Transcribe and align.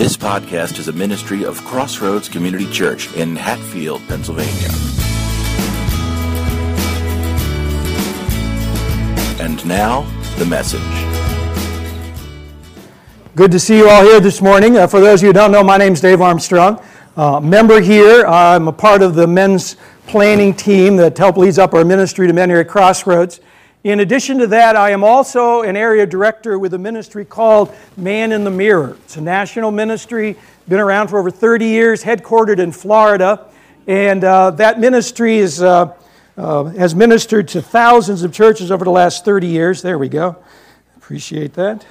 This 0.00 0.16
podcast 0.16 0.78
is 0.78 0.88
a 0.88 0.94
ministry 0.94 1.44
of 1.44 1.62
Crossroads 1.66 2.26
Community 2.26 2.64
Church 2.72 3.14
in 3.16 3.36
Hatfield, 3.36 4.00
Pennsylvania. 4.08 4.70
And 9.38 9.62
now, 9.66 10.06
the 10.38 10.46
message. 10.46 10.80
Good 13.36 13.52
to 13.52 13.58
see 13.58 13.76
you 13.76 13.90
all 13.90 14.02
here 14.02 14.20
this 14.20 14.40
morning. 14.40 14.78
Uh, 14.78 14.86
for 14.86 15.00
those 15.00 15.20
of 15.20 15.24
you 15.24 15.28
who 15.28 15.32
don't 15.34 15.52
know, 15.52 15.62
my 15.62 15.76
name 15.76 15.92
is 15.92 16.00
Dave 16.00 16.22
Armstrong. 16.22 16.82
Uh, 17.14 17.38
member 17.38 17.82
here, 17.82 18.24
I'm 18.24 18.68
a 18.68 18.72
part 18.72 19.02
of 19.02 19.14
the 19.14 19.26
men's 19.26 19.76
planning 20.06 20.54
team 20.54 20.96
that 20.96 21.18
help 21.18 21.36
leads 21.36 21.58
up 21.58 21.74
our 21.74 21.84
ministry 21.84 22.26
to 22.26 22.32
men 22.32 22.48
here 22.48 22.60
at 22.60 22.68
Crossroads. 22.68 23.40
In 23.82 24.00
addition 24.00 24.36
to 24.40 24.46
that, 24.48 24.76
I 24.76 24.90
am 24.90 25.02
also 25.02 25.62
an 25.62 25.74
area 25.74 26.04
director 26.04 26.58
with 26.58 26.74
a 26.74 26.78
ministry 26.78 27.24
called 27.24 27.74
Man 27.96 28.30
in 28.30 28.44
the 28.44 28.50
Mirror. 28.50 28.98
It's 29.04 29.16
a 29.16 29.22
national 29.22 29.70
ministry, 29.70 30.36
been 30.68 30.80
around 30.80 31.08
for 31.08 31.18
over 31.18 31.30
30 31.30 31.64
years, 31.64 32.04
headquartered 32.04 32.58
in 32.58 32.72
Florida. 32.72 33.46
And 33.86 34.22
uh, 34.22 34.50
that 34.52 34.78
ministry 34.80 35.38
is, 35.38 35.62
uh, 35.62 35.94
uh, 36.36 36.64
has 36.64 36.94
ministered 36.94 37.48
to 37.48 37.62
thousands 37.62 38.22
of 38.22 38.34
churches 38.34 38.70
over 38.70 38.84
the 38.84 38.90
last 38.90 39.24
30 39.24 39.46
years. 39.46 39.80
There 39.80 39.96
we 39.96 40.10
go. 40.10 40.36
Appreciate 40.98 41.54
that. 41.54 41.86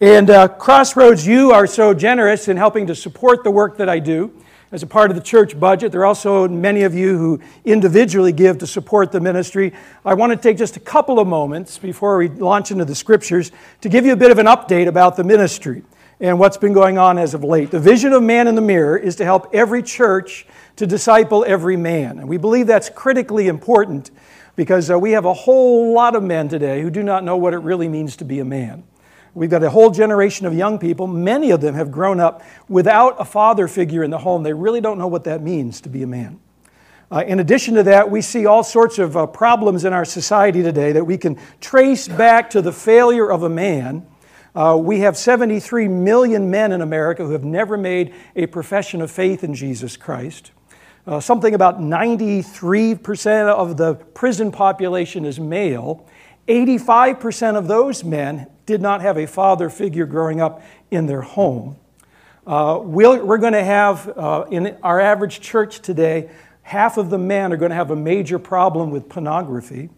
And 0.00 0.30
uh, 0.30 0.48
Crossroads, 0.48 1.26
you 1.26 1.50
are 1.52 1.66
so 1.66 1.92
generous 1.92 2.48
in 2.48 2.56
helping 2.56 2.86
to 2.86 2.94
support 2.94 3.44
the 3.44 3.50
work 3.50 3.76
that 3.76 3.90
I 3.90 3.98
do 3.98 4.32
as 4.76 4.82
a 4.82 4.86
part 4.86 5.10
of 5.10 5.16
the 5.16 5.22
church 5.22 5.58
budget. 5.58 5.90
There 5.90 6.02
are 6.02 6.04
also 6.04 6.46
many 6.46 6.82
of 6.82 6.92
you 6.92 7.16
who 7.16 7.40
individually 7.64 8.30
give 8.30 8.58
to 8.58 8.66
support 8.66 9.10
the 9.10 9.20
ministry. 9.20 9.72
I 10.04 10.12
want 10.12 10.32
to 10.32 10.36
take 10.36 10.58
just 10.58 10.76
a 10.76 10.80
couple 10.80 11.18
of 11.18 11.26
moments 11.26 11.78
before 11.78 12.18
we 12.18 12.28
launch 12.28 12.70
into 12.70 12.84
the 12.84 12.94
scriptures 12.94 13.52
to 13.80 13.88
give 13.88 14.04
you 14.04 14.12
a 14.12 14.16
bit 14.16 14.30
of 14.30 14.36
an 14.36 14.44
update 14.44 14.86
about 14.86 15.16
the 15.16 15.24
ministry 15.24 15.82
and 16.20 16.38
what's 16.38 16.58
been 16.58 16.74
going 16.74 16.98
on 16.98 17.16
as 17.16 17.32
of 17.32 17.42
late. 17.42 17.70
The 17.70 17.80
vision 17.80 18.12
of 18.12 18.22
Man 18.22 18.48
in 18.48 18.54
the 18.54 18.60
Mirror 18.60 18.98
is 18.98 19.16
to 19.16 19.24
help 19.24 19.48
every 19.54 19.82
church 19.82 20.46
to 20.76 20.86
disciple 20.86 21.42
every 21.48 21.78
man. 21.78 22.18
And 22.18 22.28
we 22.28 22.36
believe 22.36 22.66
that's 22.66 22.90
critically 22.90 23.48
important 23.48 24.10
because 24.56 24.90
uh, 24.90 24.98
we 24.98 25.12
have 25.12 25.24
a 25.24 25.32
whole 25.32 25.94
lot 25.94 26.14
of 26.14 26.22
men 26.22 26.50
today 26.50 26.82
who 26.82 26.90
do 26.90 27.02
not 27.02 27.24
know 27.24 27.38
what 27.38 27.54
it 27.54 27.60
really 27.60 27.88
means 27.88 28.14
to 28.16 28.26
be 28.26 28.40
a 28.40 28.44
man. 28.44 28.84
We've 29.36 29.50
got 29.50 29.62
a 29.62 29.68
whole 29.68 29.90
generation 29.90 30.46
of 30.46 30.54
young 30.54 30.78
people. 30.78 31.06
Many 31.06 31.50
of 31.50 31.60
them 31.60 31.74
have 31.74 31.90
grown 31.90 32.20
up 32.20 32.42
without 32.70 33.16
a 33.18 33.24
father 33.26 33.68
figure 33.68 34.02
in 34.02 34.10
the 34.10 34.16
home. 34.16 34.42
They 34.42 34.54
really 34.54 34.80
don't 34.80 34.96
know 34.96 35.08
what 35.08 35.24
that 35.24 35.42
means 35.42 35.82
to 35.82 35.90
be 35.90 36.02
a 36.02 36.06
man. 36.06 36.40
Uh, 37.12 37.22
in 37.26 37.38
addition 37.38 37.74
to 37.74 37.82
that, 37.82 38.10
we 38.10 38.22
see 38.22 38.46
all 38.46 38.64
sorts 38.64 38.98
of 38.98 39.14
uh, 39.14 39.26
problems 39.26 39.84
in 39.84 39.92
our 39.92 40.06
society 40.06 40.62
today 40.62 40.92
that 40.92 41.04
we 41.04 41.18
can 41.18 41.38
trace 41.60 42.08
back 42.08 42.48
to 42.48 42.62
the 42.62 42.72
failure 42.72 43.30
of 43.30 43.42
a 43.42 43.48
man. 43.50 44.06
Uh, 44.54 44.74
we 44.80 45.00
have 45.00 45.18
73 45.18 45.86
million 45.86 46.50
men 46.50 46.72
in 46.72 46.80
America 46.80 47.22
who 47.22 47.32
have 47.32 47.44
never 47.44 47.76
made 47.76 48.14
a 48.36 48.46
profession 48.46 49.02
of 49.02 49.10
faith 49.10 49.44
in 49.44 49.54
Jesus 49.54 49.98
Christ. 49.98 50.52
Uh, 51.06 51.20
something 51.20 51.54
about 51.54 51.78
93% 51.78 53.48
of 53.50 53.76
the 53.76 53.96
prison 53.96 54.50
population 54.50 55.26
is 55.26 55.38
male. 55.38 56.06
85% 56.48 57.56
of 57.56 57.66
those 57.66 58.04
men 58.04 58.46
did 58.66 58.80
not 58.80 59.00
have 59.02 59.16
a 59.18 59.26
father 59.26 59.68
figure 59.68 60.06
growing 60.06 60.40
up 60.40 60.62
in 60.90 61.06
their 61.06 61.22
home. 61.22 61.76
Uh, 62.46 62.80
we 62.82 63.06
we 63.06 63.34
are 63.34 63.38
going 63.38 63.52
to 63.52 63.64
have, 63.64 64.08
uh, 64.16 64.44
in 64.50 64.76
our 64.82 65.00
average 65.00 65.40
church 65.40 65.80
today, 65.80 66.30
half 66.62 66.96
of 66.96 67.10
the 67.10 67.18
men 67.18 67.52
are 67.52 67.56
going 67.56 67.70
to 67.70 67.76
have 67.76 67.90
a 67.90 67.96
major 67.96 68.38
problem 68.38 68.90
with 68.90 69.08
pornography. 69.08 69.88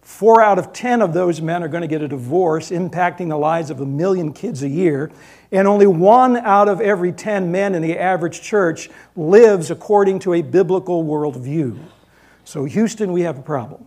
Four 0.00 0.40
out 0.40 0.58
of 0.58 0.72
10 0.72 1.02
of 1.02 1.12
those 1.12 1.42
men 1.42 1.62
are 1.62 1.68
going 1.68 1.82
to 1.82 1.86
get 1.88 2.00
a 2.00 2.08
divorce, 2.08 2.70
impacting 2.70 3.28
the 3.28 3.36
lives 3.36 3.68
of 3.68 3.80
a 3.80 3.86
million 3.86 4.32
kids 4.32 4.62
a 4.62 4.68
year. 4.68 5.10
And 5.52 5.68
only 5.68 5.86
one 5.86 6.38
out 6.38 6.68
of 6.68 6.80
every 6.80 7.12
10 7.12 7.52
men 7.52 7.74
in 7.74 7.82
the 7.82 7.98
average 7.98 8.40
church 8.40 8.88
lives 9.14 9.70
according 9.70 10.20
to 10.20 10.32
a 10.34 10.42
biblical 10.42 11.04
worldview. 11.04 11.78
So, 12.44 12.64
Houston, 12.64 13.12
we 13.12 13.22
have 13.22 13.38
a 13.38 13.42
problem. 13.42 13.86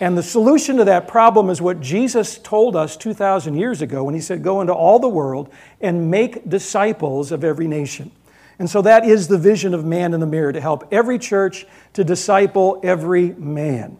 And 0.00 0.16
the 0.16 0.22
solution 0.22 0.76
to 0.76 0.84
that 0.84 1.08
problem 1.08 1.50
is 1.50 1.60
what 1.60 1.80
Jesus 1.80 2.38
told 2.38 2.76
us 2.76 2.96
2,000 2.96 3.56
years 3.56 3.82
ago 3.82 4.04
when 4.04 4.14
he 4.14 4.20
said, 4.20 4.44
Go 4.44 4.60
into 4.60 4.72
all 4.72 4.98
the 4.98 5.08
world 5.08 5.52
and 5.80 6.10
make 6.10 6.48
disciples 6.48 7.32
of 7.32 7.42
every 7.42 7.66
nation. 7.66 8.12
And 8.60 8.70
so 8.70 8.82
that 8.82 9.04
is 9.04 9.28
the 9.28 9.38
vision 9.38 9.74
of 9.74 9.84
Man 9.84 10.14
in 10.14 10.20
the 10.20 10.26
Mirror 10.26 10.52
to 10.52 10.60
help 10.60 10.88
every 10.92 11.18
church 11.18 11.66
to 11.94 12.04
disciple 12.04 12.80
every 12.82 13.30
man. 13.32 13.98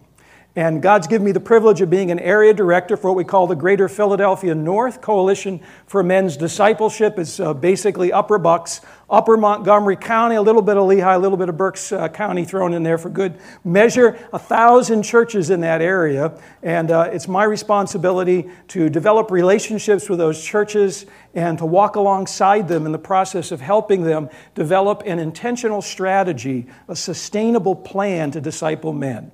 And 0.59 0.83
God's 0.83 1.07
given 1.07 1.25
me 1.25 1.31
the 1.31 1.39
privilege 1.39 1.81
of 1.83 1.89
being 1.89 2.11
an 2.11 2.19
area 2.19 2.53
director 2.53 2.97
for 2.97 3.13
what 3.13 3.17
we 3.17 3.23
call 3.23 3.47
the 3.47 3.55
Greater 3.55 3.89
Philadelphia 3.89 4.57
North 4.57 5.01
Coalition 5.01 5.61
for 5.87 6.03
Men's 6.03 6.37
Discipleship. 6.37 7.17
It's 7.17 7.39
uh, 7.39 7.55
basically 7.55 8.13
Upper 8.13 8.39
Bucks, 8.39 8.81
Upper 9.09 9.37
Montgomery 9.37 9.95
County, 9.95 10.35
a 10.35 10.43
little 10.43 10.61
bit 10.61 10.77
of 10.77 10.89
Lehigh, 10.89 11.15
a 11.15 11.19
little 11.21 11.39
bit 11.39 11.49
of 11.49 11.57
Berks 11.57 11.93
uh, 11.93 12.09
County 12.09 12.45
thrown 12.45 12.75
in 12.75 12.83
there 12.83 12.99
for 12.99 13.09
good 13.09 13.39
measure. 13.63 14.19
A 14.33 14.39
thousand 14.41 15.05
churches 15.05 15.51
in 15.51 15.61
that 15.61 15.81
area. 15.81 16.37
And 16.65 16.91
uh, 16.91 17.09
it's 17.13 17.29
my 17.29 17.45
responsibility 17.45 18.51
to 18.67 18.91
develop 18.91 19.31
relationships 19.31 20.09
with 20.09 20.19
those 20.19 20.43
churches 20.43 21.07
and 21.35 21.57
to 21.59 21.67
walk 21.67 21.95
alongside 21.95 22.67
them 22.67 22.85
in 22.85 22.91
the 22.91 22.99
process 22.99 23.53
of 23.53 23.61
helping 23.61 24.03
them 24.03 24.29
develop 24.57 25.05
an 25.07 25.21
intentional 25.21 25.81
strategy, 25.81 26.67
a 26.89 26.97
sustainable 26.97 27.77
plan 27.77 28.33
to 28.33 28.41
disciple 28.41 28.93
men. 28.93 29.31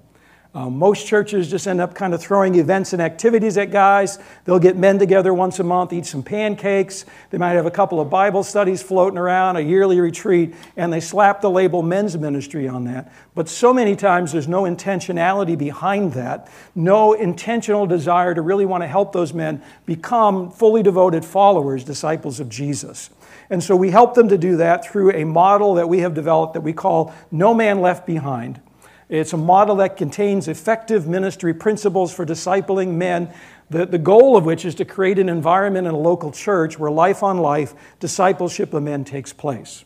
Uh, 0.54 0.70
most 0.70 1.09
churches 1.09 1.50
just 1.50 1.66
end 1.66 1.81
up 1.81 1.97
kind 1.97 2.15
of 2.15 2.22
throwing 2.22 2.54
events 2.54 2.92
and 2.92 3.03
activities 3.03 3.59
at 3.59 3.72
guys. 3.72 4.20
They'll 4.44 4.60
get 4.60 4.76
men 4.76 5.00
together 5.00 5.34
once 5.34 5.59
a 5.59 5.65
month, 5.65 5.92
eat 5.92 6.06
some 6.06 6.22
pancakes. 6.22 7.04
They 7.31 7.38
might 7.38 7.54
have 7.54 7.66
a 7.66 7.72
couple 7.72 8.00
of 8.00 8.09
Bible 8.09 8.44
studies 8.44 8.81
floating 8.81 9.19
around, 9.19 9.56
a 9.56 9.60
yearly 9.60 9.98
retreat, 9.98 10.54
and 10.76 10.92
they 10.92 11.00
slap 11.00 11.41
the 11.41 11.50
label 11.50 11.82
men's 11.82 12.16
ministry 12.16 12.69
on 12.69 12.84
that. 12.84 13.12
But 13.34 13.48
so 13.48 13.75
many 13.75 13.97
times 13.97 14.31
there's 14.31 14.47
no 14.47 14.62
intentionality 14.62 15.59
behind 15.59 16.12
that, 16.12 16.48
no 16.76 17.15
intentional 17.15 17.84
desire 17.84 18.32
to 18.32 18.41
really 18.41 18.65
want 18.65 18.84
to 18.84 18.88
help 18.88 19.12
those 19.12 19.34
men 19.34 19.60
become 19.86 20.53
fully 20.53 20.84
devoted 20.84 21.25
followers, 21.25 21.82
disciples 21.82 22.38
of 22.38 22.48
Jesus. 22.48 23.10
And 23.50 23.62
so 23.62 23.75
we 23.75 23.91
help 23.91 24.15
them 24.15 24.28
to 24.28 24.38
do 24.38 24.59
that 24.59 24.86
through 24.86 25.10
a 25.12 25.25
model 25.25 25.75
that 25.75 25.88
we 25.88 25.98
have 25.98 26.15
developed 26.15 26.54
that 26.54 26.60
we 26.60 26.72
call 26.72 27.12
No 27.32 27.54
Man 27.54 27.81
Left 27.81 28.06
Behind. 28.06 28.60
It's 29.09 29.32
a 29.32 29.37
model 29.37 29.76
that 29.76 29.97
contains 29.97 30.48
effective 30.48 31.06
ministry 31.06 31.53
principles 31.53 32.12
for 32.15 32.25
discipling 32.25 32.94
men, 32.94 33.32
the, 33.70 33.87
the 33.87 33.98
goal 33.98 34.37
of 34.37 34.44
which 34.44 34.65
is 34.65 34.75
to 34.76 34.84
create 34.84 35.19
an 35.19 35.28
environment 35.28 35.87
in 35.87 35.94
a 35.94 35.98
local 35.98 36.32
church 36.32 36.78
where 36.78 36.91
life 36.91 37.22
on 37.22 37.38
life 37.38 37.75
discipleship 38.00 38.72
of 38.72 38.82
men 38.82 39.04
takes 39.04 39.32
place. 39.32 39.84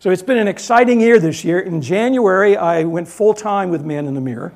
So 0.00 0.10
it's 0.10 0.22
been 0.22 0.38
an 0.38 0.48
exciting 0.48 1.00
year 1.00 1.18
this 1.18 1.44
year. 1.44 1.58
In 1.58 1.82
January, 1.82 2.56
I 2.56 2.84
went 2.84 3.08
full 3.08 3.34
time 3.34 3.70
with 3.70 3.84
Man 3.84 4.06
in 4.06 4.14
the 4.14 4.20
Mirror. 4.20 4.52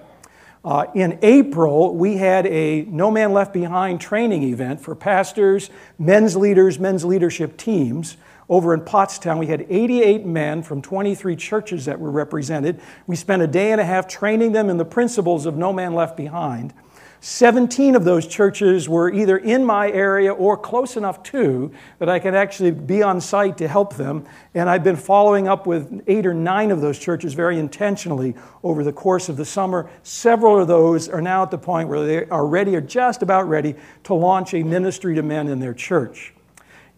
Uh, 0.65 0.87
in 0.95 1.19
April, 1.23 1.97
we 1.97 2.17
had 2.17 2.47
a 2.47 2.83
No 2.83 3.11
Man 3.11 3.33
Left 3.33 3.53
Behind 3.53 4.01
training 4.01 4.45
event 4.45 4.81
for 4.81 4.95
pastors, 4.95 5.71
men's 5.99 6.37
leaders, 6.37 6.79
men's 6.79 7.05
leadership 7.05 7.57
teams 7.57 8.17
over 8.53 8.75
in 8.75 8.83
Pottstown. 8.83 9.39
We 9.39 9.47
had 9.47 9.65
88 9.71 10.27
men 10.27 10.63
from 10.63 10.83
23 10.83 11.37
churches 11.37 11.87
that 11.87 11.99
were 11.99 12.11
represented. 12.11 12.83
We 13.07 13.17
spent 13.17 13.41
a 13.41 13.47
day 13.47 13.73
and 13.73 13.81
a 13.81 13.85
half 13.85 14.07
training 14.07 14.53
them 14.53 14.69
in 14.69 14.77
the 14.77 14.85
principles 14.85 15.47
of 15.47 15.57
No 15.57 15.73
Man 15.73 15.95
Left 15.95 16.19
Behind. 16.19 16.75
17 17.21 17.97
of 17.97 18.05
those 18.05 18.27
churches 18.27 18.91
were 18.91 19.11
either 19.11 19.39
in 19.39 19.65
my 19.65 19.91
area 19.91 20.35
or 20.35 20.59
close 20.59 20.99
enough 20.99 21.23
to 21.23 21.73
that 21.99 22.11
I 22.11 22.19
could 22.19 22.35
actually 22.35 22.73
be 22.73 23.03
on 23.03 23.23
site 23.23 23.57
to 23.57 23.69
help 23.69 23.95
them. 23.95 24.27
And 24.53 24.69
I've 24.69 24.85
been 24.85 24.97
following 24.97 25.49
up 25.49 25.67
with 25.67 26.03
eight 26.07 26.27
or 26.27 26.35
nine 26.35 26.71
of 26.71 26.83
those 26.83 26.99
churches 26.99 27.33
very 27.33 27.59
intentionally 27.59 28.35
over 28.63 28.85
the 28.85 28.93
course 28.93 29.31
of 29.31 29.39
the 29.39 29.47
summer. 29.47 29.89
Several 30.03 30.61
of 30.61 30.69
those 30.69 31.09
are 31.09 31.23
now 31.23 31.43
at 31.43 31.51
the 31.51 31.57
point 31.57 31.89
where 31.89 32.05
they 32.05 32.27
are 32.27 32.47
ready 32.47 32.77
or 32.77 32.83
just 32.83 33.23
about 33.23 33.49
ready 33.49 33.77
to 34.05 34.13
launch 34.13 34.53
a 34.53 34.63
ministry 34.63 35.15
to 35.15 35.23
men 35.23 35.49
in 35.49 35.59
their 35.59 35.73
church. 35.73 36.35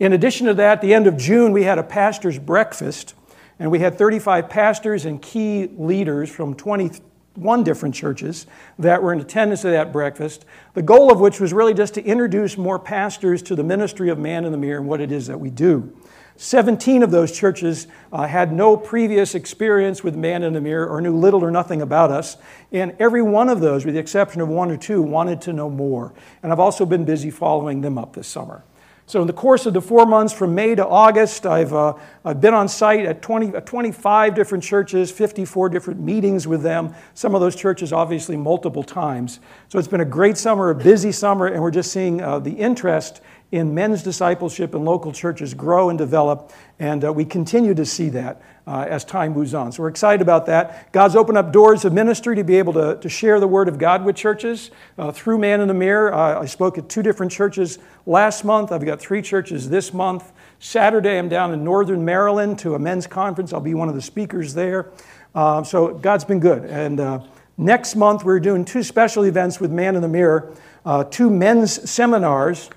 In 0.00 0.12
addition 0.12 0.46
to 0.48 0.54
that, 0.54 0.72
at 0.72 0.80
the 0.80 0.92
end 0.92 1.06
of 1.06 1.16
June, 1.16 1.52
we 1.52 1.62
had 1.62 1.78
a 1.78 1.82
pastor's 1.82 2.38
breakfast, 2.38 3.14
and 3.60 3.70
we 3.70 3.78
had 3.78 3.96
35 3.96 4.48
pastors 4.48 5.04
and 5.04 5.22
key 5.22 5.68
leaders 5.76 6.28
from 6.28 6.54
21 6.54 7.62
different 7.62 7.94
churches 7.94 8.46
that 8.76 9.02
were 9.02 9.12
in 9.12 9.20
attendance 9.20 9.64
at 9.64 9.70
that 9.70 9.92
breakfast. 9.92 10.44
The 10.74 10.82
goal 10.82 11.12
of 11.12 11.20
which 11.20 11.38
was 11.38 11.52
really 11.52 11.74
just 11.74 11.94
to 11.94 12.04
introduce 12.04 12.58
more 12.58 12.80
pastors 12.80 13.40
to 13.42 13.54
the 13.54 13.62
ministry 13.62 14.08
of 14.10 14.18
Man 14.18 14.44
in 14.44 14.50
the 14.50 14.58
Mirror 14.58 14.80
and 14.80 14.88
what 14.88 15.00
it 15.00 15.12
is 15.12 15.28
that 15.28 15.38
we 15.38 15.50
do. 15.50 15.96
17 16.36 17.04
of 17.04 17.12
those 17.12 17.30
churches 17.30 17.86
uh, 18.12 18.26
had 18.26 18.52
no 18.52 18.76
previous 18.76 19.36
experience 19.36 20.02
with 20.02 20.16
Man 20.16 20.42
in 20.42 20.52
the 20.52 20.60
Mirror 20.60 20.88
or 20.88 21.00
knew 21.00 21.16
little 21.16 21.44
or 21.44 21.52
nothing 21.52 21.80
about 21.80 22.10
us. 22.10 22.36
And 22.72 22.96
every 22.98 23.22
one 23.22 23.48
of 23.48 23.60
those, 23.60 23.84
with 23.84 23.94
the 23.94 24.00
exception 24.00 24.40
of 24.40 24.48
one 24.48 24.72
or 24.72 24.76
two, 24.76 25.00
wanted 25.00 25.40
to 25.42 25.52
know 25.52 25.70
more. 25.70 26.12
And 26.42 26.50
I've 26.50 26.58
also 26.58 26.84
been 26.84 27.04
busy 27.04 27.30
following 27.30 27.82
them 27.82 27.96
up 27.96 28.14
this 28.14 28.26
summer. 28.26 28.64
So, 29.06 29.20
in 29.20 29.26
the 29.26 29.34
course 29.34 29.66
of 29.66 29.74
the 29.74 29.82
four 29.82 30.06
months 30.06 30.32
from 30.32 30.54
May 30.54 30.74
to 30.74 30.86
August, 30.86 31.44
I've, 31.44 31.74
uh, 31.74 31.92
I've 32.24 32.40
been 32.40 32.54
on 32.54 32.68
site 32.68 33.04
at 33.04 33.20
20, 33.20 33.54
uh, 33.54 33.60
25 33.60 34.34
different 34.34 34.64
churches, 34.64 35.10
54 35.10 35.68
different 35.68 36.00
meetings 36.00 36.48
with 36.48 36.62
them. 36.62 36.94
Some 37.12 37.34
of 37.34 37.42
those 37.42 37.54
churches, 37.54 37.92
obviously, 37.92 38.38
multiple 38.38 38.82
times. 38.82 39.40
So, 39.68 39.78
it's 39.78 39.88
been 39.88 40.00
a 40.00 40.06
great 40.06 40.38
summer, 40.38 40.70
a 40.70 40.74
busy 40.74 41.12
summer, 41.12 41.48
and 41.48 41.60
we're 41.60 41.70
just 41.70 41.92
seeing 41.92 42.22
uh, 42.22 42.38
the 42.38 42.52
interest 42.52 43.20
in 43.54 43.72
men's 43.72 44.02
discipleship 44.02 44.74
in 44.74 44.84
local 44.84 45.12
churches 45.12 45.54
grow 45.54 45.88
and 45.88 45.96
develop, 45.96 46.52
and 46.80 47.04
uh, 47.04 47.12
we 47.12 47.24
continue 47.24 47.72
to 47.72 47.86
see 47.86 48.08
that 48.08 48.42
uh, 48.66 48.84
as 48.88 49.04
time 49.04 49.32
moves 49.32 49.54
on. 49.54 49.70
So 49.70 49.84
we're 49.84 49.90
excited 49.90 50.20
about 50.20 50.46
that. 50.46 50.90
God's 50.90 51.14
opened 51.14 51.38
up 51.38 51.52
doors 51.52 51.84
of 51.84 51.92
ministry 51.92 52.34
to 52.34 52.42
be 52.42 52.56
able 52.56 52.72
to, 52.72 52.96
to 52.96 53.08
share 53.08 53.38
the 53.38 53.46
Word 53.46 53.68
of 53.68 53.78
God 53.78 54.04
with 54.04 54.16
churches 54.16 54.72
uh, 54.98 55.12
through 55.12 55.38
Man 55.38 55.60
in 55.60 55.68
the 55.68 55.74
Mirror. 55.74 56.12
Uh, 56.12 56.40
I 56.40 56.46
spoke 56.46 56.78
at 56.78 56.88
two 56.88 57.00
different 57.00 57.30
churches 57.30 57.78
last 58.06 58.44
month. 58.44 58.72
I've 58.72 58.84
got 58.84 59.00
three 59.00 59.22
churches 59.22 59.70
this 59.70 59.94
month. 59.94 60.32
Saturday, 60.58 61.16
I'm 61.16 61.28
down 61.28 61.54
in 61.54 61.62
northern 61.62 62.04
Maryland 62.04 62.58
to 62.60 62.74
a 62.74 62.78
men's 62.80 63.06
conference. 63.06 63.52
I'll 63.52 63.60
be 63.60 63.74
one 63.74 63.88
of 63.88 63.94
the 63.94 64.02
speakers 64.02 64.52
there. 64.54 64.90
Uh, 65.32 65.62
so 65.62 65.94
God's 65.94 66.24
been 66.24 66.40
good. 66.40 66.64
And 66.64 66.98
uh, 66.98 67.20
next 67.56 67.94
month, 67.94 68.24
we're 68.24 68.40
doing 68.40 68.64
two 68.64 68.82
special 68.82 69.22
events 69.22 69.60
with 69.60 69.70
Man 69.70 69.94
in 69.94 70.02
the 70.02 70.08
Mirror, 70.08 70.56
uh, 70.84 71.04
two 71.04 71.30
men's 71.30 71.88
seminars. 71.88 72.68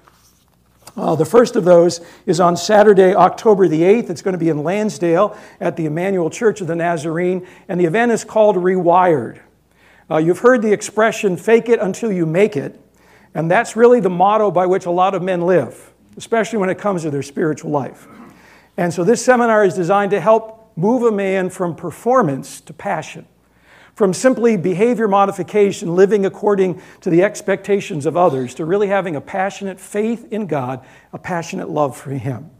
Uh, 0.97 1.15
the 1.15 1.25
first 1.25 1.55
of 1.55 1.63
those 1.63 2.01
is 2.25 2.39
on 2.39 2.57
Saturday, 2.57 3.13
October 3.13 3.67
the 3.67 3.81
8th. 3.81 4.09
It's 4.09 4.23
going 4.23 4.33
to 4.33 4.39
be 4.39 4.49
in 4.49 4.63
Lansdale 4.63 5.37
at 5.61 5.77
the 5.77 5.85
Emmanuel 5.85 6.31
Church 6.31 6.59
of 6.59 6.65
the 6.65 6.75
Nazarene, 6.75 7.45
and 7.69 7.79
the 7.79 7.85
event 7.85 8.11
is 8.11 8.23
called 8.23 8.55
Rewired. 8.55 9.39
Uh, 10.09 10.17
you've 10.17 10.39
heard 10.39 10.63
the 10.63 10.73
expression, 10.73 11.37
fake 11.37 11.69
it 11.69 11.79
until 11.79 12.11
you 12.11 12.25
make 12.25 12.57
it, 12.57 12.81
and 13.35 13.51
that's 13.51 13.75
really 13.75 13.99
the 13.99 14.09
motto 14.09 14.49
by 14.49 14.65
which 14.65 14.87
a 14.87 14.91
lot 14.91 15.13
of 15.13 15.21
men 15.21 15.41
live, 15.41 15.93
especially 16.17 16.57
when 16.57 16.69
it 16.69 16.79
comes 16.79 17.03
to 17.03 17.11
their 17.11 17.21
spiritual 17.21 17.69
life. 17.69 18.07
And 18.75 18.91
so 18.91 19.03
this 19.03 19.23
seminar 19.23 19.63
is 19.65 19.75
designed 19.75 20.11
to 20.11 20.19
help 20.19 20.71
move 20.75 21.03
a 21.03 21.11
man 21.11 21.51
from 21.51 21.75
performance 21.75 22.59
to 22.61 22.73
passion 22.73 23.27
from 23.97 24.13
simply 24.13 24.55
behavior 24.57 25.07
modification, 25.07 25.95
living 25.95 26.23
according 26.23 26.79
to 27.01 27.09
the 27.09 27.23
expectations 27.23 28.05
of 28.05 28.15
others, 28.15 28.53
to 28.53 28.63
really 28.63 28.89
having 28.89 29.15
a 29.15 29.21
passionate 29.21 29.79
faith 29.79 30.31
in 30.31 30.45
God, 30.45 30.85
a 31.13 31.17
passionate 31.17 31.67
love 31.67 31.97
for 31.97 32.11
Him. 32.11 32.51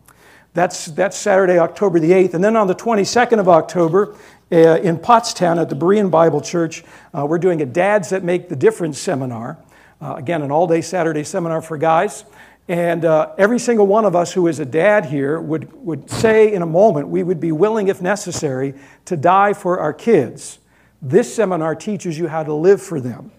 That's, 0.56 0.88
that's 0.88 1.16
Saturday, 1.16 1.60
October 1.60 2.00
the 2.00 2.10
8th. 2.10 2.34
And 2.34 2.44
then 2.44 2.56
on 2.56 2.66
the 2.66 2.74
22nd 2.74 3.40
of 3.40 3.48
October, 3.48 4.16
uh, 4.52 4.80
in 4.80 4.98
Pottstown 4.98 5.62
at 5.62 5.70
the 5.70 5.76
Berean 5.76 6.10
Bible 6.10 6.42
Church, 6.42 6.84
uh, 7.16 7.24
we're 7.24 7.38
doing 7.38 7.62
a 7.62 7.68
Dads 7.68 8.10
That 8.10 8.24
Make 8.24 8.50
the 8.50 8.56
Difference 8.56 8.98
seminar. 8.98 9.60
Uh, 10.02 10.16
again, 10.16 10.42
an 10.42 10.50
all 10.50 10.66
day 10.66 10.82
Saturday 10.82 11.24
seminar 11.24 11.62
for 11.62 11.78
guys. 11.78 12.26
And 12.68 13.06
uh, 13.06 13.36
every 13.38 13.60
single 13.60 13.86
one 13.86 14.06
of 14.06 14.16
us 14.16 14.34
who 14.34 14.48
is 14.48 14.60
a 14.60 14.66
dad 14.66 15.06
here 15.06 15.40
would, 15.40 15.72
would 15.86 16.10
say 16.10 16.52
in 16.52 16.64
a 16.64 16.66
moment 16.68 17.10
we 17.10 17.22
would 17.22 17.40
be 17.40 17.52
willing, 17.52 17.90
if 17.90 18.02
necessary, 18.02 18.74
to 19.06 19.16
die 19.16 19.54
for 19.54 19.80
our 19.80 19.94
kids. 19.94 20.58
This 21.02 21.34
seminar 21.34 21.76
teaches 21.76 22.18
you 22.18 22.28
how 22.28 22.44
to 22.44 22.54
live 22.54 22.82
for 22.82 23.00
them. 23.00 23.32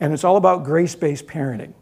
And 0.00 0.12
it's 0.12 0.24
all 0.24 0.36
about 0.36 0.64
grace 0.64 0.94
based 0.94 1.26
parenting. 1.26 1.72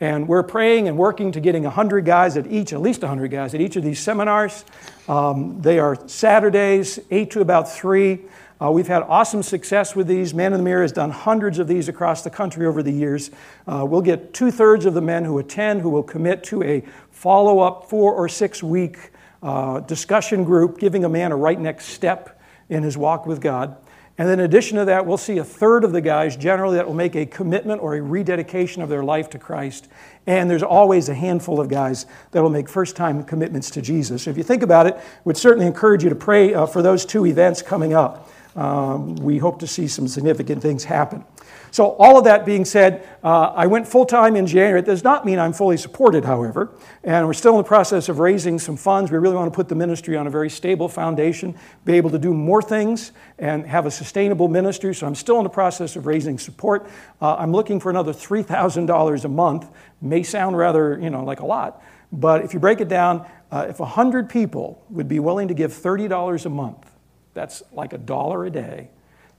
And 0.00 0.26
we're 0.26 0.42
praying 0.42 0.88
and 0.88 0.98
working 0.98 1.32
to 1.32 1.40
getting 1.40 1.62
100 1.64 2.04
guys 2.04 2.36
at 2.36 2.46
each, 2.48 2.72
at 2.72 2.80
least 2.80 3.02
100 3.02 3.30
guys 3.30 3.54
at 3.54 3.60
each 3.60 3.76
of 3.76 3.84
these 3.84 4.00
seminars. 4.00 4.64
Um, 5.08 5.62
they 5.62 5.78
are 5.78 5.96
Saturdays, 6.08 6.98
8 7.10 7.30
to 7.30 7.40
about 7.40 7.70
3. 7.70 8.20
Uh, 8.60 8.70
we've 8.70 8.88
had 8.88 9.02
awesome 9.02 9.42
success 9.42 9.94
with 9.94 10.06
these. 10.06 10.34
Man 10.34 10.52
in 10.52 10.58
the 10.58 10.64
Mirror 10.64 10.82
has 10.82 10.92
done 10.92 11.10
hundreds 11.10 11.58
of 11.58 11.68
these 11.68 11.88
across 11.88 12.22
the 12.22 12.30
country 12.30 12.66
over 12.66 12.82
the 12.82 12.92
years. 12.92 13.30
Uh, 13.66 13.84
we'll 13.88 14.02
get 14.02 14.34
two 14.34 14.50
thirds 14.50 14.84
of 14.84 14.94
the 14.94 15.00
men 15.00 15.24
who 15.24 15.38
attend 15.38 15.80
who 15.80 15.90
will 15.90 16.02
commit 16.02 16.42
to 16.44 16.62
a 16.62 16.82
follow 17.10 17.60
up 17.60 17.88
four 17.88 18.14
or 18.14 18.28
six 18.28 18.62
week 18.62 19.10
uh, 19.42 19.80
discussion 19.80 20.44
group, 20.44 20.78
giving 20.78 21.04
a 21.04 21.08
man 21.08 21.32
a 21.32 21.36
right 21.36 21.60
next 21.60 21.86
step 21.86 22.40
in 22.68 22.82
his 22.82 22.96
walk 22.96 23.26
with 23.26 23.40
God. 23.40 23.76
And 24.16 24.28
then 24.28 24.38
in 24.38 24.44
addition 24.44 24.78
to 24.78 24.84
that, 24.84 25.06
we'll 25.06 25.18
see 25.18 25.38
a 25.38 25.44
third 25.44 25.82
of 25.82 25.92
the 25.92 26.00
guys 26.00 26.36
generally 26.36 26.76
that 26.76 26.86
will 26.86 26.94
make 26.94 27.16
a 27.16 27.26
commitment 27.26 27.82
or 27.82 27.96
a 27.96 28.00
rededication 28.00 28.80
of 28.80 28.88
their 28.88 29.02
life 29.02 29.28
to 29.30 29.38
Christ. 29.40 29.88
And 30.26 30.48
there's 30.48 30.62
always 30.62 31.08
a 31.08 31.14
handful 31.14 31.60
of 31.60 31.68
guys 31.68 32.06
that 32.30 32.40
will 32.40 32.50
make 32.50 32.68
first 32.68 32.94
time 32.94 33.24
commitments 33.24 33.70
to 33.70 33.82
Jesus. 33.82 34.28
If 34.28 34.36
you 34.36 34.44
think 34.44 34.62
about 34.62 34.86
it, 34.86 34.96
would 35.24 35.36
certainly 35.36 35.66
encourage 35.66 36.04
you 36.04 36.10
to 36.10 36.14
pray 36.14 36.54
uh, 36.54 36.66
for 36.66 36.80
those 36.80 37.04
two 37.04 37.26
events 37.26 37.60
coming 37.60 37.92
up. 37.92 38.30
Um, 38.54 39.16
we 39.16 39.38
hope 39.38 39.58
to 39.60 39.66
see 39.66 39.88
some 39.88 40.06
significant 40.06 40.62
things 40.62 40.84
happen. 40.84 41.24
So, 41.74 41.96
all 41.98 42.16
of 42.16 42.22
that 42.22 42.46
being 42.46 42.64
said, 42.64 43.04
uh, 43.24 43.52
I 43.52 43.66
went 43.66 43.88
full 43.88 44.06
time 44.06 44.36
in 44.36 44.46
January. 44.46 44.78
It 44.78 44.86
does 44.86 45.02
not 45.02 45.26
mean 45.26 45.40
I'm 45.40 45.52
fully 45.52 45.76
supported, 45.76 46.24
however, 46.24 46.72
and 47.02 47.26
we're 47.26 47.32
still 47.32 47.54
in 47.54 47.58
the 47.58 47.64
process 47.64 48.08
of 48.08 48.20
raising 48.20 48.60
some 48.60 48.76
funds. 48.76 49.10
We 49.10 49.18
really 49.18 49.34
want 49.34 49.52
to 49.52 49.56
put 49.56 49.68
the 49.68 49.74
ministry 49.74 50.16
on 50.16 50.28
a 50.28 50.30
very 50.30 50.48
stable 50.48 50.88
foundation, 50.88 51.58
be 51.84 51.94
able 51.94 52.10
to 52.10 52.18
do 52.20 52.32
more 52.32 52.62
things, 52.62 53.10
and 53.40 53.66
have 53.66 53.86
a 53.86 53.90
sustainable 53.90 54.46
ministry. 54.46 54.94
So, 54.94 55.04
I'm 55.04 55.16
still 55.16 55.38
in 55.38 55.42
the 55.42 55.50
process 55.50 55.96
of 55.96 56.06
raising 56.06 56.38
support. 56.38 56.88
Uh, 57.20 57.34
I'm 57.34 57.50
looking 57.50 57.80
for 57.80 57.90
another 57.90 58.12
$3,000 58.12 59.24
a 59.24 59.28
month. 59.28 59.68
May 60.00 60.22
sound 60.22 60.56
rather, 60.56 60.96
you 61.00 61.10
know, 61.10 61.24
like 61.24 61.40
a 61.40 61.46
lot, 61.46 61.82
but 62.12 62.44
if 62.44 62.54
you 62.54 62.60
break 62.60 62.80
it 62.82 62.88
down, 62.88 63.26
uh, 63.50 63.66
if 63.68 63.80
100 63.80 64.30
people 64.30 64.80
would 64.90 65.08
be 65.08 65.18
willing 65.18 65.48
to 65.48 65.54
give 65.54 65.72
$30 65.72 66.46
a 66.46 66.48
month, 66.48 66.88
that's 67.32 67.64
like 67.72 67.92
a 67.92 67.98
dollar 67.98 68.44
a 68.44 68.50
day. 68.50 68.90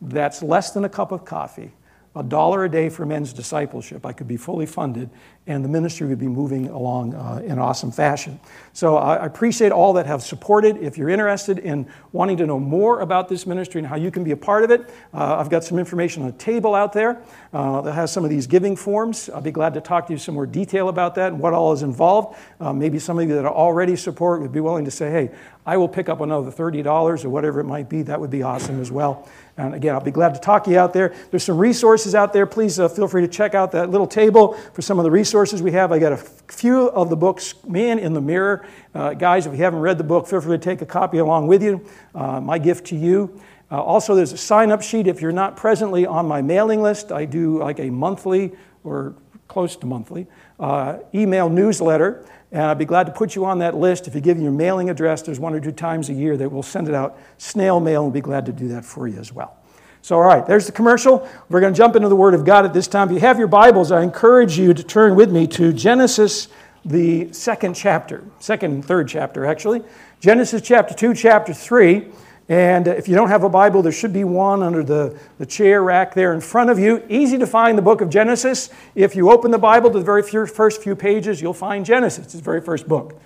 That's 0.01 0.43
less 0.43 0.71
than 0.71 0.83
a 0.83 0.89
cup 0.89 1.13
of 1.13 1.23
coffee 1.23 1.71
a 2.15 2.23
dollar 2.23 2.63
a 2.63 2.69
day 2.69 2.89
for 2.89 3.06
men's 3.06 3.33
discipleship. 3.33 4.06
I 4.06 4.13
could 4.13 4.27
be 4.27 4.38
fully 4.38 4.65
funded, 4.65 5.09
and 5.47 5.63
the 5.63 5.69
ministry 5.69 6.07
would 6.07 6.19
be 6.19 6.27
moving 6.27 6.69
along 6.69 7.13
uh, 7.13 7.41
in 7.45 7.59
awesome 7.59 7.91
fashion. 7.91 8.39
So 8.71 8.97
I 8.97 9.25
appreciate 9.25 9.71
all 9.71 9.94
that 9.94 10.06
have 10.06 10.23
supported. 10.23 10.77
If 10.77 10.97
you're 10.97 11.09
interested 11.09 11.59
in 11.59 11.88
wanting 12.13 12.38
to 12.38 12.45
know 12.45 12.59
more 12.59 13.01
about 13.01 13.27
this 13.27 13.45
ministry 13.45 13.79
and 13.79 13.88
how 13.88 13.97
you 13.97 14.12
can 14.12 14.23
be 14.23 14.31
a 14.31 14.38
part 14.38 14.63
of 14.63 14.71
it, 14.71 14.89
uh, 15.13 15.38
I've 15.38 15.50
got 15.50 15.63
some 15.63 15.77
information 15.77 16.23
on 16.23 16.29
a 16.29 16.33
table 16.33 16.73
out 16.73 16.94
there 16.94 17.21
uh, 17.53 17.81
that 17.81 17.94
has 17.94 18.13
some 18.13 18.23
of 18.23 18.29
these 18.29 18.47
giving 18.47 18.77
forms. 18.77 19.29
I'll 19.29 19.41
be 19.41 19.51
glad 19.51 19.73
to 19.73 19.81
talk 19.81 20.07
to 20.07 20.13
you 20.13 20.19
some 20.19 20.35
more 20.35 20.45
detail 20.45 20.88
about 20.88 21.15
that 21.15 21.33
and 21.33 21.41
what 21.41 21.53
all 21.53 21.73
is 21.73 21.81
involved. 21.81 22.38
Uh, 22.61 22.71
maybe 22.71 22.97
some 22.97 23.19
of 23.19 23.27
you 23.27 23.35
that 23.35 23.45
already 23.45 23.97
support 23.97 24.41
would 24.41 24.53
be 24.53 24.61
willing 24.61 24.85
to 24.85 24.91
say, 24.91 25.11
hey, 25.11 25.31
I 25.65 25.77
will 25.77 25.89
pick 25.89 26.09
up 26.09 26.21
another 26.21 26.51
$30 26.51 27.25
or 27.25 27.29
whatever 27.29 27.59
it 27.59 27.65
might 27.65 27.89
be. 27.89 28.03
That 28.03 28.19
would 28.19 28.29
be 28.29 28.44
awesome 28.44 28.79
as 28.79 28.91
well. 28.91 29.27
And 29.57 29.74
again, 29.74 29.96
I'll 29.96 30.02
be 30.02 30.12
glad 30.12 30.34
to 30.34 30.40
talk 30.42 30.66
to 30.66 30.72
you 30.72 30.78
out 30.78 30.92
there. 30.92 31.16
There's 31.31 31.44
some 31.44 31.57
resources 31.57 32.13
out 32.13 32.34
there. 32.34 32.46
Please 32.46 32.78
uh, 32.78 32.90
feel 32.90 33.07
free 33.07 33.22
to 33.22 33.28
check 33.28 33.56
out 33.56 33.72
that 33.72 33.90
little 33.90 34.07
table 34.07 34.54
for 34.74 34.81
some 34.81 35.00
of 35.00 35.06
the 35.06 35.12
resources 35.12 35.62
we 35.62 35.72
have. 35.72 35.94
I 35.94 36.00
got 36.00 36.12
a 36.12 36.18
few 36.18 36.90
of 36.90 37.10
the 37.10 37.16
books, 37.16 37.56
Man 37.66 37.98
in 37.98 38.13
the 38.13 38.22
Mirror. 38.22 38.66
Uh, 38.94 39.13
guys, 39.13 39.46
if 39.46 39.54
you 39.54 39.63
haven't 39.63 39.80
read 39.80 39.98
the 39.98 40.04
book, 40.04 40.28
feel 40.28 40.42
free 40.42 40.57
to 40.57 40.63
take 40.63 40.81
a 40.81 40.86
copy 40.86 41.19
along 41.19 41.48
with 41.48 41.63
you. 41.63 41.86
Uh, 42.13 42.42
my 42.42 42.57
gift 42.57 42.88
to 42.88 42.98
you. 42.98 43.40
Uh, 43.72 43.81
also, 43.81 44.13
there's 44.13 44.34
a 44.34 44.38
sign 44.38 44.72
up 44.72 44.81
sheet. 44.81 45.07
If 45.07 45.22
you're 45.22 45.31
not 45.31 45.56
presently 45.56 46.06
on 46.06 46.28
my 46.28 46.42
mailing 46.42 46.81
list, 46.81 47.13
I 47.13 47.24
do 47.24 47.60
like 47.60 47.80
a 47.80 47.90
monthly 47.90 48.52
or 48.84 49.16
close 49.47 49.75
to 49.77 49.86
monthly 49.86 50.27
uh, 50.59 51.00
email 51.13 51.50
newsletter. 51.50 52.25
And 52.52 52.64
I'd 52.64 52.78
be 52.78 52.85
glad 52.85 53.06
to 53.06 53.11
put 53.11 53.35
you 53.35 53.45
on 53.45 53.59
that 53.59 53.75
list. 53.75 54.07
If 54.07 54.16
you 54.16 54.21
give 54.21 54.40
your 54.40 54.52
mailing 54.52 54.90
address, 54.90 55.21
there's 55.21 55.40
one 55.40 55.54
or 55.54 55.59
two 55.59 55.71
times 55.71 56.09
a 56.09 56.14
year 56.14 56.37
that 56.37 56.49
we'll 56.49 56.64
send 56.64 56.87
it 56.87 56.94
out 56.94 57.18
snail 57.37 57.80
mail 57.80 58.04
and 58.04 58.11
we'll 58.11 58.14
be 58.14 58.21
glad 58.21 58.45
to 58.45 58.54
do 58.54 58.69
that 58.69 58.85
for 58.85 59.07
you 59.07 59.19
as 59.19 59.33
well. 59.33 59.57
So, 60.02 60.18
all 60.18 60.23
right, 60.23 60.45
there's 60.45 60.68
the 60.68 60.71
commercial. 60.71 61.28
We're 61.49 61.61
going 61.61 61.73
to 61.73 61.78
jump 61.78 61.95
into 61.95 62.09
the 62.09 62.16
Word 62.16 62.35
of 62.35 62.45
God 62.45 62.64
at 62.64 62.73
this 62.73 62.87
time. 62.87 63.07
If 63.07 63.16
you 63.16 63.19
have 63.21 63.40
your 63.40 63.47
Bibles, 63.47 63.92
I 63.92 64.04
encourage 64.04 64.57
you 64.57 64.71
to 64.71 64.83
turn 64.83 65.16
with 65.16 65.31
me 65.31 65.47
to 65.47 65.73
Genesis, 65.73 66.47
the 66.85 67.33
second 67.33 67.73
chapter, 67.73 68.23
second 68.40 68.71
and 68.71 68.85
third 68.85 69.07
chapter, 69.07 69.47
actually. 69.47 69.81
Genesis 70.19 70.61
chapter 70.61 70.94
2, 70.94 71.16
chapter 71.16 71.56
3. 71.56 72.07
And 72.47 72.87
if 72.87 73.07
you 73.07 73.16
don't 73.16 73.30
have 73.30 73.44
a 73.44 73.49
Bible, 73.49 73.81
there 73.81 73.92
should 73.92 74.14
be 74.14 74.23
one 74.23 74.61
under 74.61 74.83
the, 74.83 75.18
the 75.40 75.45
chair 75.47 75.81
rack 75.81 76.14
there 76.14 76.33
in 76.33 76.42
front 76.42 76.69
of 76.69 76.78
you. 76.78 77.04
Easy 77.09 77.40
to 77.40 77.47
find 77.47 77.75
the 77.75 77.81
book 77.81 78.02
of 78.02 78.09
Genesis. 78.09 78.69
If 78.94 79.16
you 79.16 79.31
open 79.31 79.49
the 79.49 79.57
Bible 79.57 79.90
to 79.90 79.97
the 79.97 80.06
very 80.06 80.21
first 80.21 80.83
few 80.83 80.95
pages, 80.95 81.42
you'll 81.42 81.54
find 81.54 81.85
Genesis, 81.85 82.25
it's 82.25 82.35
very 82.35 82.61
first 82.61 82.87
book. 82.87 83.19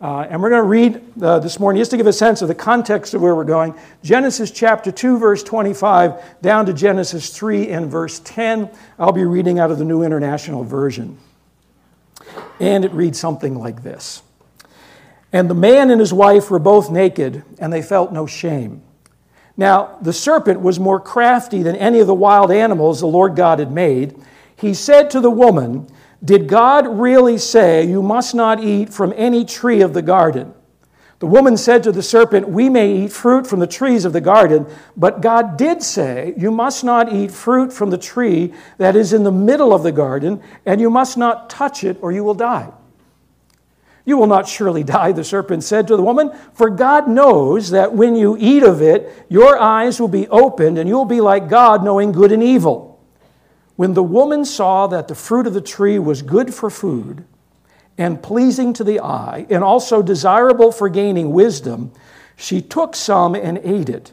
Uh, 0.00 0.26
and 0.28 0.42
we're 0.42 0.48
going 0.48 0.62
to 0.62 0.68
read 0.68 1.22
uh, 1.22 1.38
this 1.38 1.60
morning, 1.60 1.80
just 1.80 1.92
to 1.92 1.96
give 1.96 2.08
a 2.08 2.12
sense 2.12 2.42
of 2.42 2.48
the 2.48 2.54
context 2.54 3.14
of 3.14 3.20
where 3.20 3.36
we're 3.36 3.44
going, 3.44 3.72
Genesis 4.02 4.50
chapter 4.50 4.90
2, 4.90 5.18
verse 5.18 5.44
25, 5.44 6.40
down 6.42 6.66
to 6.66 6.72
Genesis 6.72 7.30
3 7.36 7.68
and 7.68 7.88
verse 7.88 8.20
10. 8.24 8.68
I'll 8.98 9.12
be 9.12 9.24
reading 9.24 9.60
out 9.60 9.70
of 9.70 9.78
the 9.78 9.84
New 9.84 10.02
International 10.02 10.64
Version. 10.64 11.18
And 12.58 12.84
it 12.84 12.90
reads 12.92 13.20
something 13.20 13.54
like 13.54 13.84
this. 13.84 14.22
And 15.32 15.48
the 15.48 15.54
man 15.54 15.90
and 15.90 16.00
his 16.00 16.12
wife 16.12 16.50
were 16.50 16.58
both 16.58 16.90
naked, 16.90 17.42
and 17.58 17.72
they 17.72 17.82
felt 17.82 18.12
no 18.12 18.26
shame. 18.26 18.82
Now, 19.56 19.98
the 20.02 20.12
serpent 20.12 20.60
was 20.60 20.80
more 20.80 21.00
crafty 21.00 21.62
than 21.62 21.76
any 21.76 22.00
of 22.00 22.06
the 22.06 22.14
wild 22.14 22.50
animals 22.50 23.00
the 23.00 23.06
Lord 23.06 23.36
God 23.36 23.58
had 23.58 23.72
made. 23.72 24.16
He 24.56 24.74
said 24.74 25.10
to 25.10 25.20
the 25.20 25.30
woman, 25.30 25.88
Did 26.24 26.48
God 26.48 26.86
really 26.86 27.38
say, 27.38 27.84
You 27.84 28.02
must 28.02 28.34
not 28.34 28.62
eat 28.62 28.92
from 28.92 29.12
any 29.16 29.44
tree 29.44 29.80
of 29.80 29.94
the 29.94 30.02
garden? 30.02 30.54
The 31.18 31.26
woman 31.26 31.56
said 31.56 31.84
to 31.84 31.92
the 31.92 32.02
serpent, 32.02 32.48
We 32.48 32.68
may 32.68 33.04
eat 33.04 33.12
fruit 33.12 33.46
from 33.46 33.60
the 33.60 33.66
trees 33.66 34.04
of 34.04 34.12
the 34.12 34.20
garden, 34.20 34.66
but 34.96 35.20
God 35.20 35.56
did 35.56 35.82
say, 35.82 36.34
You 36.36 36.50
must 36.50 36.82
not 36.82 37.12
eat 37.12 37.30
fruit 37.30 37.72
from 37.72 37.90
the 37.90 37.98
tree 37.98 38.52
that 38.78 38.96
is 38.96 39.12
in 39.12 39.22
the 39.22 39.30
middle 39.30 39.72
of 39.72 39.82
the 39.82 39.92
garden, 39.92 40.42
and 40.66 40.80
you 40.80 40.90
must 40.90 41.16
not 41.16 41.48
touch 41.48 41.84
it, 41.84 41.96
or 42.00 42.10
you 42.10 42.24
will 42.24 42.34
die. 42.34 42.72
You 44.04 44.16
will 44.16 44.26
not 44.26 44.48
surely 44.48 44.82
die, 44.84 45.12
the 45.12 45.24
serpent 45.24 45.64
said 45.64 45.88
to 45.88 45.96
the 45.96 46.02
woman, 46.02 46.32
for 46.54 46.70
God 46.70 47.08
knows 47.08 47.70
that 47.70 47.92
when 47.92 48.16
you 48.16 48.36
eat 48.38 48.62
of 48.62 48.82
it, 48.82 49.26
your 49.28 49.58
eyes 49.58 50.00
will 50.00 50.08
be 50.08 50.28
opened 50.28 50.78
and 50.78 50.88
you'll 50.88 51.04
be 51.04 51.20
like 51.20 51.48
God, 51.48 51.84
knowing 51.84 52.12
good 52.12 52.32
and 52.32 52.42
evil. 52.42 53.00
When 53.76 53.94
the 53.94 54.02
woman 54.02 54.44
saw 54.44 54.86
that 54.88 55.08
the 55.08 55.14
fruit 55.14 55.46
of 55.46 55.54
the 55.54 55.60
tree 55.60 55.98
was 55.98 56.22
good 56.22 56.52
for 56.54 56.70
food, 56.70 57.24
and 57.98 58.22
pleasing 58.22 58.72
to 58.72 58.84
the 58.84 59.00
eye, 59.00 59.46
and 59.50 59.62
also 59.62 60.02
desirable 60.02 60.72
for 60.72 60.88
gaining 60.88 61.32
wisdom, 61.32 61.92
she 62.36 62.60
took 62.60 62.96
some 62.96 63.34
and 63.34 63.58
ate 63.62 63.88
it. 63.88 64.12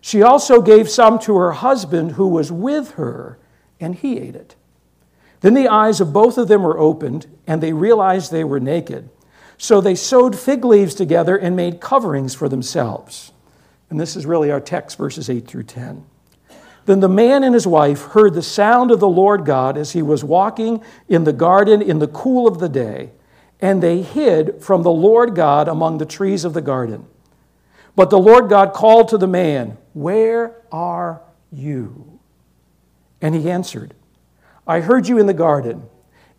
She 0.00 0.22
also 0.22 0.60
gave 0.60 0.90
some 0.90 1.18
to 1.20 1.36
her 1.36 1.52
husband 1.52 2.12
who 2.12 2.28
was 2.28 2.52
with 2.52 2.92
her, 2.92 3.38
and 3.80 3.94
he 3.94 4.18
ate 4.18 4.36
it. 4.36 4.54
Then 5.40 5.54
the 5.54 5.68
eyes 5.68 6.00
of 6.00 6.12
both 6.12 6.38
of 6.38 6.48
them 6.48 6.62
were 6.62 6.78
opened, 6.78 7.26
and 7.46 7.62
they 7.62 7.72
realized 7.72 8.30
they 8.30 8.44
were 8.44 8.60
naked. 8.60 9.08
So 9.58 9.80
they 9.80 9.94
sewed 9.94 10.36
fig 10.36 10.64
leaves 10.64 10.94
together 10.94 11.36
and 11.36 11.54
made 11.54 11.80
coverings 11.80 12.34
for 12.34 12.48
themselves. 12.48 13.32
And 13.90 14.00
this 14.00 14.16
is 14.16 14.26
really 14.26 14.50
our 14.50 14.60
text, 14.60 14.98
verses 14.98 15.30
8 15.30 15.46
through 15.46 15.64
10. 15.64 16.04
Then 16.86 17.00
the 17.00 17.08
man 17.08 17.44
and 17.44 17.54
his 17.54 17.66
wife 17.66 18.02
heard 18.02 18.34
the 18.34 18.42
sound 18.42 18.90
of 18.90 19.00
the 19.00 19.08
Lord 19.08 19.44
God 19.44 19.78
as 19.78 19.92
he 19.92 20.02
was 20.02 20.22
walking 20.22 20.82
in 21.08 21.24
the 21.24 21.32
garden 21.32 21.80
in 21.80 21.98
the 21.98 22.08
cool 22.08 22.46
of 22.46 22.58
the 22.58 22.68
day, 22.68 23.10
and 23.60 23.82
they 23.82 24.02
hid 24.02 24.62
from 24.62 24.82
the 24.82 24.90
Lord 24.90 25.34
God 25.34 25.68
among 25.68 25.98
the 25.98 26.06
trees 26.06 26.44
of 26.44 26.52
the 26.52 26.60
garden. 26.60 27.06
But 27.96 28.10
the 28.10 28.18
Lord 28.18 28.50
God 28.50 28.72
called 28.72 29.08
to 29.08 29.18
the 29.18 29.26
man, 29.26 29.78
Where 29.94 30.56
are 30.70 31.22
you? 31.50 32.18
And 33.22 33.34
he 33.34 33.50
answered, 33.50 33.94
I 34.66 34.80
heard 34.80 35.08
you 35.08 35.18
in 35.18 35.26
the 35.26 35.34
garden, 35.34 35.88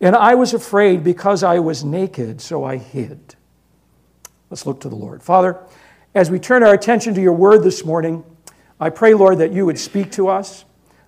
and 0.05 0.15
I 0.15 0.35
was 0.35 0.53
afraid 0.53 1.03
because 1.03 1.41
I 1.41 1.57
was 1.57 1.83
naked, 1.83 2.39
so 2.39 2.63
I 2.63 2.77
hid. 2.77 3.33
Let's 4.51 4.67
look 4.67 4.81
to 4.81 4.89
the 4.89 4.95
Lord. 4.95 5.23
Father, 5.23 5.57
as 6.13 6.29
we 6.29 6.37
turn 6.37 6.61
our 6.61 6.75
attention 6.75 7.15
to 7.15 7.21
your 7.21 7.33
word 7.33 7.63
this 7.63 7.83
morning, 7.83 8.23
I 8.79 8.91
pray, 8.91 9.15
Lord, 9.15 9.39
that 9.39 9.51
you 9.51 9.65
would 9.65 9.79
speak 9.79 10.11
to 10.11 10.27
us. 10.27 10.63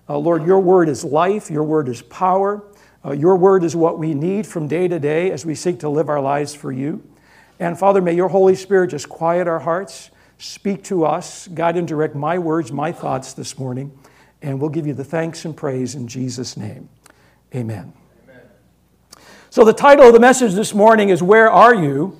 Uh, 0.08 0.18
Lord, 0.18 0.44
your 0.44 0.58
word 0.58 0.88
is 0.88 1.04
life, 1.04 1.48
your 1.48 1.62
word 1.62 1.88
is 1.88 2.02
power. 2.02 2.64
Uh, 3.04 3.12
your 3.12 3.36
word 3.36 3.62
is 3.62 3.76
what 3.76 4.00
we 4.00 4.14
need 4.14 4.48
from 4.48 4.66
day 4.66 4.88
to 4.88 4.98
day 4.98 5.30
as 5.30 5.46
we 5.46 5.54
seek 5.54 5.78
to 5.78 5.88
live 5.88 6.08
our 6.08 6.20
lives 6.20 6.52
for 6.52 6.72
you. 6.72 7.00
And 7.60 7.78
Father, 7.78 8.00
may 8.02 8.14
your 8.14 8.26
Holy 8.26 8.56
Spirit 8.56 8.90
just 8.90 9.08
quiet 9.08 9.46
our 9.46 9.60
hearts, 9.60 10.10
speak 10.38 10.82
to 10.84 11.04
us, 11.04 11.46
guide 11.46 11.76
and 11.76 11.86
direct 11.86 12.16
my 12.16 12.36
words, 12.36 12.72
my 12.72 12.90
thoughts 12.90 13.32
this 13.32 13.60
morning, 13.60 13.96
and 14.42 14.60
we'll 14.60 14.70
give 14.70 14.88
you 14.88 14.94
the 14.94 15.04
thanks 15.04 15.44
and 15.44 15.56
praise 15.56 15.94
in 15.94 16.08
Jesus' 16.08 16.56
name. 16.56 16.88
Amen. 17.54 17.78
Amen. 17.78 18.07
So, 19.50 19.64
the 19.64 19.72
title 19.72 20.06
of 20.06 20.12
the 20.12 20.20
message 20.20 20.52
this 20.52 20.74
morning 20.74 21.08
is 21.08 21.22
Where 21.22 21.50
Are 21.50 21.74
You? 21.74 22.18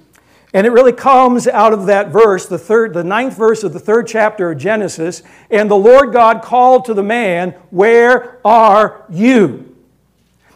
And 0.54 0.66
it 0.66 0.70
really 0.70 0.94
comes 0.94 1.46
out 1.46 1.74
of 1.74 1.84
that 1.86 2.08
verse, 2.08 2.46
the 2.46 2.58
third, 2.58 2.94
the 2.94 3.04
ninth 3.04 3.36
verse 3.36 3.62
of 3.62 3.74
the 3.74 3.78
third 3.78 4.06
chapter 4.06 4.50
of 4.50 4.58
Genesis. 4.58 5.22
And 5.50 5.70
the 5.70 5.76
Lord 5.76 6.14
God 6.14 6.40
called 6.40 6.86
to 6.86 6.94
the 6.94 7.02
man, 7.02 7.50
Where 7.68 8.40
are 8.46 9.04
you? 9.10 9.76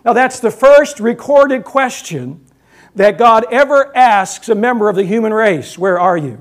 Now, 0.03 0.15
that's 0.15 0.41
the 0.41 0.51
first 0.51 0.99
recorded 0.99 1.63
question 1.65 2.43
that 2.95 3.19
God 3.19 3.45
ever 3.53 3.95
asks 3.95 4.49
a 4.49 4.55
member 4.55 4.89
of 4.89 4.97
the 4.97 5.05
human 5.05 5.35
race 5.35 5.77
Where 5.77 6.01
are 6.01 6.17
you? 6.17 6.41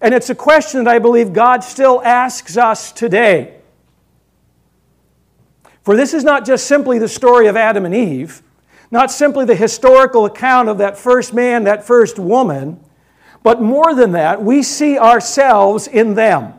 And 0.00 0.12
it's 0.12 0.28
a 0.28 0.34
question 0.34 0.82
that 0.82 0.92
I 0.92 0.98
believe 0.98 1.32
God 1.32 1.62
still 1.62 2.02
asks 2.02 2.56
us 2.56 2.90
today. 2.90 3.58
For 5.84 5.96
this 5.96 6.14
is 6.14 6.24
not 6.24 6.44
just 6.44 6.66
simply 6.66 6.98
the 6.98 7.08
story 7.08 7.46
of 7.46 7.56
Adam 7.56 7.84
and 7.84 7.94
Eve 7.94 8.42
not 8.92 9.10
simply 9.10 9.46
the 9.46 9.56
historical 9.56 10.26
account 10.26 10.68
of 10.68 10.78
that 10.78 10.98
first 10.98 11.32
man, 11.32 11.64
that 11.64 11.84
first 11.84 12.18
woman, 12.18 12.78
but 13.42 13.60
more 13.60 13.94
than 13.94 14.12
that, 14.12 14.42
we 14.42 14.62
see 14.62 14.98
ourselves 14.98 15.88
in 15.88 16.14
them. 16.14 16.52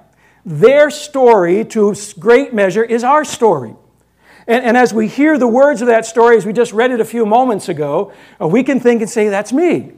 Their 0.44 0.90
story, 0.90 1.64
to 1.66 1.96
great 2.20 2.54
measure, 2.54 2.84
is 2.84 3.04
our 3.04 3.24
story. 3.24 3.76
And, 4.48 4.66
and, 4.66 4.76
as 4.76 4.94
we 4.94 5.08
hear 5.08 5.38
the 5.38 5.48
words 5.48 5.82
of 5.82 5.88
that 5.88 6.06
story, 6.06 6.36
as 6.36 6.46
we 6.46 6.52
just 6.52 6.74
read 6.74 6.92
it 6.92 7.00
a 7.00 7.06
few 7.06 7.26
moments 7.26 7.70
ago, 7.70 8.12
uh, 8.42 8.48
we 8.48 8.62
can 8.62 8.82
think 8.82 9.02
and 9.02 9.10
say, 9.10 9.30
That's 9.30 9.54
me. 9.54 9.94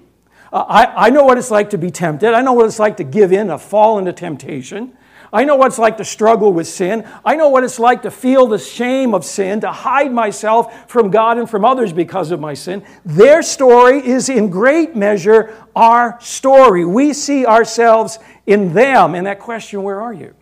Uh, 0.54 0.66
I, 0.68 1.08
I 1.08 1.10
know 1.10 1.24
what 1.24 1.40
it's 1.40 1.50
like 1.50 1.72
to 1.72 1.80
be 1.80 1.90
tempted. 1.90 2.32
I 2.32 2.42
know 2.42 2.54
what 2.54 2.68
it's 2.68 2.78
like 2.78 2.98
to 2.98 3.04
give 3.04 3.32
in, 3.32 3.48
to 3.48 3.58
fall 3.58 3.98
into 3.98 4.14
temptation. 4.14 4.96
I 5.32 5.44
know 5.46 5.56
what 5.56 5.68
it's 5.68 5.80
like 5.80 5.98
to 5.98 6.06
struggle 6.06 6.54
with 6.54 6.68
sin. 6.68 7.08
I 7.24 7.36
know 7.36 7.50
what 7.50 7.64
it's 7.64 7.80
like 7.80 8.04
to 8.04 8.12
feel 8.12 8.48
the 8.48 8.60
shame 8.60 9.14
of 9.14 9.26
sin, 9.26 9.62
to 9.62 9.72
hide 9.72 10.12
myself 10.12 10.90
from 10.90 11.12
God 11.12 11.38
and 11.38 11.50
from 11.50 11.66
others 11.66 11.94
because 11.94 12.32
of 12.32 12.40
my 12.40 12.54
sin. 12.54 12.84
Their 13.04 13.42
story 13.42 14.06
is 14.06 14.30
in 14.30 14.50
great 14.50 14.96
measure 14.96 15.56
our 15.76 16.20
story. 16.22 16.86
We 16.86 17.14
see 17.14 17.46
ourselves 17.46 18.20
in 18.46 18.74
them. 18.74 19.16
And 19.16 19.28
that 19.28 19.40
question, 19.40 19.84
where 19.84 20.02
are 20.02 20.14
you? 20.14 20.34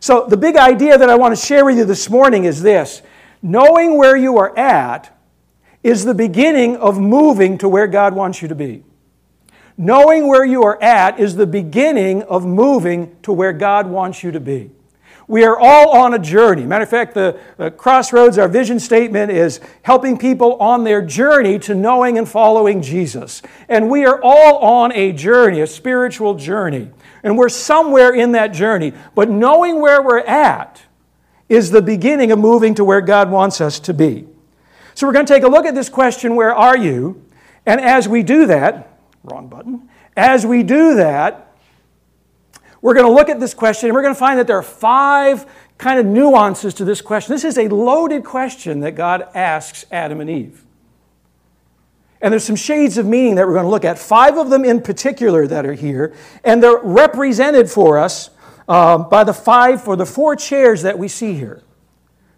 So, 0.00 0.26
the 0.26 0.36
big 0.36 0.56
idea 0.56 0.96
that 0.96 1.10
I 1.10 1.14
want 1.16 1.36
to 1.36 1.44
share 1.44 1.64
with 1.64 1.76
you 1.76 1.84
this 1.84 2.08
morning 2.08 2.44
is 2.44 2.62
this 2.62 3.02
knowing 3.42 3.96
where 3.96 4.16
you 4.16 4.38
are 4.38 4.56
at 4.58 5.16
is 5.82 6.04
the 6.04 6.14
beginning 6.14 6.76
of 6.76 6.98
moving 6.98 7.58
to 7.58 7.68
where 7.68 7.86
God 7.86 8.14
wants 8.14 8.42
you 8.42 8.48
to 8.48 8.54
be. 8.54 8.82
Knowing 9.80 10.28
where 10.28 10.44
you 10.44 10.62
are 10.62 10.80
at 10.82 11.18
is 11.18 11.36
the 11.36 11.46
beginning 11.46 12.22
of 12.24 12.44
moving 12.44 13.16
to 13.22 13.32
where 13.32 13.50
God 13.50 13.86
wants 13.86 14.22
you 14.22 14.30
to 14.30 14.38
be. 14.38 14.70
We 15.26 15.42
are 15.46 15.58
all 15.58 15.96
on 15.96 16.12
a 16.12 16.18
journey. 16.18 16.66
Matter 16.66 16.82
of 16.82 16.90
fact, 16.90 17.14
the, 17.14 17.40
the, 17.56 17.70
Crossroads, 17.70 18.36
our 18.36 18.46
vision 18.46 18.78
statement 18.78 19.32
is 19.32 19.58
helping 19.80 20.18
people 20.18 20.56
on 20.56 20.84
their 20.84 21.00
journey 21.00 21.58
to 21.60 21.74
knowing 21.74 22.18
and 22.18 22.28
following 22.28 22.82
Jesus. 22.82 23.40
And 23.70 23.88
we 23.88 24.04
are 24.04 24.20
all 24.22 24.58
on 24.58 24.92
a 24.92 25.12
journey, 25.12 25.62
a 25.62 25.66
spiritual 25.66 26.34
journey. 26.34 26.90
And 27.22 27.38
we're 27.38 27.48
somewhere 27.48 28.14
in 28.14 28.32
that 28.32 28.48
journey. 28.48 28.92
But 29.14 29.30
knowing 29.30 29.80
where 29.80 30.02
we're 30.02 30.18
at 30.18 30.82
is 31.48 31.70
the 31.70 31.80
beginning 31.80 32.30
of 32.32 32.38
moving 32.38 32.74
to 32.74 32.84
where 32.84 33.00
God 33.00 33.30
wants 33.30 33.62
us 33.62 33.80
to 33.80 33.94
be. 33.94 34.28
So 34.92 35.06
we're 35.06 35.14
going 35.14 35.24
to 35.24 35.32
take 35.32 35.44
a 35.44 35.48
look 35.48 35.64
at 35.64 35.74
this 35.74 35.88
question, 35.88 36.36
Where 36.36 36.54
are 36.54 36.76
you? 36.76 37.24
And 37.64 37.80
as 37.80 38.06
we 38.06 38.22
do 38.22 38.44
that, 38.44 38.89
Wrong 39.24 39.48
button. 39.48 39.88
As 40.16 40.46
we 40.46 40.62
do 40.62 40.94
that, 40.96 41.54
we're 42.80 42.94
going 42.94 43.06
to 43.06 43.12
look 43.12 43.28
at 43.28 43.40
this 43.40 43.52
question 43.52 43.88
and 43.88 43.94
we're 43.94 44.02
going 44.02 44.14
to 44.14 44.18
find 44.18 44.38
that 44.38 44.46
there 44.46 44.56
are 44.56 44.62
five 44.62 45.46
kind 45.76 45.98
of 45.98 46.06
nuances 46.06 46.74
to 46.74 46.84
this 46.84 47.00
question. 47.00 47.34
This 47.34 47.44
is 47.44 47.58
a 47.58 47.68
loaded 47.68 48.24
question 48.24 48.80
that 48.80 48.92
God 48.92 49.28
asks 49.34 49.84
Adam 49.90 50.20
and 50.20 50.30
Eve. 50.30 50.64
And 52.22 52.32
there's 52.32 52.44
some 52.44 52.56
shades 52.56 52.98
of 52.98 53.06
meaning 53.06 53.36
that 53.36 53.46
we're 53.46 53.54
going 53.54 53.64
to 53.64 53.70
look 53.70 53.84
at, 53.84 53.98
five 53.98 54.36
of 54.36 54.50
them 54.50 54.64
in 54.64 54.82
particular 54.82 55.46
that 55.46 55.64
are 55.64 55.72
here, 55.72 56.14
and 56.44 56.62
they're 56.62 56.78
represented 56.78 57.70
for 57.70 57.98
us 57.98 58.28
um, 58.68 59.08
by 59.08 59.24
the 59.24 59.32
five 59.32 59.86
or 59.88 59.96
the 59.96 60.04
four 60.04 60.36
chairs 60.36 60.82
that 60.82 60.98
we 60.98 61.08
see 61.08 61.32
here. 61.32 61.62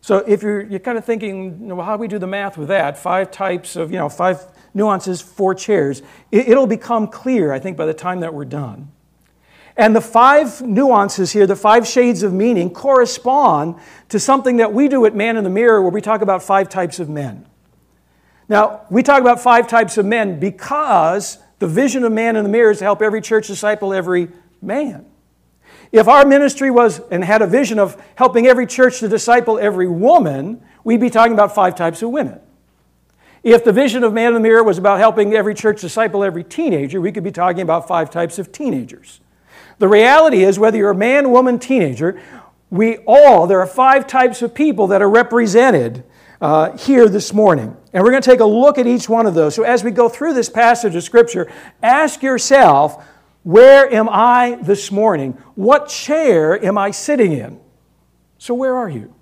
So 0.01 0.19
if 0.19 0.43
you're, 0.43 0.63
you're 0.63 0.81
kind 0.81 0.99
of 0.99 1.05
thinking, 1.05 1.69
well, 1.69 1.85
how 1.85 1.97
do 1.97 2.01
we 2.01 2.09
do 2.09 2.19
the 2.19 2.27
math 2.27 2.57
with 2.59 2.69
that? 2.69 2.97
Five 2.97 3.31
types 3.31 3.77
of, 3.77 3.91
you 3.91 3.99
know, 3.99 4.09
five 4.09 4.45
nuances, 4.75 5.21
four 5.21 5.55
chairs. 5.55 6.03
It'll 6.31 6.67
become 6.67 7.07
clear, 7.07 7.53
I 7.53 7.59
think, 7.59 7.77
by 7.77 7.87
the 7.87 7.95
time 7.95 8.21
that 8.21 8.35
we're 8.35 8.45
done. 8.45 8.91
And 9.77 9.97
the 9.97 10.01
five 10.01 10.61
nuances 10.61 11.33
here, 11.33 11.47
the 11.47 11.57
five 11.57 11.87
shades 11.87 12.23
of 12.23 12.33
meaning, 12.33 12.71
correspond 12.71 13.77
to 14.11 14.21
something 14.21 14.59
that 14.59 14.73
we 14.73 14.89
do 14.89 15.07
at 15.07 15.15
Man 15.15 15.37
in 15.37 15.45
the 15.45 15.51
Mirror 15.51 15.83
where 15.83 15.91
we 15.91 16.01
talk 16.01 16.21
about 16.21 16.43
five 16.43 16.69
types 16.69 16.99
of 16.99 17.09
men. 17.09 17.47
Now, 18.49 18.83
we 18.91 19.03
talk 19.03 19.21
about 19.23 19.41
five 19.41 19.67
types 19.67 19.97
of 19.97 20.05
men 20.05 20.39
because 20.39 21.39
the 21.59 21.67
vision 21.67 22.05
of 22.05 22.13
Man 22.13 22.37
in 22.37 22.45
the 22.45 22.51
Mirror 22.51 22.73
is 22.73 22.79
to 22.79 22.85
help 22.85 23.01
every 23.01 23.23
church 23.23 23.47
disciple 23.47 23.95
every 23.95 24.29
man. 24.61 25.07
If 25.91 26.09
our 26.09 26.27
ministry 26.27 26.71
was 26.71 27.01
and 27.11 27.23
had 27.25 27.41
a 27.41 27.47
vision 27.47 27.79
of 27.79 28.03
helping 28.15 28.47
every 28.47 28.67
church 28.67 29.01
to 29.01 29.09
disciple 29.09 29.59
every 29.59 29.89
woman, 29.89 30.63
we'd 30.85 31.01
be 31.01 31.11
talking 31.11 31.33
about 31.33 31.55
five 31.55 31.77
types 31.77 32.03
of 32.03 32.11
women. 32.11 32.41
If 33.43 33.65
the 33.65 33.73
vision 33.73 34.05
of 34.05 34.13
Man 34.13 34.29
in 34.29 34.35
the 34.35 34.41
Mirror 34.41 34.63
was 34.63 34.79
about 34.79 34.99
helping 34.99 35.35
every 35.35 35.55
church 35.55 35.81
disciple 35.81 36.23
every 36.23 36.45
teenager, 36.45 37.01
we 37.01 37.11
could 37.11 37.25
be 37.25 37.33
talking 37.33 37.63
about 37.63 37.89
five 37.89 38.09
types 38.11 38.39
of 38.39 38.53
teenagers. 38.53 39.21
The 39.79 39.89
reality 39.89 40.45
is, 40.45 40.59
whether 40.59 40.79
you're 40.79 40.91
a 40.91 40.95
man, 40.95 41.31
woman, 41.31 41.59
teenager, 41.59 42.21
we 42.71 42.99
all, 42.99 43.47
there 43.47 43.61
are 43.61 43.67
five 43.67 44.07
types 44.07 44.43
of 44.43 44.55
people 44.55 44.87
that 44.89 45.03
are 45.03 45.11
represented 45.11 46.05
uh, 46.41 46.77
here 46.77 47.09
this 47.09 47.33
morning. 47.33 47.77
And 47.93 48.03
we're 48.03 48.11
going 48.11 48.23
to 48.23 48.31
take 48.31 48.41
a 48.41 48.45
look 48.45 48.79
at 48.79 48.87
each 48.87 49.09
one 49.09 49.27
of 49.27 49.35
those. 49.35 49.55
So 49.55 49.65
as 49.65 49.83
we 49.83 49.91
go 49.91 50.09
through 50.09 50.35
this 50.35 50.49
passage 50.49 50.95
of 50.95 51.03
Scripture, 51.03 51.51
ask 51.83 52.23
yourself, 52.23 53.05
where 53.43 53.93
am 53.93 54.09
I 54.09 54.59
this 54.63 54.93
morning? 54.93 55.33
What 55.55 55.89
chair 55.89 56.65
am 56.65 56.79
I 56.79 56.93
sitting 56.93 57.33
in? 57.33 57.61
So, 58.39 58.55
where 58.55 58.77
are 58.77 58.89
you? 58.89 59.15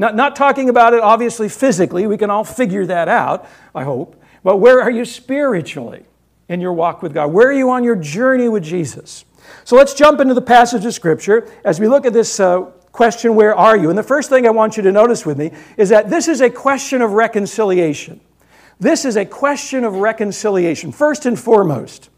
Not, 0.00 0.16
not 0.16 0.34
talking 0.34 0.70
about 0.70 0.94
it 0.94 1.02
obviously 1.02 1.50
physically, 1.50 2.06
we 2.06 2.16
can 2.16 2.30
all 2.30 2.42
figure 2.42 2.86
that 2.86 3.06
out, 3.06 3.46
I 3.74 3.84
hope. 3.84 4.16
But 4.42 4.56
where 4.56 4.80
are 4.80 4.90
you 4.90 5.04
spiritually 5.04 6.06
in 6.48 6.58
your 6.62 6.72
walk 6.72 7.02
with 7.02 7.12
God? 7.12 7.34
Where 7.34 7.48
are 7.48 7.52
you 7.52 7.68
on 7.68 7.84
your 7.84 7.96
journey 7.96 8.48
with 8.48 8.62
Jesus? 8.62 9.26
So 9.64 9.76
let's 9.76 9.92
jump 9.92 10.18
into 10.20 10.32
the 10.32 10.40
passage 10.40 10.86
of 10.86 10.94
Scripture 10.94 11.52
as 11.66 11.78
we 11.80 11.86
look 11.86 12.06
at 12.06 12.14
this 12.14 12.40
uh, 12.40 12.62
question, 12.92 13.34
Where 13.34 13.54
are 13.54 13.76
you? 13.76 13.90
And 13.90 13.98
the 13.98 14.02
first 14.02 14.30
thing 14.30 14.46
I 14.46 14.50
want 14.50 14.78
you 14.78 14.82
to 14.84 14.90
notice 14.90 15.26
with 15.26 15.36
me 15.36 15.50
is 15.76 15.90
that 15.90 16.08
this 16.08 16.28
is 16.28 16.40
a 16.40 16.48
question 16.48 17.02
of 17.02 17.12
reconciliation. 17.12 18.22
This 18.78 19.04
is 19.04 19.18
a 19.18 19.26
question 19.26 19.84
of 19.84 19.96
reconciliation, 19.96 20.92
first 20.92 21.26
and 21.26 21.38
foremost. 21.38 22.08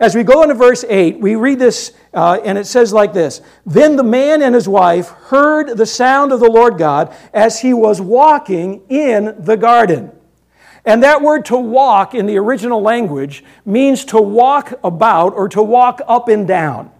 As 0.00 0.14
we 0.14 0.22
go 0.22 0.42
into 0.42 0.54
verse 0.54 0.84
8, 0.88 1.20
we 1.20 1.34
read 1.34 1.58
this, 1.58 1.92
uh, 2.14 2.40
and 2.44 2.56
it 2.56 2.66
says 2.66 2.92
like 2.92 3.12
this 3.12 3.40
Then 3.66 3.96
the 3.96 4.02
man 4.02 4.42
and 4.42 4.54
his 4.54 4.68
wife 4.68 5.08
heard 5.08 5.76
the 5.76 5.86
sound 5.86 6.32
of 6.32 6.40
the 6.40 6.50
Lord 6.50 6.78
God 6.78 7.14
as 7.32 7.60
he 7.60 7.74
was 7.74 8.00
walking 8.00 8.82
in 8.88 9.34
the 9.38 9.56
garden. 9.56 10.12
And 10.84 11.02
that 11.04 11.22
word 11.22 11.44
to 11.46 11.56
walk 11.56 12.14
in 12.14 12.26
the 12.26 12.38
original 12.38 12.82
language 12.82 13.44
means 13.64 14.04
to 14.06 14.20
walk 14.20 14.72
about 14.82 15.34
or 15.34 15.48
to 15.50 15.62
walk 15.62 16.00
up 16.08 16.28
and 16.28 16.46
down. 16.46 16.90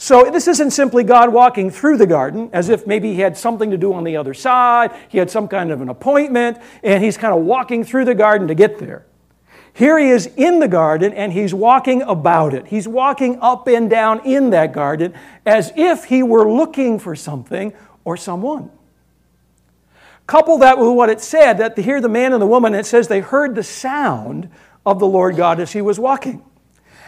So 0.00 0.30
this 0.30 0.46
isn't 0.46 0.70
simply 0.70 1.02
God 1.02 1.32
walking 1.32 1.70
through 1.70 1.96
the 1.96 2.06
garden 2.06 2.50
as 2.52 2.68
if 2.68 2.86
maybe 2.86 3.14
he 3.14 3.20
had 3.20 3.36
something 3.36 3.72
to 3.72 3.76
do 3.76 3.92
on 3.92 4.04
the 4.04 4.16
other 4.16 4.32
side, 4.32 4.92
he 5.08 5.18
had 5.18 5.28
some 5.28 5.48
kind 5.48 5.72
of 5.72 5.80
an 5.80 5.88
appointment, 5.88 6.58
and 6.84 7.02
he's 7.02 7.16
kind 7.16 7.34
of 7.34 7.42
walking 7.42 7.82
through 7.82 8.04
the 8.04 8.14
garden 8.14 8.46
to 8.46 8.54
get 8.54 8.78
there. 8.78 9.07
Here 9.78 9.96
he 9.96 10.08
is 10.08 10.26
in 10.36 10.58
the 10.58 10.66
garden 10.66 11.12
and 11.12 11.32
he's 11.32 11.54
walking 11.54 12.02
about 12.02 12.52
it. 12.52 12.66
He's 12.66 12.88
walking 12.88 13.38
up 13.40 13.68
and 13.68 13.88
down 13.88 14.26
in 14.26 14.50
that 14.50 14.72
garden 14.72 15.14
as 15.46 15.72
if 15.76 16.06
he 16.06 16.20
were 16.24 16.50
looking 16.50 16.98
for 16.98 17.14
something 17.14 17.72
or 18.04 18.16
someone. 18.16 18.72
Couple 20.26 20.58
that 20.58 20.78
with 20.78 20.88
what 20.88 21.10
it 21.10 21.20
said 21.20 21.58
that 21.58 21.76
to 21.76 21.82
hear 21.82 22.00
the 22.00 22.08
man 22.08 22.32
and 22.32 22.42
the 22.42 22.46
woman, 22.46 22.74
it 22.74 22.86
says 22.86 23.06
they 23.06 23.20
heard 23.20 23.54
the 23.54 23.62
sound 23.62 24.50
of 24.84 24.98
the 24.98 25.06
Lord 25.06 25.36
God 25.36 25.60
as 25.60 25.70
he 25.70 25.80
was 25.80 26.00
walking. 26.00 26.42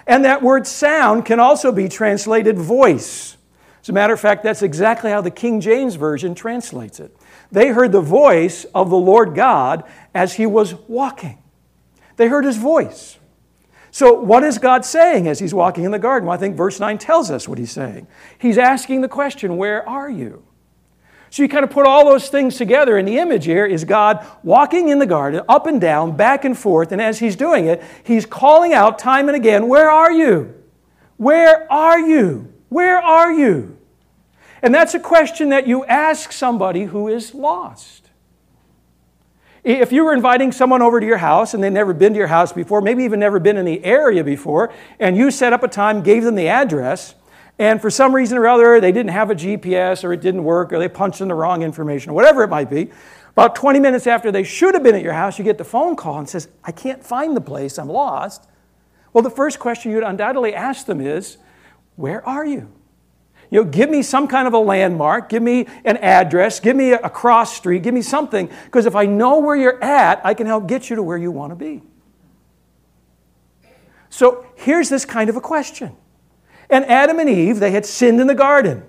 And 0.07 0.25
that 0.25 0.41
word 0.41 0.65
sound 0.65 1.25
can 1.25 1.41
also 1.41 1.73
be 1.73 1.89
translated 1.89 2.57
voice. 2.57 3.37
As 3.83 3.89
a 3.89 3.93
matter 3.93 4.15
of 4.15 4.21
fact, 4.21 4.45
that's 4.45 4.63
exactly 4.63 5.11
how 5.11 5.23
the 5.23 5.33
King 5.33 5.61
James 5.61 5.97
Version 5.97 6.37
translates 6.37 7.01
it. 7.01 7.17
They 7.51 7.71
heard 7.71 7.91
the 7.91 8.01
voice 8.01 8.65
of 8.77 8.91
the 8.91 8.97
Lord 8.97 9.35
God 9.35 9.83
as 10.15 10.35
he 10.35 10.47
was 10.47 10.75
walking. 10.87 11.40
They 12.21 12.29
heard 12.29 12.45
his 12.45 12.59
voice. 12.59 13.19
So, 13.91 14.13
what 14.13 14.45
is 14.45 14.59
God 14.59 14.85
saying 14.85 15.27
as 15.27 15.39
he's 15.39 15.55
walking 15.55 15.85
in 15.85 15.91
the 15.91 15.99
garden? 15.99 16.27
Well, 16.27 16.37
I 16.37 16.39
think 16.39 16.55
verse 16.55 16.79
9 16.79 16.99
tells 16.99 17.31
us 17.31 17.49
what 17.49 17.57
he's 17.57 17.71
saying. 17.71 18.09
He's 18.39 18.59
asking 18.59 19.01
the 19.01 19.09
question, 19.09 19.57
Where 19.57 19.89
are 19.89 20.11
you? 20.11 20.45
So 21.31 21.43
you 21.43 21.49
kind 21.49 21.65
of 21.65 21.71
put 21.71 21.87
all 21.87 22.05
those 22.05 22.29
things 22.29 22.59
together, 22.59 22.99
and 22.99 23.09
the 23.09 23.17
image 23.17 23.47
here 23.47 23.65
is 23.65 23.85
God 23.85 24.27
walking 24.43 24.91
in 24.91 24.99
the 24.99 25.07
garden, 25.07 25.41
up 25.49 25.67
and 25.67 25.81
down, 25.81 26.15
back 26.15 26.45
and 26.45 26.59
forth, 26.59 26.93
and 26.93 27.01
as 27.01 27.21
He's 27.21 27.37
doing 27.37 27.65
it, 27.65 27.83
He's 28.05 28.27
calling 28.27 28.75
out 28.75 28.99
time 28.99 29.31
and 29.31 29.35
again, 29.35 29.67
Where 29.67 29.91
are 29.91 30.13
you? 30.13 30.53
Where 31.17 31.73
are 31.73 32.01
you? 32.01 32.53
Where 32.69 32.99
are 32.99 33.33
you? 33.33 33.79
And 34.61 34.75
that's 34.75 34.93
a 34.93 35.01
question 35.01 35.49
that 35.49 35.67
you 35.67 35.87
ask 35.87 36.33
somebody 36.33 36.85
who 36.85 37.09
is 37.09 37.33
lost. 37.33 38.00
If 39.63 39.93
you 39.93 40.05
were 40.05 40.15
inviting 40.15 40.53
someone 40.53 40.81
over 40.81 41.01
to 41.01 41.07
your 41.07 41.19
house 41.19 41.53
and 41.53 41.63
they'd 41.63 41.71
never 41.71 41.93
been 41.93 42.15
to 42.15 42.19
your 42.19 42.29
house 42.29 42.53
before, 42.53 42.81
maybe 42.81 43.05
even 43.05 43.21
never 43.21 43.39
been 43.39 43.59
in 43.59 43.67
the 43.67 43.85
area 43.85 44.25
before, 44.25 44.73
and 44.99 45.17
you 45.17 45.31
set 45.31 45.53
up 45.53 45.63
a 45.63 45.69
time, 45.69 46.03
gave 46.03 46.25
them 46.25 46.35
the 46.35 46.49
address, 46.49 47.15
and 47.59 47.79
for 47.79 47.91
some 47.91 48.15
reason 48.15 48.39
or 48.39 48.49
other, 48.49 48.81
they 48.81 48.91
didn't 48.91 49.13
have 49.13 49.29
a 49.31 49.35
GPS 49.35 50.03
or 50.03 50.15
it 50.15 50.23
didn't 50.23 50.45
work 50.45 50.73
or 50.73 50.79
they 50.79 50.89
punched 50.89 51.21
in 51.21 51.29
the 51.29 51.35
wrong 51.35 51.63
information 51.63 52.11
or 52.11 52.15
whatever 52.15 52.43
it 52.43 52.49
might 52.49 52.71
be. 52.71 52.91
About 53.33 53.55
20 53.55 53.81
minutes 53.81 54.07
after 54.07 54.33
they 54.33 54.45
should 54.45 54.73
have 54.73 54.83
been 54.83 54.95
at 54.95 55.03
your 55.03 55.13
house, 55.13 55.39
you 55.39 55.45
get 55.45 55.59
the 55.59 55.65
phone 55.65 55.95
call 55.95 56.19
and 56.19 56.27
says, 56.27 56.49
I 56.65 56.73
can't 56.73 57.05
find 57.05 57.37
the 57.37 57.41
place, 57.41 57.79
I'm 57.79 57.89
lost. 57.89 58.49
Well, 59.13 59.23
the 59.23 59.31
first 59.31 59.59
question 59.59 59.93
you'd 59.93 60.05
undoubtedly 60.05 60.55
ask 60.55 60.87
them 60.87 61.03
is, 61.03 61.37
Where 61.97 62.27
are 62.27 62.47
you? 62.47 62.73
You 63.51 63.65
know, 63.65 63.71
give 63.71 63.91
me 63.91 64.03
some 64.03 64.29
kind 64.29 64.47
of 64.47 64.55
a 64.55 64.59
landmark, 64.59 65.29
give 65.29 65.43
me 65.43 65.67
an 65.85 65.97
address, 65.99 66.61
give 66.61 66.77
me 66.77 66.93
a 66.93 67.11
cross 67.11 67.57
street, 67.57 67.83
give 67.83 67.93
me 67.93 68.03
something, 68.03 68.49
because 68.65 68.87
if 68.87 68.95
I 68.95 69.07
know 69.07 69.41
where 69.41 69.57
you're 69.57 69.83
at, 69.83 70.25
I 70.25 70.35
can 70.35 70.47
help 70.47 70.69
get 70.69 70.89
you 70.89 70.97
to 70.97 71.03
where 71.03 71.19
you 71.19 71.33
want 71.33 71.51
to 71.51 71.57
be. 71.57 71.83
So 74.09 74.47
here's 74.55 74.89
this 74.89 75.05
kind 75.05 75.29
of 75.29 75.37
a 75.37 75.41
question 75.41 75.97
and 76.71 76.85
Adam 76.85 77.19
and 77.19 77.29
Eve, 77.29 77.59
they 77.59 77.73
had 77.73 77.85
sinned 77.85 78.21
in 78.21 78.29
the 78.29 78.35
garden. 78.35 78.85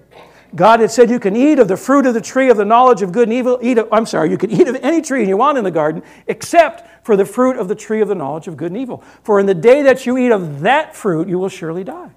God 0.53 0.81
had 0.81 0.91
said, 0.91 1.09
You 1.09 1.19
can 1.19 1.35
eat 1.35 1.59
of 1.59 1.67
the 1.67 1.77
fruit 1.77 2.05
of 2.05 2.13
the 2.13 2.21
tree 2.21 2.49
of 2.49 2.57
the 2.57 2.65
knowledge 2.65 3.01
of 3.01 3.11
good 3.11 3.27
and 3.27 3.33
evil. 3.33 3.57
Eat 3.61 3.77
of, 3.77 3.87
I'm 3.91 4.05
sorry, 4.05 4.29
you 4.29 4.37
can 4.37 4.51
eat 4.51 4.67
of 4.67 4.75
any 4.81 5.01
tree 5.01 5.27
you 5.27 5.37
want 5.37 5.57
in 5.57 5.63
the 5.63 5.71
garden, 5.71 6.03
except 6.27 7.05
for 7.05 7.15
the 7.15 7.25
fruit 7.25 7.57
of 7.57 7.67
the 7.67 7.75
tree 7.75 8.01
of 8.01 8.07
the 8.07 8.15
knowledge 8.15 8.47
of 8.47 8.57
good 8.57 8.71
and 8.71 8.79
evil. 8.79 9.03
For 9.23 9.39
in 9.39 9.45
the 9.45 9.55
day 9.55 9.81
that 9.83 10.05
you 10.05 10.17
eat 10.17 10.31
of 10.31 10.61
that 10.61 10.95
fruit, 10.95 11.27
you 11.27 11.39
will 11.39 11.49
surely 11.49 11.83
die. 11.83 12.11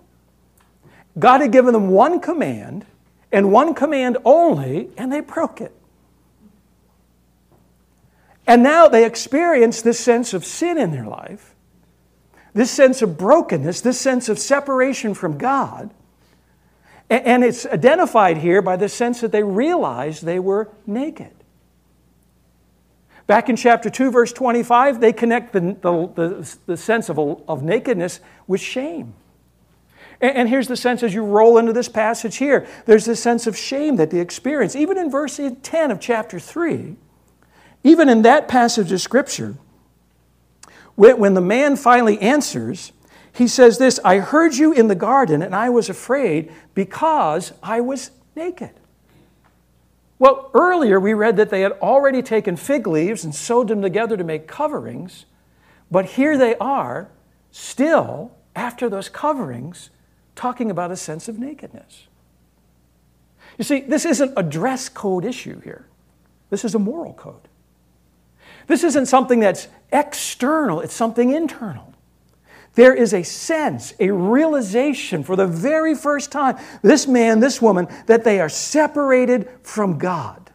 God 1.18 1.40
had 1.40 1.52
given 1.52 1.72
them 1.72 1.88
one 1.88 2.20
command, 2.20 2.86
and 3.30 3.52
one 3.52 3.74
command 3.74 4.18
only, 4.24 4.90
and 4.96 5.12
they 5.12 5.20
broke 5.20 5.60
it. 5.60 5.74
And 8.46 8.62
now 8.62 8.88
they 8.88 9.06
experience 9.06 9.82
this 9.82 9.98
sense 9.98 10.34
of 10.34 10.44
sin 10.44 10.78
in 10.78 10.90
their 10.90 11.06
life 11.06 11.54
this 12.54 12.70
sense 12.70 13.02
of 13.02 13.18
brokenness, 13.18 13.80
this 13.80 14.00
sense 14.00 14.28
of 14.28 14.38
separation 14.38 15.12
from 15.12 15.36
God. 15.36 15.90
And 17.10 17.44
it's 17.44 17.66
identified 17.66 18.38
here 18.38 18.62
by 18.62 18.76
the 18.76 18.88
sense 18.88 19.20
that 19.20 19.32
they 19.32 19.42
realized 19.42 20.24
they 20.24 20.38
were 20.38 20.70
naked. 20.86 21.32
Back 23.26 23.48
in 23.48 23.56
chapter 23.56 23.90
2, 23.90 24.10
verse 24.10 24.32
25, 24.32 25.00
they 25.00 25.12
connect 25.12 25.52
the, 25.52 25.60
the, 25.60 26.06
the, 26.14 26.56
the 26.66 26.76
sense 26.76 27.10
of, 27.10 27.18
of 27.18 27.62
nakedness 27.62 28.20
with 28.46 28.60
shame. 28.60 29.14
And, 30.20 30.48
here's 30.48 30.68
the 30.68 30.76
sense 30.76 31.02
as 31.02 31.12
you 31.12 31.24
roll 31.24 31.58
into 31.58 31.72
this 31.72 31.88
passage 31.88 32.36
here 32.36 32.66
there's 32.86 33.04
this 33.04 33.22
sense 33.22 33.46
of 33.46 33.56
shame 33.56 33.96
that 33.96 34.10
they 34.10 34.20
experience. 34.20 34.76
Even 34.76 34.96
in 34.98 35.10
verse 35.10 35.40
10 35.62 35.90
of 35.90 36.00
chapter 36.00 36.38
3, 36.38 36.96
even 37.82 38.08
in 38.08 38.22
that 38.22 38.48
passage 38.48 38.90
of 38.92 39.00
Scripture, 39.00 39.56
when 40.96 41.34
the 41.34 41.40
man 41.40 41.76
finally 41.76 42.20
answers, 42.20 42.92
he 43.32 43.48
says 43.48 43.78
this 43.78 43.98
I 44.04 44.18
heard 44.18 44.54
you 44.54 44.72
in 44.72 44.88
the 44.88 44.94
garden, 44.94 45.42
and 45.42 45.54
I 45.54 45.68
was 45.68 45.88
afraid 45.88 46.52
because 46.74 47.52
I 47.62 47.80
was 47.80 48.10
naked. 48.36 48.70
Well, 50.18 50.50
earlier 50.54 51.00
we 51.00 51.12
read 51.12 51.36
that 51.36 51.50
they 51.50 51.62
had 51.62 51.72
already 51.72 52.22
taken 52.22 52.56
fig 52.56 52.86
leaves 52.86 53.24
and 53.24 53.34
sewed 53.34 53.68
them 53.68 53.82
together 53.82 54.16
to 54.16 54.24
make 54.24 54.46
coverings, 54.46 55.26
but 55.90 56.06
here 56.06 56.38
they 56.38 56.54
are, 56.56 57.10
still, 57.50 58.30
after 58.54 58.88
those 58.88 59.08
coverings, 59.08 59.90
talking 60.34 60.70
about 60.70 60.90
a 60.90 60.96
sense 60.96 61.28
of 61.28 61.38
nakedness. 61.38 62.06
You 63.58 63.64
see, 63.64 63.80
this 63.80 64.04
isn't 64.04 64.32
a 64.36 64.42
dress 64.42 64.88
code 64.88 65.24
issue 65.24 65.60
here, 65.60 65.86
this 66.50 66.64
is 66.64 66.74
a 66.74 66.78
moral 66.78 67.14
code. 67.14 67.48
This 68.66 68.82
isn't 68.82 69.06
something 69.06 69.40
that's 69.40 69.68
external, 69.92 70.80
it's 70.80 70.94
something 70.94 71.30
internal. 71.30 71.92
There 72.74 72.94
is 72.94 73.14
a 73.14 73.22
sense, 73.22 73.94
a 74.00 74.10
realization 74.10 75.22
for 75.22 75.36
the 75.36 75.46
very 75.46 75.94
first 75.94 76.32
time, 76.32 76.58
this 76.82 77.06
man, 77.06 77.38
this 77.38 77.62
woman, 77.62 77.86
that 78.06 78.24
they 78.24 78.40
are 78.40 78.48
separated 78.48 79.48
from 79.62 79.98
God. 79.98 80.50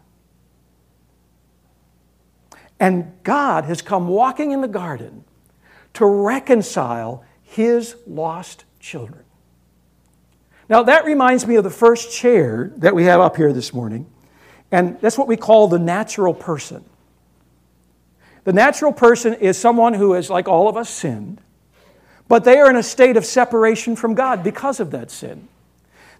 And 2.79 3.11
God 3.23 3.65
has 3.65 3.81
come 3.81 4.07
walking 4.07 4.51
in 4.51 4.61
the 4.61 4.67
garden 4.67 5.23
to 5.93 6.05
reconcile 6.05 7.23
his 7.41 7.95
lost 8.05 8.65
children. 8.79 9.23
Now, 10.69 10.84
that 10.84 11.03
reminds 11.03 11.47
me 11.47 11.55
of 11.55 11.63
the 11.63 11.71
first 11.71 12.15
chair 12.15 12.71
that 12.77 12.93
we 12.93 13.05
have 13.05 13.19
up 13.19 13.36
here 13.36 13.51
this 13.51 13.73
morning, 13.73 14.05
and 14.71 15.01
that's 15.01 15.17
what 15.17 15.27
we 15.27 15.36
call 15.36 15.67
the 15.67 15.79
natural 15.79 16.34
person. 16.34 16.86
The 18.43 18.53
natural 18.53 18.93
person 18.93 19.34
is 19.34 19.58
someone 19.58 19.95
who 19.95 20.13
is, 20.13 20.29
like 20.29 20.47
all 20.47 20.69
of 20.69 20.77
us, 20.77 20.89
sinned, 20.89 21.41
but 22.27 22.43
they 22.43 22.60
are 22.60 22.69
in 22.69 22.75
a 22.75 22.84
state 22.84 23.17
of 23.17 23.25
separation 23.25 23.95
from 23.95 24.13
God 24.13 24.43
because 24.43 24.79
of 24.79 24.91
that 24.91 25.10
sin. 25.10 25.47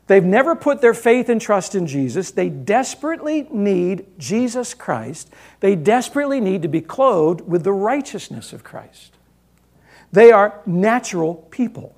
They've 0.08 0.24
never 0.24 0.56
put 0.56 0.82
their 0.82 0.96
faith 0.96 1.30
and 1.30 1.40
trust 1.40 1.76
in 1.76 1.86
Jesus. 1.86 2.32
They 2.32 2.50
desperately 2.50 3.48
need 3.52 4.08
Jesus 4.18 4.74
Christ. 4.74 5.30
They 5.60 5.76
desperately 5.76 6.42
need 6.42 6.64
to 6.64 6.68
be 6.68 6.82
clothed 6.82 7.42
with 7.42 7.64
the 7.64 7.72
righteousness 7.72 8.52
of 8.52 8.64
Christ. 8.64 9.14
They 10.12 10.32
are 10.32 10.60
natural 10.66 11.36
people. 11.52 11.96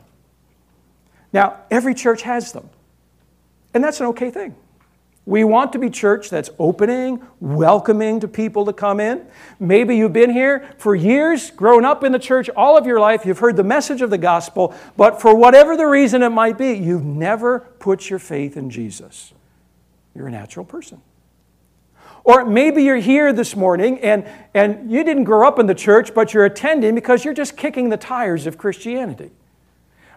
Now, 1.34 1.58
every 1.70 1.94
church 1.94 2.24
has 2.24 2.52
them, 2.52 2.70
and 3.74 3.84
that's 3.84 4.00
an 4.00 4.08
okay 4.08 4.32
thing. 4.32 4.56
We 5.26 5.44
want 5.44 5.72
to 5.74 5.80
be 5.80 5.89
church 5.91 6.30
that's 6.30 6.50
opening, 6.58 7.22
welcoming 7.39 8.20
to 8.22 8.28
people 8.28 8.65
to 8.65 8.74
come 8.74 9.00
in. 9.00 9.26
Maybe 9.60 9.96
you've 9.96 10.13
been 10.13 10.32
here 10.32 10.67
for 10.80 10.96
years, 10.96 11.52
grown 11.52 11.86
up 11.86 12.04
in 12.04 12.12
the 12.12 12.20
church 12.20 12.50
all 12.50 12.76
of 12.76 12.88
your 12.88 13.00
life, 13.00 13.26
you've 13.26 13.39
heard 13.39 13.56
the 13.56 13.63
message 13.63 14.02
of 14.02 14.10
the 14.10 14.17
gospel, 14.17 14.74
but 14.98 15.22
for 15.22 15.36
whatever 15.36 15.78
the 15.78 15.86
reason 15.86 16.24
it 16.24 16.30
might 16.30 16.58
be, 16.58 16.74
you've 16.74 17.06
never 17.06 17.60
put 17.60 18.10
your 18.10 18.20
faith 18.20 18.58
in 18.58 18.72
Jesus. 18.72 19.32
You're 20.15 20.28
a 20.28 20.32
natural 20.32 20.65
person. 20.65 21.02
Or 22.24 22.46
maybe 22.46 22.84
you're 22.84 22.98
here 22.98 23.32
this 23.32 23.56
morning 23.56 24.00
and, 24.00 24.28
and 24.54 24.91
you 24.91 25.04
didn't 25.04 25.24
grow 25.24 25.48
up 25.48 25.60
in 25.60 25.65
the 25.67 25.76
church, 25.76 26.13
but 26.13 26.34
you're 26.34 26.46
attending 26.46 26.94
because 26.94 27.26
you're 27.26 27.34
just 27.34 27.58
kicking 27.58 27.89
the 27.89 27.98
tires 27.98 28.46
of 28.48 28.58
Christianity. 28.58 29.32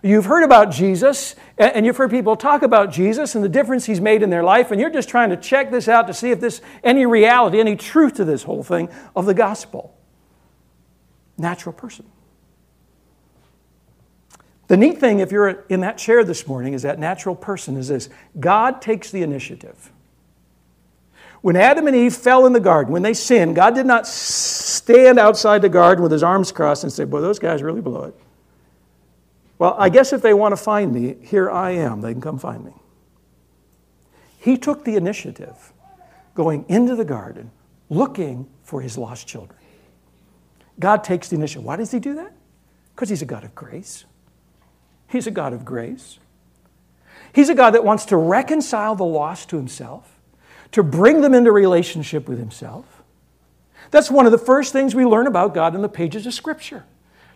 You've 0.04 0.26
heard 0.26 0.42
about 0.42 0.70
Jesus, 0.70 1.34
and 1.56 1.86
you've 1.86 1.96
heard 1.96 2.10
people 2.10 2.36
talk 2.36 2.62
about 2.62 2.92
Jesus 2.92 3.34
and 3.34 3.42
the 3.42 3.48
difference 3.48 3.86
he's 3.86 4.02
made 4.02 4.22
in 4.22 4.28
their 4.28 4.44
life, 4.44 4.70
and 4.70 4.78
you're 4.78 4.90
just 4.90 5.08
trying 5.08 5.30
to 5.30 5.36
check 5.38 5.70
this 5.70 5.88
out 5.88 6.08
to 6.08 6.12
see 6.12 6.30
if 6.30 6.40
there's 6.40 6.60
any 6.82 7.06
reality, 7.06 7.58
any 7.58 7.74
truth 7.74 8.12
to 8.16 8.24
this 8.26 8.42
whole 8.42 8.62
thing 8.62 8.90
of 9.16 9.24
the 9.24 9.32
gospel. 9.32 9.96
Natural 11.38 11.72
person. 11.72 12.04
The 14.66 14.76
neat 14.76 14.98
thing, 14.98 15.20
if 15.20 15.32
you're 15.32 15.64
in 15.70 15.80
that 15.80 15.96
chair 15.96 16.22
this 16.22 16.46
morning, 16.46 16.74
is 16.74 16.82
that 16.82 16.98
natural 16.98 17.34
person 17.34 17.78
is 17.78 17.88
this 17.88 18.10
God 18.38 18.82
takes 18.82 19.10
the 19.10 19.22
initiative. 19.22 19.90
When 21.40 21.56
Adam 21.56 21.86
and 21.86 21.96
Eve 21.96 22.14
fell 22.14 22.44
in 22.44 22.52
the 22.52 22.60
garden, 22.60 22.92
when 22.92 23.02
they 23.02 23.14
sinned, 23.14 23.56
God 23.56 23.74
did 23.74 23.86
not 23.86 24.06
stand 24.06 25.18
outside 25.18 25.62
the 25.62 25.70
garden 25.70 26.02
with 26.02 26.12
his 26.12 26.22
arms 26.22 26.52
crossed 26.52 26.82
and 26.82 26.92
say, 26.92 27.04
Boy, 27.04 27.22
those 27.22 27.38
guys 27.38 27.62
really 27.62 27.80
blew 27.80 28.02
it. 28.02 28.14
Well, 29.58 29.74
I 29.78 29.88
guess 29.88 30.12
if 30.12 30.22
they 30.22 30.34
want 30.34 30.52
to 30.52 30.56
find 30.56 30.92
me, 30.92 31.16
here 31.22 31.50
I 31.50 31.72
am. 31.72 32.00
They 32.00 32.12
can 32.12 32.20
come 32.20 32.38
find 32.38 32.64
me. 32.64 32.72
He 34.38 34.58
took 34.58 34.84
the 34.84 34.96
initiative 34.96 35.72
going 36.34 36.64
into 36.68 36.96
the 36.96 37.04
garden 37.04 37.50
looking 37.88 38.48
for 38.62 38.80
his 38.80 38.98
lost 38.98 39.26
children. 39.26 39.58
God 40.78 41.04
takes 41.04 41.28
the 41.28 41.36
initiative. 41.36 41.64
Why 41.64 41.76
does 41.76 41.92
he 41.92 42.00
do 42.00 42.14
that? 42.16 42.32
Because 42.94 43.08
he's 43.08 43.22
a 43.22 43.26
God 43.26 43.44
of 43.44 43.54
grace. 43.54 44.04
He's 45.08 45.26
a 45.26 45.30
God 45.30 45.52
of 45.52 45.64
grace. 45.64 46.18
He's 47.32 47.48
a 47.48 47.54
God 47.54 47.70
that 47.70 47.84
wants 47.84 48.06
to 48.06 48.16
reconcile 48.16 48.94
the 48.94 49.04
lost 49.04 49.48
to 49.50 49.56
himself, 49.56 50.20
to 50.72 50.82
bring 50.82 51.20
them 51.20 51.34
into 51.34 51.52
relationship 51.52 52.28
with 52.28 52.38
himself. 52.38 53.02
That's 53.90 54.10
one 54.10 54.26
of 54.26 54.32
the 54.32 54.38
first 54.38 54.72
things 54.72 54.94
we 54.94 55.04
learn 55.04 55.26
about 55.26 55.54
God 55.54 55.74
in 55.74 55.82
the 55.82 55.88
pages 55.88 56.26
of 56.26 56.34
Scripture. 56.34 56.84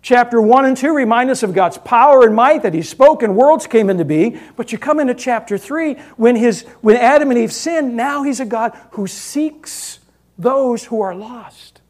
Chapter 0.00 0.40
1 0.40 0.64
and 0.64 0.76
2 0.76 0.94
remind 0.94 1.30
us 1.30 1.42
of 1.42 1.52
God's 1.52 1.78
power 1.78 2.24
and 2.24 2.34
might 2.34 2.62
that 2.62 2.74
He 2.74 2.82
spoke 2.82 3.22
and 3.22 3.36
worlds 3.36 3.66
came 3.66 3.90
into 3.90 4.04
being. 4.04 4.38
But 4.56 4.72
you 4.72 4.78
come 4.78 5.00
into 5.00 5.14
chapter 5.14 5.58
3, 5.58 5.94
when, 6.16 6.36
his, 6.36 6.62
when 6.80 6.96
Adam 6.96 7.30
and 7.30 7.38
Eve 7.38 7.52
sinned, 7.52 7.96
now 7.96 8.22
He's 8.22 8.40
a 8.40 8.46
God 8.46 8.78
who 8.92 9.06
seeks 9.06 9.98
those 10.38 10.84
who 10.84 11.00
are 11.00 11.14
lost. 11.14 11.80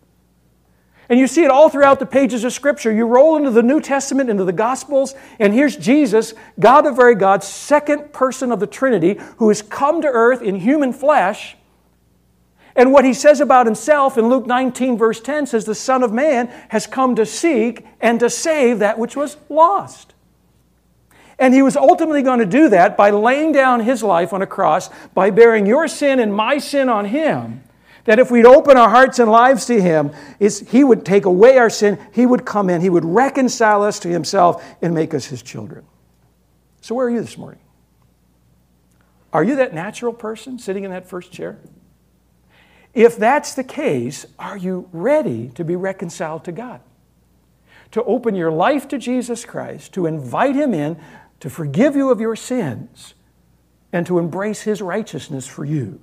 And 1.11 1.19
you 1.19 1.27
see 1.27 1.43
it 1.43 1.51
all 1.51 1.69
throughout 1.69 2.01
the 2.01 2.07
pages 2.07 2.45
of 2.45 2.53
Scripture. 2.53 2.93
You 2.93 3.07
roll 3.07 3.37
into 3.37 3.51
the 3.51 3.63
New 3.63 3.81
Testament, 3.81 4.29
into 4.29 4.45
the 4.45 4.53
Gospels, 4.53 5.15
and 5.39 5.55
here's 5.55 5.77
Jesus, 5.77 6.35
God 6.59 6.83
the 6.83 6.93
very 6.93 7.15
God, 7.15 7.43
second 7.43 8.13
person 8.13 8.53
of 8.53 8.61
the 8.61 8.67
Trinity, 8.67 9.19
who 9.37 9.49
has 9.49 9.63
come 9.63 10.03
to 10.03 10.09
earth 10.09 10.43
in 10.43 10.57
human 10.57 10.93
flesh 10.93 11.57
and 12.79 12.93
what 12.93 13.05
he 13.05 13.13
says 13.13 13.41
about 13.41 13.67
himself 13.67 14.17
in 14.17 14.29
Luke 14.29 14.47
19, 14.47 14.97
verse 14.97 15.19
10 15.19 15.47
says, 15.47 15.65
The 15.65 15.75
Son 15.75 16.05
of 16.05 16.13
Man 16.13 16.47
has 16.69 16.87
come 16.87 17.17
to 17.17 17.27
seek 17.27 17.85
and 18.01 18.21
to 18.21 18.31
save 18.31 18.79
that 18.79 19.01
which 19.01 19.17
was 19.17 19.37
lost. 19.49 20.15
And 21.41 21.53
he 21.53 21.61
was 21.61 21.77
ultimately 21.77 22.23
going 22.23 22.39
to 22.39 22.47
do 22.47 22.69
that 22.69 22.97
by 22.97 23.11
laying 23.11 23.51
down 23.51 23.81
his 23.81 24.05
life 24.05 24.33
on 24.33 24.43
a 24.43 24.47
cross, 24.47 24.91
by 25.13 25.31
bearing 25.31 25.67
your 25.67 25.89
sin 25.89 26.21
and 26.21 26.33
my 26.33 26.59
sin 26.59 26.89
on 26.89 27.07
him. 27.07 27.65
That 28.05 28.21
if 28.21 28.31
we'd 28.31 28.47
open 28.47 28.77
our 28.77 28.89
hearts 28.89 29.19
and 29.19 29.29
lives 29.29 29.67
to 29.67 29.81
him, 29.81 30.13
he 30.39 30.85
would 30.85 31.05
take 31.05 31.25
away 31.25 31.59
our 31.59 31.71
sin, 31.71 31.99
he 32.13 32.27
would 32.27 32.47
come 32.47 32.71
in, 32.71 32.81
he 32.81 32.91
would 32.91 33.05
reconcile 33.05 33.83
us 33.83 33.99
to 34.01 34.09
himself 34.09 34.65
and 34.81 34.95
make 34.95 35.15
us 35.15 35.27
his 35.27 35.43
children. 35.43 35.85
So, 36.81 36.95
where 36.95 37.09
are 37.09 37.11
you 37.11 37.21
this 37.21 37.37
morning? 37.37 37.61
Are 39.33 39.43
you 39.43 39.57
that 39.57 39.75
natural 39.75 40.13
person 40.13 40.61
sitting 40.61 40.85
in 40.85 40.93
that 40.93 41.09
first 41.09 41.33
chair? 41.33 41.59
If 42.99 43.17
that's 43.17 43.55
the 43.55 43.63
case, 43.63 44.27
are 44.41 44.57
you 44.57 44.89
ready 44.93 45.51
to 45.51 45.63
be 45.63 45.77
reconciled 45.77 46.45
to 46.47 46.53
God? 46.53 46.81
To 47.93 48.03
open 48.03 48.35
your 48.35 48.51
life 48.51 48.89
to 48.89 48.99
Jesus 48.99 49.45
Christ, 49.45 49.95
to 49.95 50.07
invite 50.07 50.57
Him 50.57 50.75
in, 50.75 51.01
to 51.39 51.49
forgive 51.49 51.95
you 51.95 52.11
of 52.11 52.21
your 52.21 52.35
sins, 52.35 53.15
and 53.93 54.05
to 54.09 54.19
embrace 54.19 54.63
His 54.63 54.83
righteousness 54.83 55.47
for 55.47 55.65
you. 55.65 56.01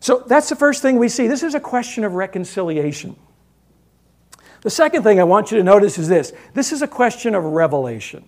So 0.00 0.24
that's 0.26 0.48
the 0.48 0.56
first 0.56 0.80
thing 0.80 0.98
we 0.98 1.10
see. 1.10 1.26
This 1.26 1.42
is 1.42 1.54
a 1.54 1.60
question 1.60 2.02
of 2.02 2.14
reconciliation. 2.14 3.14
The 4.62 4.70
second 4.70 5.02
thing 5.02 5.20
I 5.20 5.24
want 5.24 5.50
you 5.50 5.58
to 5.58 5.62
notice 5.64 5.98
is 5.98 6.08
this 6.08 6.32
this 6.54 6.72
is 6.72 6.80
a 6.80 6.88
question 6.88 7.34
of 7.34 7.44
revelation. 7.44 8.24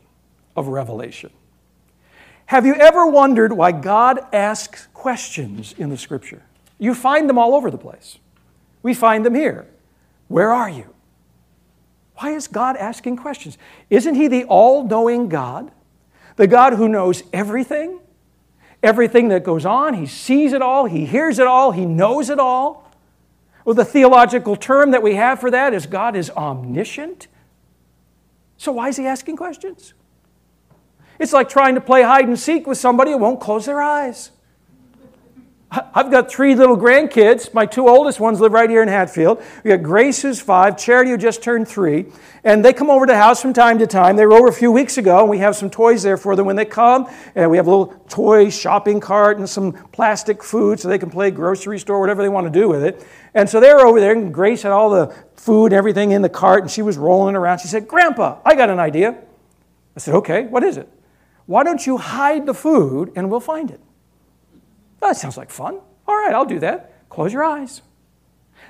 Of 0.54 0.68
revelation. 0.68 1.30
Have 2.44 2.66
you 2.66 2.74
ever 2.74 3.06
wondered 3.06 3.54
why 3.54 3.72
God 3.72 4.20
asks 4.34 4.88
questions 4.92 5.74
in 5.78 5.88
the 5.88 5.96
scripture? 5.96 6.42
You 6.80 6.94
find 6.94 7.28
them 7.28 7.38
all 7.38 7.54
over 7.54 7.70
the 7.70 7.78
place. 7.78 8.18
We 8.82 8.94
find 8.94 9.24
them 9.24 9.34
here. 9.34 9.68
Where 10.26 10.50
are 10.50 10.70
you? 10.70 10.92
Why 12.16 12.30
is 12.30 12.48
God 12.48 12.76
asking 12.76 13.18
questions? 13.18 13.58
Isn't 13.90 14.14
He 14.14 14.26
the 14.26 14.44
all 14.44 14.82
knowing 14.82 15.28
God? 15.28 15.70
The 16.36 16.46
God 16.46 16.72
who 16.72 16.88
knows 16.88 17.22
everything? 17.32 18.00
Everything 18.82 19.28
that 19.28 19.44
goes 19.44 19.66
on, 19.66 19.92
He 19.92 20.06
sees 20.06 20.54
it 20.54 20.62
all, 20.62 20.86
He 20.86 21.04
hears 21.04 21.38
it 21.38 21.46
all, 21.46 21.72
He 21.72 21.84
knows 21.84 22.30
it 22.30 22.38
all. 22.38 22.90
Well, 23.66 23.74
the 23.74 23.84
theological 23.84 24.56
term 24.56 24.92
that 24.92 25.02
we 25.02 25.16
have 25.16 25.38
for 25.38 25.50
that 25.50 25.74
is 25.74 25.84
God 25.84 26.16
is 26.16 26.30
omniscient. 26.30 27.28
So, 28.56 28.72
why 28.72 28.88
is 28.88 28.96
He 28.96 29.06
asking 29.06 29.36
questions? 29.36 29.92
It's 31.18 31.34
like 31.34 31.50
trying 31.50 31.74
to 31.74 31.82
play 31.82 32.02
hide 32.02 32.26
and 32.26 32.38
seek 32.38 32.66
with 32.66 32.78
somebody 32.78 33.10
who 33.10 33.18
won't 33.18 33.40
close 33.40 33.66
their 33.66 33.82
eyes. 33.82 34.30
I've 35.72 36.10
got 36.10 36.28
three 36.28 36.56
little 36.56 36.76
grandkids. 36.76 37.54
My 37.54 37.64
two 37.64 37.88
oldest 37.88 38.18
ones 38.18 38.40
live 38.40 38.50
right 38.50 38.68
here 38.68 38.82
in 38.82 38.88
Hatfield. 38.88 39.40
We 39.62 39.70
got 39.70 39.84
Grace, 39.84 40.20
who's 40.20 40.40
five, 40.40 40.76
Charity, 40.76 41.12
who 41.12 41.16
just 41.16 41.44
turned 41.44 41.68
three. 41.68 42.06
And 42.42 42.64
they 42.64 42.72
come 42.72 42.90
over 42.90 43.06
to 43.06 43.12
the 43.12 43.16
house 43.18 43.40
from 43.40 43.52
time 43.52 43.78
to 43.78 43.86
time. 43.86 44.16
They 44.16 44.26
were 44.26 44.32
over 44.32 44.48
a 44.48 44.52
few 44.52 44.72
weeks 44.72 44.98
ago, 44.98 45.20
and 45.20 45.30
we 45.30 45.38
have 45.38 45.54
some 45.54 45.70
toys 45.70 46.02
there 46.02 46.16
for 46.16 46.34
them 46.34 46.46
when 46.46 46.56
they 46.56 46.64
come. 46.64 47.08
And 47.36 47.52
we 47.52 47.56
have 47.56 47.68
a 47.68 47.70
little 47.70 47.94
toy 48.08 48.50
shopping 48.50 48.98
cart 48.98 49.38
and 49.38 49.48
some 49.48 49.72
plastic 49.92 50.42
food 50.42 50.80
so 50.80 50.88
they 50.88 50.98
can 50.98 51.08
play 51.08 51.30
grocery 51.30 51.78
store, 51.78 52.00
whatever 52.00 52.20
they 52.20 52.28
want 52.28 52.52
to 52.52 52.60
do 52.60 52.68
with 52.68 52.82
it. 52.82 53.06
And 53.34 53.48
so 53.48 53.60
they 53.60 53.72
were 53.72 53.86
over 53.86 54.00
there, 54.00 54.12
and 54.12 54.34
Grace 54.34 54.62
had 54.62 54.72
all 54.72 54.90
the 54.90 55.14
food 55.36 55.66
and 55.66 55.74
everything 55.74 56.10
in 56.10 56.22
the 56.22 56.28
cart, 56.28 56.62
and 56.62 56.70
she 56.70 56.82
was 56.82 56.98
rolling 56.98 57.36
around. 57.36 57.60
She 57.60 57.68
said, 57.68 57.86
Grandpa, 57.86 58.38
I 58.44 58.56
got 58.56 58.70
an 58.70 58.80
idea. 58.80 59.16
I 59.94 60.00
said, 60.00 60.16
Okay, 60.16 60.46
what 60.46 60.64
is 60.64 60.78
it? 60.78 60.88
Why 61.46 61.62
don't 61.62 61.86
you 61.86 61.96
hide 61.96 62.46
the 62.46 62.54
food 62.54 63.12
and 63.14 63.30
we'll 63.30 63.38
find 63.38 63.70
it? 63.70 63.80
That 65.00 65.16
sounds 65.16 65.36
like 65.36 65.50
fun. 65.50 65.80
All 66.06 66.16
right, 66.16 66.34
I'll 66.34 66.44
do 66.44 66.58
that. 66.60 67.08
Close 67.08 67.32
your 67.32 67.44
eyes. 67.44 67.82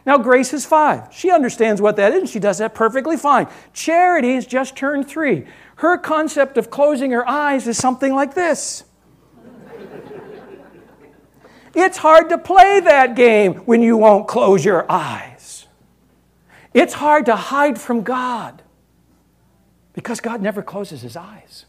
Now, 0.07 0.17
Grace 0.17 0.55
is 0.55 0.65
five. 0.65 1.13
She 1.13 1.31
understands 1.31 1.81
what 1.81 1.97
that 1.97 2.13
is, 2.13 2.21
and 2.21 2.29
she 2.29 2.39
does 2.39 2.59
that 2.59 2.75
perfectly 2.75 3.17
fine. 3.17 3.49
Charity 3.73 4.35
has 4.35 4.47
just 4.47 4.77
turned 4.77 5.09
three. 5.09 5.47
Her 5.77 5.99
concept 5.99 6.57
of 6.57 6.71
closing 6.71 7.11
her 7.11 7.29
eyes 7.29 7.67
is 7.67 7.77
something 7.77 8.15
like 8.15 8.35
this. 8.35 8.85
it's 11.75 11.99
hard 11.99 12.31
to 12.31 12.39
play 12.39 12.81
that 12.81 13.15
game 13.15 13.55
when 13.67 13.83
you 13.83 13.97
won't 13.97 14.27
close 14.27 14.65
your 14.65 14.91
eyes. 14.91 15.67
It's 16.73 16.95
hard 16.95 17.27
to 17.27 17.37
hide 17.37 17.79
from 17.79 18.03
God 18.03 18.63
because 19.93 20.21
God 20.21 20.41
never 20.41 20.63
closes 20.63 21.03
his 21.03 21.17
eyes. 21.17 21.67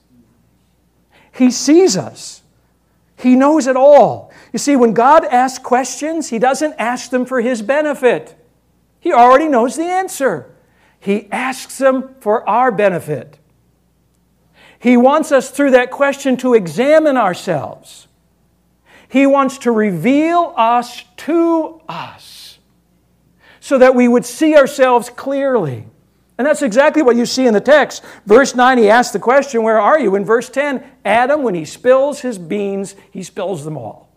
He 1.33 1.51
sees 1.51 1.97
us. 1.97 2.43
He 3.17 3.35
knows 3.35 3.67
it 3.67 3.75
all. 3.75 4.30
You 4.53 4.59
see, 4.59 4.75
when 4.75 4.93
God 4.93 5.25
asks 5.25 5.63
questions, 5.63 6.29
He 6.29 6.39
doesn't 6.39 6.75
ask 6.77 7.09
them 7.09 7.25
for 7.25 7.41
His 7.41 7.61
benefit. 7.61 8.35
He 8.99 9.11
already 9.11 9.47
knows 9.47 9.75
the 9.75 9.85
answer. 9.85 10.53
He 10.99 11.31
asks 11.31 11.77
them 11.77 12.15
for 12.19 12.47
our 12.47 12.71
benefit. 12.71 13.39
He 14.77 14.97
wants 14.97 15.31
us 15.31 15.49
through 15.49 15.71
that 15.71 15.91
question 15.91 16.37
to 16.37 16.53
examine 16.53 17.17
ourselves. 17.17 18.07
He 19.07 19.25
wants 19.25 19.57
to 19.59 19.71
reveal 19.71 20.53
us 20.55 21.03
to 21.17 21.81
us 21.87 22.59
so 23.59 23.77
that 23.77 23.95
we 23.95 24.07
would 24.07 24.25
see 24.25 24.55
ourselves 24.55 25.09
clearly. 25.09 25.85
And 26.37 26.47
that's 26.47 26.61
exactly 26.61 27.01
what 27.01 27.15
you 27.15 27.25
see 27.25 27.45
in 27.45 27.53
the 27.53 27.61
text. 27.61 28.03
Verse 28.25 28.55
9, 28.55 28.77
he 28.77 28.89
asks 28.89 29.13
the 29.13 29.19
question, 29.19 29.63
Where 29.63 29.79
are 29.79 29.99
you? 29.99 30.15
In 30.15 30.25
verse 30.25 30.49
10, 30.49 30.83
Adam, 31.05 31.43
when 31.43 31.55
he 31.55 31.65
spills 31.65 32.21
his 32.21 32.37
beans, 32.37 32.95
he 33.11 33.21
spills 33.21 33.63
them 33.63 33.77
all. 33.77 34.10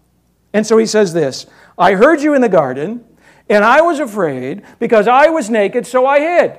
And 0.55 0.67
so 0.67 0.79
he 0.79 0.87
says 0.87 1.13
this 1.13 1.47
I 1.77 1.93
heard 1.93 2.23
you 2.23 2.33
in 2.33 2.41
the 2.41 2.49
garden, 2.49 3.05
and 3.51 3.63
I 3.63 3.83
was 3.83 4.01
afraid 4.01 4.63
because 4.79 5.07
I 5.07 5.29
was 5.29 5.51
naked, 5.51 5.87
so 5.87 6.07
I 6.07 6.21
hid. 6.21 6.59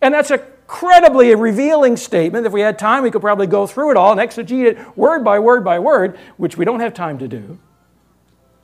And 0.00 0.14
that's 0.14 0.30
a 0.30 0.38
incredibly 0.64 1.34
revealing 1.34 1.96
statement. 1.96 2.46
If 2.46 2.52
we 2.52 2.62
had 2.62 2.78
time, 2.78 3.02
we 3.02 3.10
could 3.10 3.20
probably 3.20 3.46
go 3.46 3.66
through 3.66 3.90
it 3.90 3.96
all 3.96 4.18
and 4.18 4.20
exegete 4.20 4.72
it 4.72 4.96
word 4.96 5.22
by 5.22 5.38
word 5.38 5.62
by 5.62 5.78
word, 5.78 6.18
which 6.36 6.56
we 6.56 6.64
don't 6.64 6.80
have 6.80 6.94
time 6.94 7.18
to 7.18 7.28
do. 7.28 7.58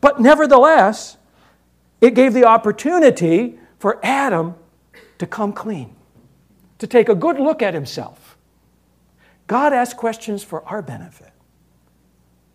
But 0.00 0.18
nevertheless, 0.18 1.18
it 2.00 2.14
gave 2.14 2.32
the 2.32 2.44
opportunity 2.44 3.58
for 3.78 4.00
Adam 4.02 4.54
to 5.18 5.26
come 5.26 5.52
clean, 5.52 5.94
to 6.78 6.86
take 6.86 7.10
a 7.10 7.14
good 7.14 7.38
look 7.38 7.60
at 7.60 7.74
himself. 7.74 8.38
God 9.46 9.74
asks 9.74 9.94
questions 9.94 10.42
for 10.42 10.66
our 10.66 10.80
benefit, 10.80 11.32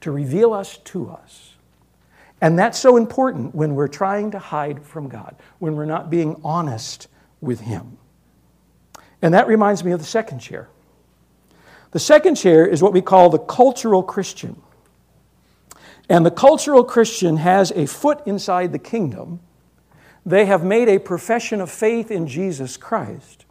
to 0.05 0.11
reveal 0.11 0.53
us 0.53 0.77
to 0.77 1.09
us. 1.09 1.55
And 2.39 2.59
that's 2.59 2.77
so 2.77 2.95
important 2.95 3.55
when 3.55 3.73
we're 3.73 3.87
trying 3.87 4.29
to 4.31 4.39
hide 4.39 4.85
from 4.85 5.09
God, 5.09 5.35
when 5.57 5.75
we're 5.75 5.85
not 5.85 6.11
being 6.11 6.39
honest 6.43 7.07
with 7.41 7.61
Him. 7.61 7.97
And 9.23 9.33
that 9.33 9.47
reminds 9.47 9.83
me 9.83 9.93
of 9.93 9.99
the 9.99 10.05
second 10.05 10.39
chair. 10.39 10.69
The 11.89 11.99
second 11.99 12.35
chair 12.35 12.67
is 12.67 12.83
what 12.83 12.93
we 12.93 13.01
call 13.01 13.31
the 13.31 13.39
cultural 13.39 14.03
Christian. 14.03 14.61
And 16.07 16.23
the 16.23 16.29
cultural 16.29 16.83
Christian 16.83 17.37
has 17.37 17.71
a 17.71 17.87
foot 17.87 18.21
inside 18.27 18.73
the 18.73 18.79
kingdom 18.79 19.39
they 20.25 20.45
have 20.45 20.63
made 20.63 20.87
a 20.87 20.99
profession 20.99 21.61
of 21.61 21.71
faith 21.71 22.09
in 22.11 22.27
Jesus 22.27 22.77
Christ 22.77 23.45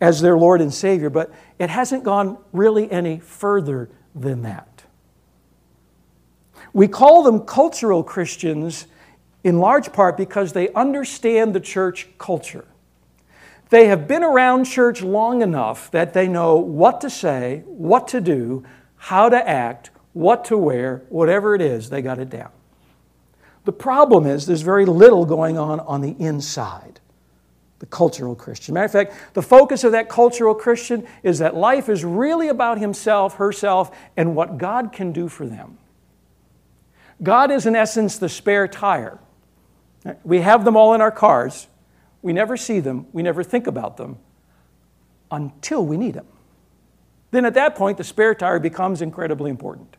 as 0.00 0.20
their 0.20 0.36
Lord 0.36 0.60
and 0.60 0.72
Savior, 0.72 1.10
but 1.10 1.32
it 1.58 1.70
hasn't 1.70 2.04
gone 2.04 2.38
really 2.52 2.90
any 2.90 3.18
further 3.20 3.90
than 4.14 4.42
that. 4.42 4.69
We 6.72 6.88
call 6.88 7.22
them 7.22 7.40
cultural 7.40 8.02
Christians 8.02 8.86
in 9.42 9.58
large 9.58 9.92
part 9.92 10.16
because 10.16 10.52
they 10.52 10.72
understand 10.72 11.54
the 11.54 11.60
church 11.60 12.08
culture. 12.18 12.66
They 13.70 13.86
have 13.86 14.08
been 14.08 14.24
around 14.24 14.64
church 14.64 15.00
long 15.02 15.42
enough 15.42 15.90
that 15.92 16.12
they 16.12 16.26
know 16.26 16.56
what 16.56 17.00
to 17.02 17.10
say, 17.10 17.62
what 17.66 18.08
to 18.08 18.20
do, 18.20 18.64
how 18.96 19.28
to 19.28 19.48
act, 19.48 19.90
what 20.12 20.44
to 20.46 20.58
wear, 20.58 21.02
whatever 21.08 21.54
it 21.54 21.62
is, 21.62 21.88
they 21.88 22.02
got 22.02 22.18
it 22.18 22.28
down. 22.28 22.50
The 23.64 23.72
problem 23.72 24.26
is 24.26 24.46
there's 24.46 24.62
very 24.62 24.86
little 24.86 25.24
going 25.24 25.56
on 25.56 25.80
on 25.80 26.00
the 26.00 26.16
inside, 26.18 26.98
the 27.78 27.86
cultural 27.86 28.34
Christian. 28.34 28.74
Matter 28.74 28.86
of 28.86 28.92
fact, 28.92 29.34
the 29.34 29.42
focus 29.42 29.84
of 29.84 29.92
that 29.92 30.08
cultural 30.08 30.54
Christian 30.54 31.06
is 31.22 31.38
that 31.38 31.54
life 31.54 31.88
is 31.88 32.04
really 32.04 32.48
about 32.48 32.78
himself, 32.78 33.34
herself, 33.36 33.96
and 34.16 34.34
what 34.34 34.58
God 34.58 34.92
can 34.92 35.12
do 35.12 35.28
for 35.28 35.46
them. 35.46 35.78
God 37.22 37.50
is, 37.50 37.66
in 37.66 37.76
essence, 37.76 38.18
the 38.18 38.28
spare 38.28 38.66
tire. 38.66 39.18
We 40.24 40.40
have 40.40 40.64
them 40.64 40.76
all 40.76 40.94
in 40.94 41.00
our 41.00 41.10
cars. 41.10 41.68
We 42.22 42.32
never 42.32 42.56
see 42.56 42.80
them, 42.80 43.06
we 43.12 43.22
never 43.22 43.42
think 43.42 43.66
about 43.66 43.96
them 43.96 44.18
until 45.30 45.84
we 45.84 45.96
need 45.96 46.14
them. 46.14 46.26
Then 47.30 47.44
at 47.44 47.54
that 47.54 47.76
point, 47.76 47.96
the 47.96 48.04
spare 48.04 48.34
tire 48.34 48.58
becomes 48.58 49.00
incredibly 49.00 49.50
important. 49.50 49.96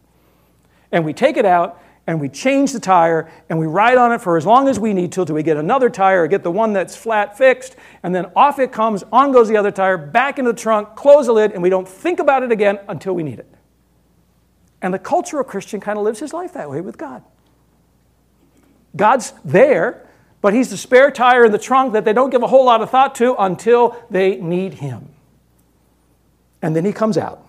And 0.91 1.05
we 1.05 1.13
take 1.13 1.37
it 1.37 1.45
out 1.45 1.81
and 2.05 2.19
we 2.19 2.27
change 2.27 2.73
the 2.73 2.79
tire 2.79 3.31
and 3.49 3.57
we 3.57 3.67
ride 3.67 3.97
on 3.97 4.11
it 4.11 4.19
for 4.19 4.35
as 4.35 4.45
long 4.45 4.67
as 4.67 4.79
we 4.79 4.93
need 4.93 5.11
to 5.13 5.21
until 5.21 5.35
we 5.35 5.43
get 5.43 5.55
another 5.55 5.89
tire 5.89 6.23
or 6.23 6.27
get 6.27 6.43
the 6.43 6.51
one 6.51 6.73
that's 6.73 6.95
flat 6.95 7.37
fixed. 7.37 7.75
And 8.03 8.13
then 8.13 8.25
off 8.35 8.59
it 8.59 8.71
comes, 8.71 9.03
on 9.11 9.31
goes 9.31 9.47
the 9.47 9.55
other 9.55 9.71
tire, 9.71 9.97
back 9.97 10.37
into 10.37 10.51
the 10.51 10.59
trunk, 10.59 10.95
close 10.95 11.27
the 11.27 11.33
lid, 11.33 11.53
and 11.53 11.63
we 11.63 11.69
don't 11.69 11.87
think 11.87 12.19
about 12.19 12.43
it 12.43 12.51
again 12.51 12.79
until 12.89 13.13
we 13.13 13.23
need 13.23 13.39
it. 13.39 13.47
And 14.81 14.93
the 14.93 14.99
cultural 14.99 15.43
Christian 15.43 15.79
kind 15.79 15.97
of 15.97 16.03
lives 16.03 16.19
his 16.19 16.33
life 16.33 16.53
that 16.53 16.69
way 16.69 16.81
with 16.81 16.97
God. 16.97 17.23
God's 18.95 19.33
there, 19.45 20.07
but 20.41 20.53
He's 20.53 20.69
the 20.69 20.77
spare 20.77 21.11
tire 21.11 21.45
in 21.45 21.51
the 21.51 21.59
trunk 21.59 21.93
that 21.93 22.05
they 22.05 22.13
don't 22.13 22.29
give 22.29 22.43
a 22.43 22.47
whole 22.47 22.65
lot 22.65 22.81
of 22.81 22.89
thought 22.89 23.15
to 23.15 23.35
until 23.35 23.95
they 24.09 24.37
need 24.37 24.75
Him. 24.75 25.09
And 26.61 26.75
then 26.75 26.85
He 26.85 26.93
comes 26.93 27.17
out, 27.17 27.47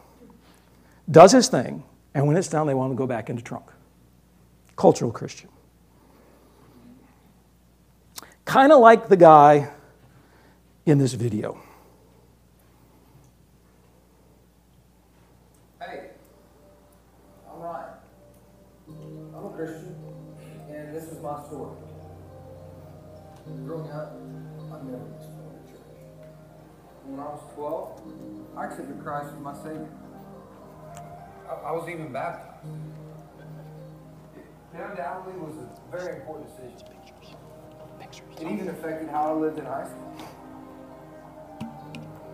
does 1.10 1.32
His 1.32 1.48
thing, 1.48 1.82
and 2.14 2.26
when 2.26 2.36
it's 2.36 2.48
done, 2.48 2.66
they 2.66 2.74
want 2.74 2.92
to 2.92 2.96
go 2.96 3.06
back 3.06 3.30
into 3.30 3.42
trunk. 3.42 3.64
Cultural 4.76 5.10
Christian. 5.10 5.48
Kind 8.44 8.72
of 8.72 8.80
like 8.80 9.08
the 9.08 9.16
guy 9.16 9.70
in 10.84 10.98
this 10.98 11.14
video. 11.14 11.61
Growing 23.72 23.90
up, 23.92 24.12
I 24.68 24.84
never 24.84 25.06
missed 25.16 25.32
going 25.32 25.56
to 25.64 25.72
church. 25.72 25.80
When 27.06 27.18
I 27.18 27.24
was 27.24 27.40
12, 27.54 28.02
I 28.54 28.66
accepted 28.66 29.02
Christ 29.02 29.30
as 29.32 29.40
my 29.40 29.54
Savior. 29.54 29.88
I, 31.48 31.52
I 31.54 31.72
was 31.72 31.88
even 31.88 32.12
baptized. 32.12 32.66
It 34.36 34.78
undoubtedly 34.78 35.40
was 35.40 35.56
a 35.56 35.96
very 35.96 36.16
important 36.16 36.50
decision. 36.50 36.86
It 38.38 38.52
even 38.52 38.68
affected 38.68 39.08
how 39.08 39.30
I 39.30 39.32
lived 39.32 39.58
in 39.58 39.64
high 39.64 39.86
school. 39.88 40.16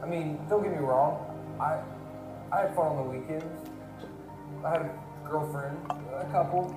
I 0.02 0.06
mean, 0.06 0.40
don't 0.50 0.64
get 0.64 0.72
me 0.72 0.78
wrong. 0.78 1.22
I 1.60 1.78
I 2.50 2.62
had 2.62 2.74
fun 2.74 2.86
on 2.86 2.96
the 2.96 3.16
weekends. 3.16 3.70
I 4.64 4.70
had 4.70 4.80
a 4.80 4.90
girlfriend, 5.24 5.78
a 5.88 6.26
couple, 6.32 6.74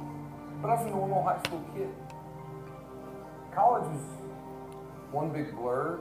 but 0.62 0.70
I 0.70 0.76
was 0.76 0.86
a 0.86 0.92
normal 0.92 1.24
high 1.24 1.42
school 1.48 1.66
kid. 1.74 1.90
College 3.56 3.90
was 3.90 4.21
one 5.12 5.30
big 5.32 5.56
blur, 5.56 6.00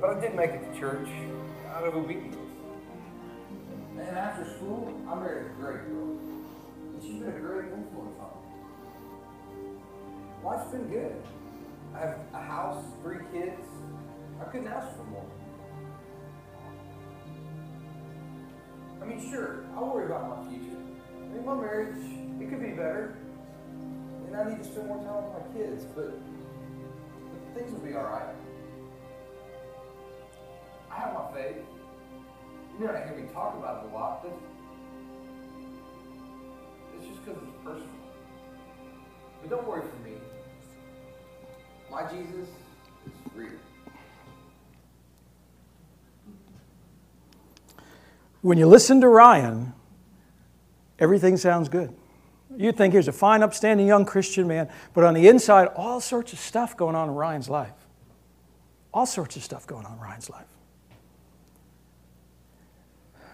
but 0.00 0.16
I 0.16 0.20
did 0.20 0.34
make 0.34 0.50
it 0.50 0.72
to 0.72 0.78
church 0.80 1.08
out 1.72 1.84
of 1.84 1.94
obedience. 1.94 2.36
And 3.98 4.16
after 4.18 4.44
school, 4.56 4.92
I 5.08 5.14
married 5.14 5.46
a 5.46 5.54
great 5.54 5.86
girl. 5.86 6.18
And 6.92 7.02
she's 7.02 7.20
been 7.20 7.28
a 7.28 7.38
great 7.38 7.72
influence 7.72 8.18
on 8.18 8.30
me. 8.42 9.78
Life's 10.44 10.70
been 10.72 10.88
good. 10.88 11.22
I 11.94 11.98
have 12.00 12.18
a 12.34 12.42
house, 12.42 12.84
three 13.02 13.18
kids. 13.32 13.62
I 14.40 14.44
couldn't 14.44 14.66
ask 14.66 14.96
for 14.96 15.04
more. 15.04 15.26
I 19.00 19.04
mean, 19.04 19.30
sure, 19.30 19.64
I 19.76 19.82
worry 19.82 20.06
about 20.06 20.28
my 20.28 20.50
future. 20.50 20.78
I 21.14 21.34
mean, 21.34 21.44
my 21.44 21.54
marriage, 21.54 21.96
it 22.40 22.50
could 22.50 22.60
be 22.60 22.70
better. 22.70 23.16
And 24.26 24.36
I 24.36 24.48
need 24.48 24.58
to 24.58 24.64
spend 24.64 24.88
more 24.88 24.98
time 24.98 25.24
with 25.24 25.32
my 25.38 25.60
kids, 25.60 25.84
but, 25.94 26.10
but 26.10 26.31
things 27.54 27.72
will 27.72 27.80
be 27.80 27.94
all 27.94 28.04
right. 28.04 28.34
I 30.90 30.94
have 30.94 31.14
my 31.14 31.32
faith. 31.32 31.56
You're 32.78 32.92
not 32.92 33.04
hear 33.04 33.16
me 33.16 33.28
talk 33.32 33.56
about 33.56 33.84
it 33.84 33.90
a 33.90 33.94
lot, 33.94 34.22
but 34.22 34.32
it's 36.96 37.06
just 37.06 37.24
because 37.24 37.42
it's 37.42 37.64
personal. 37.64 37.88
But 39.40 39.50
don't 39.50 39.66
worry 39.66 39.82
for 39.82 40.08
me. 40.08 40.16
My 41.90 42.02
Jesus 42.10 42.48
is 43.06 43.12
real. 43.34 43.50
When 48.40 48.58
you 48.58 48.66
listen 48.66 49.00
to 49.02 49.08
Ryan, 49.08 49.72
everything 50.98 51.36
sounds 51.36 51.68
good. 51.68 51.94
You'd 52.56 52.76
think 52.76 52.92
he 52.92 52.96
was 52.96 53.08
a 53.08 53.12
fine, 53.12 53.42
upstanding 53.42 53.86
young 53.86 54.04
Christian 54.04 54.46
man, 54.46 54.68
but 54.94 55.04
on 55.04 55.14
the 55.14 55.28
inside, 55.28 55.68
all 55.76 56.00
sorts 56.00 56.32
of 56.32 56.38
stuff 56.38 56.76
going 56.76 56.94
on 56.94 57.08
in 57.08 57.14
Ryan's 57.14 57.48
life. 57.48 57.72
All 58.92 59.06
sorts 59.06 59.36
of 59.36 59.42
stuff 59.42 59.66
going 59.66 59.86
on 59.86 59.94
in 59.94 60.00
Ryan's 60.00 60.28
life. 60.28 60.46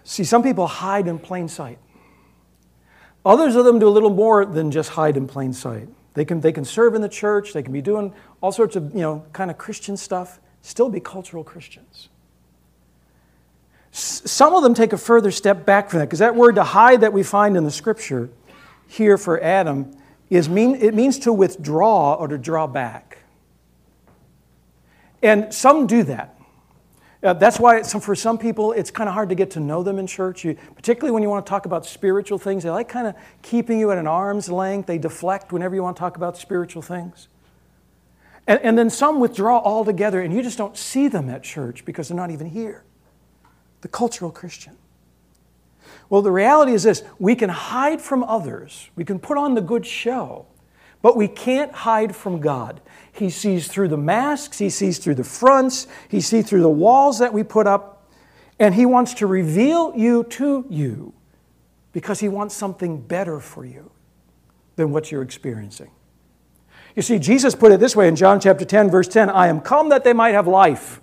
See, 0.04 0.24
some 0.24 0.42
people 0.42 0.66
hide 0.66 1.07
in 1.07 1.18
plain 1.18 1.48
sight. 1.48 1.78
Others 3.24 3.57
of 3.57 3.64
them 3.64 3.78
do 3.78 3.88
a 3.88 3.90
little 3.90 4.11
more 4.11 4.46
than 4.46 4.70
just 4.70 4.90
hide 4.90 5.16
in 5.16 5.26
plain 5.26 5.52
sight. 5.52 5.88
They 6.14 6.24
can, 6.24 6.40
they 6.40 6.52
can 6.52 6.64
serve 6.64 6.94
in 6.94 7.02
the 7.02 7.09
church, 7.09 7.52
they 7.52 7.62
can 7.62 7.72
be 7.72 7.83
doing 7.83 8.14
all 8.40 8.52
sorts 8.52 8.74
of, 8.74 8.94
you 8.94 9.00
know, 9.00 9.24
kind 9.33 9.50
of 9.50 9.59
Christian 9.59 9.96
stuff, 9.96 10.40
still 10.62 10.88
be 10.88 11.00
cultural 11.00 11.44
Christians. 11.44 12.09
Some 13.90 14.54
of 14.54 14.62
them 14.62 14.74
take 14.74 14.92
a 14.92 14.98
further 14.98 15.31
step 15.31 15.66
back 15.66 15.90
from 15.90 15.98
that, 16.00 16.07
because 16.07 16.20
that 16.20 16.35
word 16.35 16.54
to 16.54 16.64
hide 16.64 17.00
that 17.02 17.12
we 17.12 17.22
find 17.22 17.57
in 17.57 17.64
the 17.64 17.70
scripture 17.70 18.31
here 18.88 19.16
for 19.16 19.40
Adam 19.40 19.96
is 20.29 20.48
mean, 20.48 20.74
it 20.74 20.94
means 20.94 21.20
to 21.20 21.33
withdraw 21.33 22.14
or 22.14 22.27
to 22.27 22.37
draw 22.37 22.66
back. 22.66 23.18
And 25.22 25.53
some 25.55 25.87
do 25.87 26.03
that. 26.05 26.35
Uh, 27.20 27.33
that's 27.33 27.59
why 27.59 27.83
for 27.83 28.14
some 28.14 28.38
people 28.38 28.72
it's 28.72 28.90
kind 28.90 29.09
of 29.09 29.14
hard 29.14 29.29
to 29.29 29.35
get 29.35 29.51
to 29.51 29.61
know 29.61 29.83
them 29.83 29.98
in 29.98 30.07
church, 30.07 30.44
you, 30.44 30.57
particularly 30.77 31.11
when 31.11 31.22
you 31.22 31.29
want 31.29 31.44
to 31.44 31.51
talk 31.51 31.66
about 31.66 31.85
spiritual 31.85 32.38
things. 32.38 32.62
They 32.62 32.70
like 32.70 32.88
kind 32.88 33.09
of 33.09 33.14
keeping 33.42 33.81
you 33.81 33.90
at 33.90 33.98
an 33.98 34.07
arm's 34.07 34.48
length. 34.48 34.87
They 34.87 34.98
deflect 34.98 35.53
whenever 35.53 35.74
you 35.74 35.83
want 35.83 35.96
to 35.96 36.01
talk 36.01 36.16
about 36.16 36.38
spiritual 36.38 36.83
things. 36.83 37.29
And, 38.46 38.61
and 38.62 38.79
then 38.79 38.88
some 38.88 39.18
withdraw 39.18 39.59
altogether, 39.59 40.20
and 40.20 40.33
you 40.33 40.42
just 40.42 40.57
don't 40.57 40.77
see 40.77 41.09
them 41.09 41.29
at 41.29 41.42
church 41.42 41.85
because 41.85 42.09
they're 42.09 42.16
not 42.16 42.31
even 42.31 42.46
here. 42.46 42.85
The 43.81 43.88
cultural 43.88 44.31
Christian. 44.31 44.77
Well, 46.11 46.23
the 46.23 46.33
reality 46.33 46.73
is 46.73 46.85
this 46.85 47.03
we 47.18 47.35
can 47.35 47.51
hide 47.51 48.01
from 48.01 48.25
others, 48.25 48.90
we 48.97 49.05
can 49.05 49.18
put 49.18 49.37
on 49.37 49.55
the 49.55 49.61
good 49.61 49.85
show, 49.85 50.47
but 51.03 51.16
we 51.16 51.29
can't 51.29 51.73
hide 51.73 52.14
from 52.16 52.40
God. 52.40 52.81
He 53.12 53.31
sees 53.31 53.68
through 53.68 53.88
the 53.88 53.97
masks, 53.97 54.59
He 54.59 54.71
sees 54.71 54.99
through 54.99 55.16
the 55.16 55.25
fronts, 55.25 55.87
He 56.09 56.21
sees 56.21 56.49
through 56.49 56.62
the 56.62 56.68
walls 56.68 57.18
that 57.18 57.33
we 57.33 57.42
put 57.42 57.66
up, 57.66 58.09
and 58.59 58.75
He 58.75 58.87
wants 58.87 59.14
to 59.14 59.27
reveal 59.27 59.92
you 59.97 60.25
to 60.25 60.64
you 60.68 61.12
because 61.92 62.21
He 62.21 62.29
wants 62.29 62.55
something 62.55 63.01
better 63.01 63.40
for 63.40 63.64
you 63.64 63.90
than 64.77 64.92
what 64.92 65.11
you're 65.11 65.23
experiencing. 65.23 65.90
You 66.97 67.03
see, 67.03 67.18
Jesus 67.18 67.55
put 67.55 67.71
it 67.71 67.81
this 67.81 67.94
way 67.94 68.09
in 68.09 68.16
John 68.16 68.40
chapter 68.40 68.64
10, 68.64 68.90
verse 68.90 69.09
10 69.09 69.29
I 69.31 69.49
am 69.49 69.61
come 69.61 69.90
that 69.90 70.05
they 70.05 70.12
might 70.12 70.33
have 70.33 70.47
life. 70.47 71.01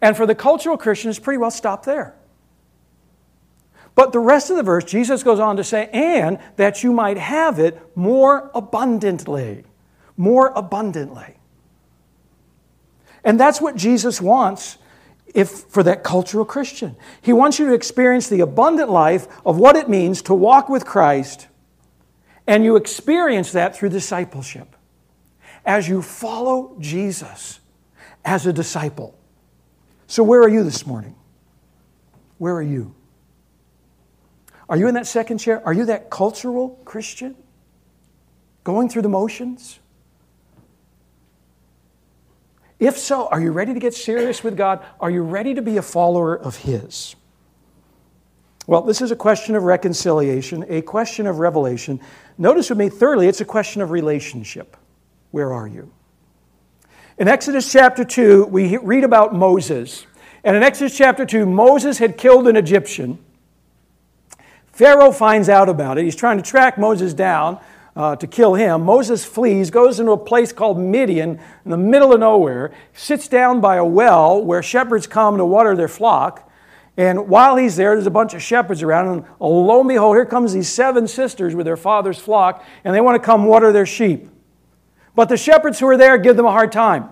And 0.00 0.16
for 0.16 0.26
the 0.26 0.34
cultural 0.34 0.78
Christian, 0.78 1.10
it's 1.10 1.18
pretty 1.18 1.38
well 1.38 1.50
stopped 1.50 1.84
there. 1.84 2.14
But 3.98 4.12
the 4.12 4.20
rest 4.20 4.48
of 4.48 4.56
the 4.56 4.62
verse, 4.62 4.84
Jesus 4.84 5.24
goes 5.24 5.40
on 5.40 5.56
to 5.56 5.64
say, 5.64 5.90
and 5.92 6.38
that 6.54 6.84
you 6.84 6.92
might 6.92 7.18
have 7.18 7.58
it 7.58 7.82
more 7.96 8.48
abundantly. 8.54 9.64
More 10.16 10.52
abundantly. 10.54 11.34
And 13.24 13.40
that's 13.40 13.60
what 13.60 13.74
Jesus 13.74 14.20
wants 14.20 14.78
if, 15.34 15.48
for 15.48 15.82
that 15.82 16.04
cultural 16.04 16.44
Christian. 16.44 16.94
He 17.22 17.32
wants 17.32 17.58
you 17.58 17.66
to 17.66 17.74
experience 17.74 18.28
the 18.28 18.38
abundant 18.38 18.88
life 18.88 19.26
of 19.44 19.58
what 19.58 19.74
it 19.74 19.88
means 19.88 20.22
to 20.22 20.34
walk 20.34 20.68
with 20.68 20.86
Christ, 20.86 21.48
and 22.46 22.62
you 22.62 22.76
experience 22.76 23.50
that 23.50 23.74
through 23.74 23.88
discipleship. 23.88 24.76
As 25.66 25.88
you 25.88 26.02
follow 26.02 26.76
Jesus 26.78 27.58
as 28.24 28.46
a 28.46 28.52
disciple. 28.52 29.18
So, 30.06 30.22
where 30.22 30.40
are 30.40 30.48
you 30.48 30.62
this 30.62 30.86
morning? 30.86 31.16
Where 32.38 32.54
are 32.54 32.62
you? 32.62 32.94
Are 34.68 34.76
you 34.76 34.88
in 34.88 34.94
that 34.94 35.06
second 35.06 35.38
chair? 35.38 35.64
Are 35.66 35.72
you 35.72 35.86
that 35.86 36.10
cultural 36.10 36.80
Christian? 36.84 37.34
Going 38.64 38.88
through 38.88 39.02
the 39.02 39.08
motions? 39.08 39.78
If 42.78 42.98
so, 42.98 43.26
are 43.28 43.40
you 43.40 43.50
ready 43.50 43.74
to 43.74 43.80
get 43.80 43.94
serious 43.94 44.44
with 44.44 44.56
God? 44.56 44.84
Are 45.00 45.10
you 45.10 45.22
ready 45.22 45.54
to 45.54 45.62
be 45.62 45.78
a 45.78 45.82
follower 45.82 46.38
of 46.38 46.56
His? 46.56 47.16
Well, 48.66 48.82
this 48.82 49.00
is 49.00 49.10
a 49.10 49.16
question 49.16 49.56
of 49.56 49.62
reconciliation, 49.62 50.64
a 50.68 50.82
question 50.82 51.26
of 51.26 51.38
revelation. 51.38 52.00
Notice 52.36 52.68
with 52.68 52.78
me, 52.78 52.90
thirdly, 52.90 53.26
it's 53.26 53.40
a 53.40 53.46
question 53.46 53.80
of 53.80 53.90
relationship. 53.90 54.76
Where 55.30 55.52
are 55.52 55.66
you? 55.66 55.90
In 57.16 57.26
Exodus 57.26 57.72
chapter 57.72 58.04
2, 58.04 58.44
we 58.44 58.76
read 58.76 59.04
about 59.04 59.34
Moses. 59.34 60.06
And 60.44 60.54
in 60.54 60.62
Exodus 60.62 60.96
chapter 60.96 61.24
2, 61.24 61.46
Moses 61.46 61.98
had 61.98 62.16
killed 62.16 62.46
an 62.46 62.56
Egyptian. 62.56 63.18
Pharaoh 64.78 65.10
finds 65.10 65.48
out 65.48 65.68
about 65.68 65.98
it. 65.98 66.04
He's 66.04 66.14
trying 66.14 66.36
to 66.36 66.42
track 66.44 66.78
Moses 66.78 67.12
down 67.12 67.58
uh, 67.96 68.14
to 68.14 68.28
kill 68.28 68.54
him. 68.54 68.84
Moses 68.84 69.24
flees, 69.24 69.70
goes 69.70 69.98
into 69.98 70.12
a 70.12 70.16
place 70.16 70.52
called 70.52 70.78
Midian 70.78 71.40
in 71.64 71.70
the 71.72 71.76
middle 71.76 72.12
of 72.12 72.20
nowhere, 72.20 72.70
sits 72.94 73.26
down 73.26 73.60
by 73.60 73.74
a 73.74 73.84
well 73.84 74.40
where 74.40 74.62
shepherds 74.62 75.08
come 75.08 75.36
to 75.36 75.44
water 75.44 75.74
their 75.74 75.88
flock. 75.88 76.48
And 76.96 77.28
while 77.28 77.56
he's 77.56 77.74
there, 77.74 77.96
there's 77.96 78.06
a 78.06 78.10
bunch 78.12 78.34
of 78.34 78.40
shepherds 78.40 78.84
around, 78.84 79.08
and 79.08 79.24
lo 79.40 79.80
and 79.80 79.88
behold, 79.88 80.14
here 80.14 80.24
comes 80.24 80.52
these 80.52 80.68
seven 80.68 81.08
sisters 81.08 81.56
with 81.56 81.66
their 81.66 81.76
father's 81.76 82.20
flock, 82.20 82.64
and 82.84 82.94
they 82.94 83.00
want 83.00 83.20
to 83.20 83.26
come 83.26 83.46
water 83.46 83.72
their 83.72 83.84
sheep. 83.84 84.28
But 85.16 85.28
the 85.28 85.36
shepherds 85.36 85.80
who 85.80 85.88
are 85.88 85.96
there 85.96 86.18
give 86.18 86.36
them 86.36 86.46
a 86.46 86.52
hard 86.52 86.70
time. 86.70 87.10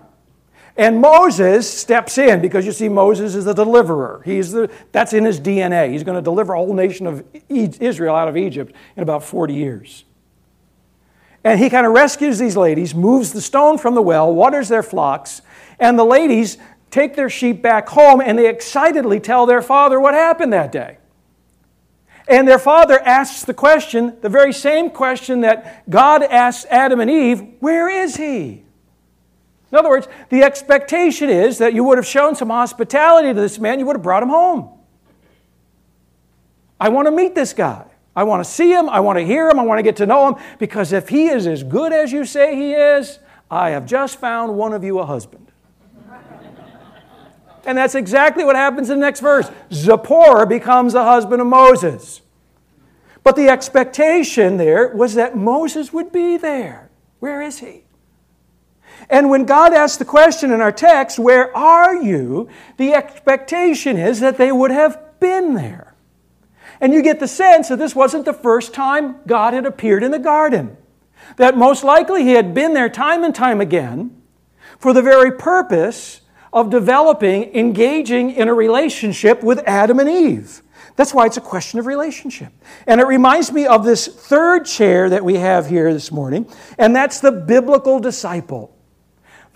And 0.77 1.01
Moses 1.01 1.67
steps 1.67 2.19
in 2.19 2.39
because 2.39 2.63
you 2.65 2.71
see, 2.71 2.87
Moses 2.87 3.33
is 3.33 3.45
the 3.45 3.53
deliverer. 3.53 4.21
He's 4.23 4.51
the, 4.51 4.69
that's 4.91 5.11
in 5.11 5.25
his 5.25 5.39
DNA. 5.39 5.91
He's 5.91 6.03
going 6.03 6.17
to 6.17 6.21
deliver 6.21 6.53
a 6.53 6.57
whole 6.57 6.73
nation 6.73 7.07
of 7.07 7.25
Israel 7.49 8.15
out 8.15 8.27
of 8.27 8.37
Egypt 8.37 8.75
in 8.95 9.01
about 9.01 9.23
40 9.23 9.55
years. 9.55 10.05
And 11.43 11.59
he 11.59 11.71
kind 11.71 11.87
of 11.87 11.93
rescues 11.93 12.37
these 12.37 12.55
ladies, 12.55 12.93
moves 12.93 13.33
the 13.33 13.41
stone 13.41 13.79
from 13.79 13.95
the 13.95 14.01
well, 14.03 14.31
waters 14.31 14.67
their 14.67 14.83
flocks, 14.83 15.41
and 15.79 15.97
the 15.97 16.03
ladies 16.03 16.57
take 16.91 17.15
their 17.15 17.29
sheep 17.29 17.61
back 17.61 17.89
home 17.89 18.21
and 18.21 18.37
they 18.37 18.47
excitedly 18.47 19.19
tell 19.19 19.45
their 19.45 19.61
father 19.63 19.99
what 19.99 20.13
happened 20.13 20.53
that 20.53 20.71
day. 20.71 20.97
And 22.27 22.47
their 22.47 22.59
father 22.59 22.99
asks 22.99 23.45
the 23.45 23.53
question, 23.53 24.17
the 24.21 24.29
very 24.29 24.53
same 24.53 24.89
question 24.91 25.41
that 25.41 25.89
God 25.89 26.21
asked 26.21 26.67
Adam 26.69 26.99
and 26.99 27.09
Eve 27.09 27.41
where 27.61 27.89
is 27.89 28.17
he? 28.17 28.63
In 29.71 29.77
other 29.77 29.89
words, 29.89 30.07
the 30.29 30.43
expectation 30.43 31.29
is 31.29 31.57
that 31.57 31.73
you 31.73 31.83
would 31.83 31.97
have 31.97 32.07
shown 32.07 32.35
some 32.35 32.49
hospitality 32.49 33.29
to 33.29 33.41
this 33.41 33.59
man, 33.59 33.79
you 33.79 33.85
would 33.85 33.97
have 33.97 34.03
brought 34.03 34.23
him 34.23 34.29
home. 34.29 34.69
I 36.79 36.89
want 36.89 37.07
to 37.07 37.11
meet 37.11 37.35
this 37.35 37.53
guy. 37.53 37.85
I 38.15 38.23
want 38.23 38.43
to 38.43 38.49
see 38.49 38.71
him. 38.71 38.89
I 38.89 38.99
want 38.99 39.19
to 39.19 39.25
hear 39.25 39.49
him. 39.49 39.59
I 39.59 39.63
want 39.63 39.79
to 39.79 39.83
get 39.83 39.97
to 39.97 40.05
know 40.05 40.27
him 40.27 40.43
because 40.57 40.93
if 40.93 41.09
he 41.09 41.27
is 41.27 41.47
as 41.47 41.63
good 41.63 41.91
as 41.91 42.11
you 42.11 42.25
say 42.25 42.55
he 42.55 42.73
is, 42.73 43.19
I 43.49 43.71
have 43.71 43.85
just 43.85 44.19
found 44.19 44.55
one 44.57 44.73
of 44.73 44.83
you 44.83 44.99
a 44.99 45.05
husband. 45.05 45.51
and 47.65 47.77
that's 47.77 47.95
exactly 47.95 48.43
what 48.43 48.55
happens 48.55 48.89
in 48.89 48.99
the 48.99 49.05
next 49.05 49.19
verse. 49.19 49.49
Zipporah 49.71 50.47
becomes 50.47 50.93
the 50.93 51.03
husband 51.03 51.41
of 51.41 51.47
Moses. 51.47 52.21
But 53.23 53.35
the 53.35 53.49
expectation 53.49 54.57
there 54.57 54.95
was 54.95 55.15
that 55.15 55.35
Moses 55.35 55.91
would 55.91 56.11
be 56.11 56.37
there. 56.37 56.89
Where 57.19 57.41
is 57.41 57.59
he? 57.59 57.83
And 59.09 59.29
when 59.29 59.45
God 59.45 59.73
asks 59.73 59.97
the 59.97 60.05
question 60.05 60.51
in 60.51 60.61
our 60.61 60.71
text, 60.71 61.19
Where 61.19 61.55
are 61.55 61.95
you? 61.95 62.49
the 62.77 62.93
expectation 62.93 63.97
is 63.97 64.19
that 64.19 64.37
they 64.37 64.51
would 64.51 64.71
have 64.71 65.19
been 65.19 65.53
there. 65.53 65.95
And 66.79 66.93
you 66.93 67.01
get 67.01 67.19
the 67.19 67.27
sense 67.27 67.69
that 67.69 67.79
this 67.79 67.95
wasn't 67.95 68.25
the 68.25 68.33
first 68.33 68.73
time 68.73 69.15
God 69.25 69.53
had 69.53 69.65
appeared 69.65 70.03
in 70.03 70.11
the 70.11 70.19
garden. 70.19 70.77
That 71.37 71.57
most 71.57 71.83
likely 71.83 72.23
he 72.23 72.33
had 72.33 72.53
been 72.53 72.73
there 72.73 72.89
time 72.89 73.23
and 73.23 73.33
time 73.33 73.61
again 73.61 74.21
for 74.79 74.93
the 74.93 75.01
very 75.01 75.31
purpose 75.31 76.21
of 76.53 76.69
developing, 76.69 77.55
engaging 77.55 78.31
in 78.31 78.47
a 78.47 78.53
relationship 78.53 79.43
with 79.43 79.59
Adam 79.65 79.99
and 79.99 80.09
Eve. 80.09 80.61
That's 80.95 81.13
why 81.13 81.25
it's 81.25 81.37
a 81.37 81.41
question 81.41 81.79
of 81.79 81.85
relationship. 81.85 82.51
And 82.87 82.99
it 82.99 83.05
reminds 83.05 83.51
me 83.51 83.67
of 83.67 83.83
this 83.83 84.07
third 84.07 84.65
chair 84.65 85.09
that 85.09 85.23
we 85.23 85.35
have 85.35 85.67
here 85.67 85.93
this 85.93 86.11
morning, 86.11 86.51
and 86.77 86.95
that's 86.95 87.19
the 87.19 87.31
biblical 87.31 87.99
disciple. 87.99 88.76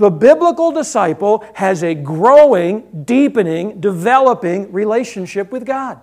The 0.01 0.09
biblical 0.09 0.71
disciple 0.71 1.45
has 1.53 1.83
a 1.83 1.93
growing, 1.93 3.03
deepening, 3.03 3.79
developing 3.79 4.71
relationship 4.71 5.51
with 5.51 5.63
God. 5.63 6.01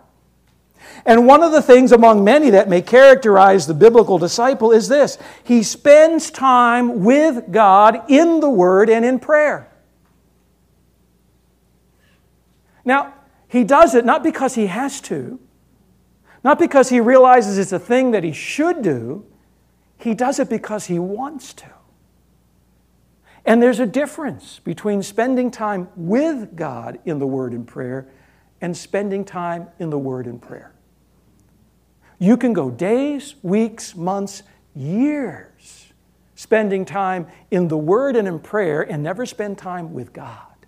And 1.05 1.27
one 1.27 1.43
of 1.43 1.51
the 1.51 1.61
things 1.61 1.91
among 1.91 2.23
many 2.23 2.51
that 2.51 2.69
may 2.69 2.81
characterize 2.81 3.67
the 3.67 3.75
biblical 3.75 4.17
disciple 4.17 4.71
is 4.71 4.87
this 4.87 5.19
he 5.43 5.65
spends 5.65 6.31
time 6.31 7.03
with 7.03 7.51
God 7.51 8.05
in 8.09 8.39
the 8.39 8.49
Word 8.49 8.89
and 8.89 9.05
in 9.05 9.19
prayer. 9.19 9.69
Now, 12.85 13.15
he 13.49 13.65
does 13.65 13.97
it 13.97 14.05
not 14.05 14.23
because 14.23 14.55
he 14.55 14.69
has 14.69 15.01
to, 15.01 15.41
not 16.45 16.61
because 16.61 16.89
he 16.89 17.01
realizes 17.01 17.59
it's 17.59 17.73
a 17.73 17.81
thing 17.81 18.13
that 18.13 18.23
he 18.23 18.33
should 18.33 18.81
do, 18.81 19.27
he 19.97 20.15
does 20.15 20.39
it 20.39 20.49
because 20.49 20.87
he 20.87 21.01
wants 21.01 21.53
to. 21.55 21.78
And 23.49 23.63
there's 23.63 23.81
a 23.81 23.87
difference 23.87 24.59
between 24.59 25.03
spending 25.03 25.51
time 25.51 25.89
with 25.97 26.55
God 26.55 26.99
in 27.07 27.19
the 27.19 27.27
Word 27.27 27.55
and 27.55 27.67
prayer 27.67 28.07
and 28.61 28.77
spending 28.77 29.25
time 29.25 29.69
in 29.79 29.89
the 29.89 29.99
Word 29.99 30.27
and 30.27 30.41
prayer. 30.41 30.75
You 32.19 32.37
can 32.37 32.53
go 32.53 32.71
days, 32.71 33.37
weeks, 33.43 33.97
months, 33.97 34.43
years 34.75 35.87
spending 36.35 36.85
time 36.85 37.27
in 37.51 37.69
the 37.69 37.79
Word 37.79 38.17
and 38.17 38.29
in 38.29 38.39
prayer 38.39 38.83
and 38.83 39.03
never 39.03 39.25
spend 39.25 39.57
time 39.57 39.95
with 39.95 40.13
God. 40.13 40.67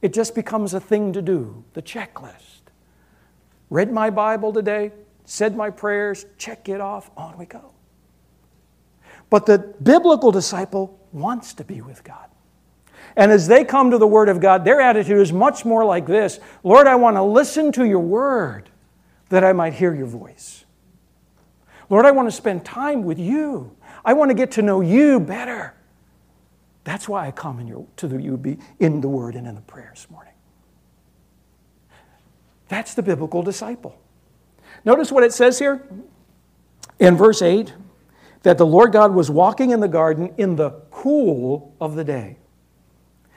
It 0.00 0.14
just 0.14 0.34
becomes 0.34 0.72
a 0.72 0.80
thing 0.80 1.12
to 1.12 1.20
do, 1.20 1.62
the 1.74 1.82
checklist. 1.82 2.62
Read 3.68 3.92
my 3.92 4.08
Bible 4.08 4.50
today, 4.50 4.92
said 5.26 5.54
my 5.54 5.68
prayers, 5.68 6.24
check 6.38 6.70
it 6.70 6.80
off, 6.80 7.10
on 7.18 7.36
we 7.36 7.44
go. 7.44 7.74
But 9.28 9.44
the 9.44 9.58
biblical 9.58 10.32
disciple 10.32 10.97
wants 11.20 11.54
to 11.54 11.64
be 11.64 11.80
with 11.80 12.04
God. 12.04 12.28
And 13.16 13.32
as 13.32 13.48
they 13.48 13.64
come 13.64 13.90
to 13.90 13.98
the 13.98 14.06
Word 14.06 14.28
of 14.28 14.40
God, 14.40 14.64
their 14.64 14.80
attitude 14.80 15.20
is 15.20 15.32
much 15.32 15.64
more 15.64 15.84
like 15.84 16.06
this 16.06 16.40
Lord, 16.62 16.86
I 16.86 16.96
want 16.96 17.16
to 17.16 17.22
listen 17.22 17.72
to 17.72 17.84
your 17.84 18.00
Word 18.00 18.68
that 19.28 19.44
I 19.44 19.52
might 19.52 19.74
hear 19.74 19.94
your 19.94 20.06
voice. 20.06 20.64
Lord, 21.90 22.06
I 22.06 22.10
want 22.10 22.28
to 22.28 22.32
spend 22.32 22.64
time 22.64 23.02
with 23.02 23.18
you. 23.18 23.76
I 24.04 24.12
want 24.12 24.30
to 24.30 24.34
get 24.34 24.52
to 24.52 24.62
know 24.62 24.80
you 24.80 25.20
better. 25.20 25.74
That's 26.84 27.08
why 27.08 27.26
I 27.26 27.30
come 27.30 27.60
in 27.60 27.66
your, 27.66 27.86
to 27.96 28.08
the, 28.08 28.20
you 28.20 28.36
be 28.36 28.58
in 28.78 29.00
the 29.00 29.08
Word 29.08 29.34
and 29.34 29.46
in 29.46 29.54
the 29.54 29.60
prayer 29.62 29.90
this 29.94 30.08
morning. 30.10 30.32
That's 32.68 32.94
the 32.94 33.02
biblical 33.02 33.42
disciple. 33.42 33.98
Notice 34.84 35.10
what 35.10 35.22
it 35.24 35.32
says 35.32 35.58
here 35.58 35.86
in 36.98 37.16
verse 37.16 37.42
8 37.42 37.74
that 38.42 38.58
the 38.58 38.66
Lord 38.66 38.92
God 38.92 39.12
was 39.14 39.30
walking 39.30 39.70
in 39.70 39.80
the 39.80 39.88
garden 39.88 40.32
in 40.38 40.56
the 40.56 40.70
cool 40.98 41.74
of 41.80 41.94
the 41.94 42.02
day. 42.02 42.36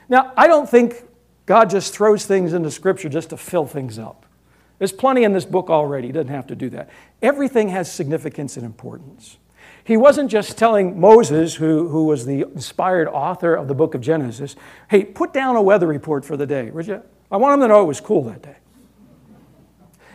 Now, 0.09 0.33
I 0.35 0.47
don't 0.47 0.67
think 0.67 1.03
God 1.45 1.69
just 1.69 1.93
throws 1.93 2.25
things 2.25 2.53
into 2.53 2.71
Scripture 2.71 3.07
just 3.07 3.29
to 3.29 3.37
fill 3.37 3.67
things 3.67 3.99
up. 3.99 4.25
There's 4.79 4.91
plenty 4.91 5.23
in 5.23 5.31
this 5.31 5.45
book 5.45 5.69
already. 5.69 6.07
He 6.07 6.11
doesn't 6.11 6.33
have 6.33 6.47
to 6.47 6.55
do 6.55 6.71
that. 6.71 6.89
Everything 7.21 7.69
has 7.69 7.91
significance 7.91 8.57
and 8.57 8.65
importance. 8.65 9.37
He 9.83 9.95
wasn't 9.95 10.31
just 10.31 10.57
telling 10.57 10.99
Moses, 10.99 11.53
who, 11.55 11.87
who 11.89 12.05
was 12.05 12.25
the 12.25 12.41
inspired 12.41 13.07
author 13.07 13.53
of 13.53 13.67
the 13.67 13.75
book 13.75 13.93
of 13.93 14.01
Genesis, 14.01 14.55
hey, 14.89 15.03
put 15.03 15.31
down 15.31 15.55
a 15.55 15.61
weather 15.61 15.87
report 15.87 16.25
for 16.25 16.35
the 16.35 16.47
day, 16.47 16.71
would 16.71 16.87
you? 16.87 17.03
I 17.31 17.37
want 17.37 17.53
him 17.53 17.59
to 17.61 17.67
know 17.67 17.83
it 17.83 17.85
was 17.85 18.01
cool 18.01 18.23
that 18.23 18.41
day. 18.41 18.57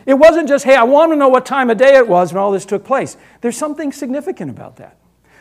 It 0.05 0.15
wasn't 0.15 0.49
just, 0.49 0.65
hey, 0.65 0.75
I 0.75 0.83
want 0.83 1.13
to 1.13 1.15
know 1.15 1.29
what 1.29 1.45
time 1.45 1.69
of 1.69 1.77
day 1.77 1.95
it 1.95 2.07
was 2.07 2.33
when 2.33 2.41
all 2.41 2.51
this 2.51 2.65
took 2.65 2.83
place. 2.83 3.15
There's 3.39 3.57
something 3.57 3.93
significant 3.93 4.51
about 4.51 4.75
that. 4.77 4.97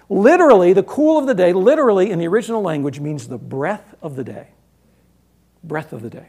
Literally, 0.09 0.73
the 0.73 0.83
cool 0.83 1.19
of 1.19 1.27
the 1.27 1.35
day, 1.35 1.53
literally 1.53 2.11
in 2.11 2.19
the 2.19 2.29
original 2.29 2.63
language, 2.63 3.01
means 3.01 3.27
the 3.27 3.39
breath 3.39 3.95
of 4.03 4.17
the 4.17 4.25
day. 4.25 4.49
Breath 5.65 5.93
of 5.93 6.03
the 6.03 6.11
day. 6.11 6.29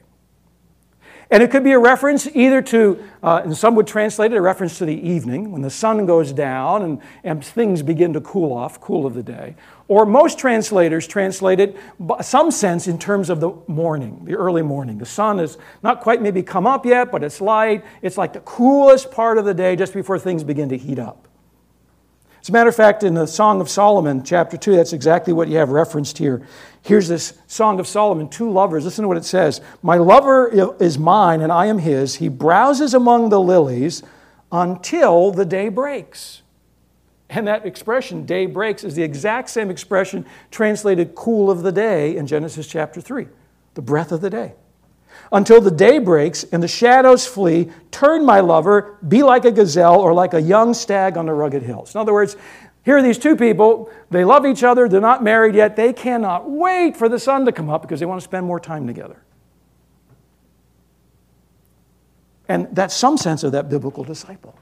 And 1.30 1.44
it 1.44 1.52
could 1.52 1.64
be 1.64 1.74
a 1.74 1.80
reference 1.80 2.26
either 2.34 2.62
to, 2.62 3.04
uh, 3.22 3.42
and 3.44 3.56
some 3.56 3.76
would 3.76 3.86
translate 3.86 4.32
it 4.32 4.38
a 4.38 4.42
reference 4.42 4.78
to 4.78 4.86
the 4.86 4.96
evening 4.96 5.52
when 5.52 5.62
the 5.62 5.70
sun 5.70 6.06
goes 6.06 6.32
down 6.32 6.84
and, 6.84 7.02
and 7.24 7.44
things 7.44 7.84
begin 7.84 8.14
to 8.14 8.22
cool 8.22 8.54
off, 8.54 8.80
cool 8.80 9.06
of 9.06 9.14
the 9.14 9.24
day. 9.24 9.56
Or 9.90 10.06
most 10.06 10.40
translators 10.40 11.06
translate 11.06 11.60
it 11.60 11.76
some 12.22 12.50
sense 12.50 12.88
in 12.88 12.98
terms 12.98 13.30
of 13.30 13.42
the 13.42 13.52
morning, 13.68 14.24
the 14.24 14.36
early 14.36 14.62
morning. 14.62 15.00
The 15.00 15.06
sun 15.06 15.40
has 15.40 15.58
not 15.84 16.00
quite 16.00 16.22
maybe 16.22 16.44
come 16.44 16.66
up 16.66 16.86
yet, 16.86 17.12
but 17.12 17.24
it's 17.24 17.42
light. 17.42 17.84
It's 18.02 18.18
like 18.18 18.32
the 18.32 18.40
coolest 18.42 19.12
part 19.12 19.38
of 19.38 19.44
the 19.44 19.54
day 19.54 19.76
just 19.76 19.94
before 19.94 20.18
things 20.18 20.46
begin 20.46 20.70
to 20.70 20.78
heat 20.78 21.00
up. 21.00 21.27
As 22.48 22.50
a 22.50 22.54
matter 22.54 22.70
of 22.70 22.78
fact, 22.78 23.04
in 23.04 23.14
the 23.14 23.26
Song 23.26 23.60
of 23.60 23.68
Solomon, 23.68 24.24
chapter 24.24 24.56
2, 24.56 24.78
that's 24.78 24.94
exactly 24.94 25.34
what 25.34 25.50
you 25.50 25.58
have 25.58 25.68
referenced 25.68 26.18
here. 26.18 26.48
Here's 26.82 27.10
this 27.10 27.38
Song 27.46 27.78
of 27.78 27.90
Solomon, 27.90 28.30
two 28.30 28.50
lovers. 28.50 28.86
Listen 28.86 29.02
to 29.02 29.10
what 29.10 29.18
it 29.18 29.26
says 29.26 29.60
My 29.82 29.98
lover 29.98 30.48
is 30.82 30.98
mine, 30.98 31.42
and 31.42 31.52
I 31.52 31.66
am 31.66 31.80
his. 31.80 32.16
He 32.16 32.30
browses 32.30 32.94
among 32.94 33.28
the 33.28 33.42
lilies 33.42 34.02
until 34.50 35.32
the 35.32 35.44
day 35.44 35.68
breaks. 35.68 36.42
And 37.30 37.46
that 37.48 37.66
expression, 37.66 38.26
day 38.26 38.46
breaks, 38.46 38.86
is 38.86 38.96
the 38.96 39.04
exact 39.04 39.50
same 39.50 39.70
expression 39.70 40.26
translated 40.50 41.16
cool 41.16 41.52
of 41.52 41.64
the 41.64 41.74
day 41.74 42.16
in 42.16 42.28
Genesis 42.28 42.66
chapter 42.66 43.02
3, 43.02 43.28
the 43.74 43.82
breath 43.82 44.14
of 44.14 44.22
the 44.22 44.30
day. 44.30 44.54
Until 45.32 45.60
the 45.60 45.72
day 45.72 46.00
breaks 46.00 46.44
and 46.46 46.64
the 46.64 46.68
shadows 46.68 47.28
flee, 47.28 47.70
turn, 47.92 48.26
my 48.26 48.40
lover, 48.40 48.98
be 49.08 49.24
like 49.24 49.46
a 49.46 49.52
gazelle 49.52 50.00
or 50.00 50.14
like 50.14 50.34
a 50.34 50.42
young 50.42 50.74
stag 50.74 51.18
on 51.18 51.26
the 51.26 51.34
rugged 51.34 51.64
hills. 51.64 51.94
In 51.96 52.02
other 52.02 52.14
words, 52.14 52.36
here 52.86 52.98
are 52.98 53.02
these 53.02 53.18
two 53.18 53.36
people, 53.36 53.92
they 54.12 54.24
love 54.24 54.46
each 54.46 54.64
other, 54.64 54.88
they're 54.88 55.02
not 55.02 55.22
married 55.22 55.56
yet, 55.56 55.76
they 55.76 55.92
cannot 55.92 56.50
wait 56.50 56.96
for 56.96 57.10
the 57.10 57.20
sun 57.20 57.46
to 57.46 57.52
come 57.52 57.70
up 57.70 57.82
because 57.82 58.00
they 58.00 58.06
want 58.06 58.22
to 58.22 58.24
spend 58.24 58.46
more 58.46 58.62
time 58.62 58.88
together. 58.88 59.22
And 62.48 62.74
that's 62.74 62.96
some 62.96 63.18
sense 63.18 63.44
of 63.44 63.52
that 63.52 63.70
biblical 63.70 64.06
disciple. 64.06 64.58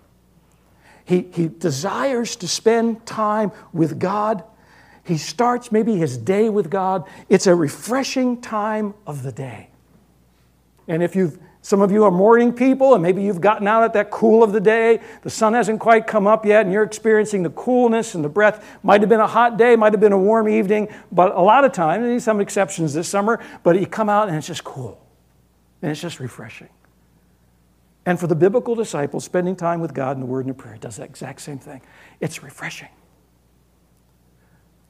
He, 1.05 1.27
he 1.31 1.49
desires 1.49 2.35
to 2.37 2.47
spend 2.47 3.05
time 3.05 3.51
with 3.73 3.99
God. 3.99 4.43
He 5.03 5.17
starts 5.17 5.71
maybe 5.71 5.95
his 5.95 6.17
day 6.17 6.49
with 6.49 6.71
God. 6.71 7.07
It's 7.29 7.45
a 7.45 7.53
refreshing 7.53 8.41
time 8.41 8.95
of 9.05 9.21
the 9.21 9.31
day. 9.31 9.69
And 10.87 11.01
if 11.01 11.15
you've 11.15 11.39
some 11.65 11.81
of 11.81 11.91
you 11.91 12.03
are 12.03 12.11
morning 12.11 12.53
people, 12.53 12.93
and 12.93 13.01
maybe 13.01 13.23
you've 13.23 13.41
gotten 13.41 13.67
out 13.67 13.81
at 13.81 13.93
that 13.93 14.11
cool 14.11 14.43
of 14.43 14.53
the 14.53 14.61
day. 14.61 15.01
The 15.23 15.31
sun 15.31 15.55
hasn't 15.55 15.79
quite 15.79 16.05
come 16.05 16.27
up 16.27 16.45
yet, 16.45 16.63
and 16.63 16.71
you're 16.71 16.83
experiencing 16.83 17.41
the 17.41 17.49
coolness 17.49 18.13
and 18.13 18.23
the 18.23 18.29
breath. 18.29 18.63
Might 18.83 19.01
have 19.01 19.09
been 19.09 19.19
a 19.19 19.25
hot 19.25 19.57
day, 19.57 19.75
might 19.75 19.91
have 19.91 19.99
been 19.99 20.11
a 20.11 20.17
warm 20.17 20.47
evening, 20.47 20.89
but 21.11 21.33
a 21.33 21.41
lot 21.41 21.65
of 21.65 21.71
times, 21.71 22.05
and 22.05 22.21
some 22.21 22.39
exceptions 22.39 22.93
this 22.93 23.09
summer, 23.09 23.43
but 23.63 23.79
you 23.79 23.87
come 23.87 24.09
out 24.09 24.27
and 24.27 24.37
it's 24.37 24.45
just 24.45 24.63
cool. 24.63 25.03
And 25.81 25.89
it's 25.89 25.99
just 25.99 26.19
refreshing. 26.19 26.69
And 28.05 28.19
for 28.19 28.27
the 28.27 28.35
biblical 28.35 28.75
disciples, 28.75 29.25
spending 29.25 29.55
time 29.55 29.79
with 29.79 29.95
God 29.95 30.17
in 30.17 30.19
the 30.19 30.27
Word 30.27 30.45
and 30.45 30.53
the 30.53 30.61
prayer 30.61 30.77
does 30.77 30.97
that 30.97 31.09
exact 31.09 31.41
same 31.41 31.57
thing. 31.57 31.81
It's 32.19 32.43
refreshing. 32.43 32.89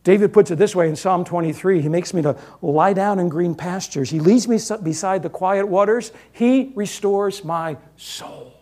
David 0.06 0.34
puts 0.34 0.52
it 0.52 0.58
this 0.58 0.76
way 0.76 0.88
in 0.88 0.96
Psalm 0.96 1.26
23 1.26 1.82
He 1.82 1.90
makes 1.90 2.14
me 2.14 2.22
to 2.22 2.38
lie 2.62 2.94
down 2.94 3.20
in 3.20 3.28
green 3.28 3.56
pastures. 3.56 4.10
He 4.10 4.20
leads 4.20 4.48
me 4.48 4.60
beside 4.84 5.24
the 5.24 5.30
quiet 5.30 5.68
waters. 5.68 6.12
He 6.32 6.72
restores 6.76 7.44
my 7.44 7.76
soul, 7.98 8.54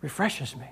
refreshes 0.00 0.56
me. 0.56 0.66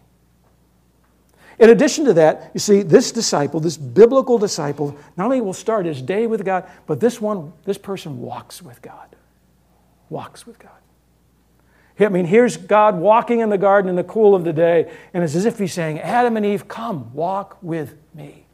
In 1.59 1.69
addition 1.69 2.07
to 2.07 2.15
that, 2.15 2.51
you 2.55 2.61
see, 2.61 2.81
this 2.81 3.13
disciple, 3.13 3.61
this 3.61 3.77
biblical 3.77 4.39
disciple, 4.39 4.97
not 5.19 5.27
only 5.27 5.43
will 5.43 5.53
start 5.53 5.85
his 5.85 6.01
day 6.01 6.27
with 6.27 6.43
God, 6.43 6.67
but 6.87 7.01
this 7.01 7.21
one, 7.21 7.53
this 7.65 7.77
person 7.77 8.19
walks 8.19 8.63
with 8.63 8.81
God. 8.81 9.15
Walks 10.09 10.47
with 10.47 10.59
God. 10.59 10.71
I 11.99 12.09
mean, 12.09 12.25
here's 12.25 12.57
God 12.57 12.97
walking 12.97 13.41
in 13.41 13.51
the 13.51 13.59
garden 13.59 13.91
in 13.91 13.97
the 13.97 14.05
cool 14.05 14.35
of 14.35 14.43
the 14.43 14.55
day, 14.55 14.91
and 15.13 15.23
it's 15.23 15.35
as 15.35 15.45
if 15.45 15.59
he's 15.59 15.75
saying, 15.75 16.01
Adam 16.01 16.39
and 16.39 16.47
Eve, 16.47 16.67
come, 16.67 17.13
walk 17.13 17.59
with 17.61 17.95
me. 18.15 18.47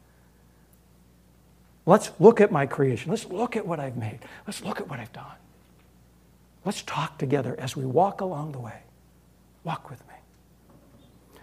Let's 1.87 2.11
look 2.19 2.41
at 2.41 2.51
my 2.51 2.65
creation. 2.65 3.09
Let's 3.09 3.25
look 3.25 3.55
at 3.55 3.65
what 3.65 3.79
I've 3.79 3.95
made. 3.95 4.19
Let's 4.45 4.61
look 4.61 4.81
at 4.81 4.89
what 4.89 4.99
I've 4.99 5.13
done. 5.13 5.37
Let's 6.65 6.81
talk 6.81 7.17
together 7.17 7.55
as 7.57 7.77
we 7.77 7.85
walk 7.85 8.19
along 8.19 8.51
the 8.51 8.59
way. 8.59 8.81
Walk 9.63 9.89
with 9.89 10.05
me. 10.05 10.13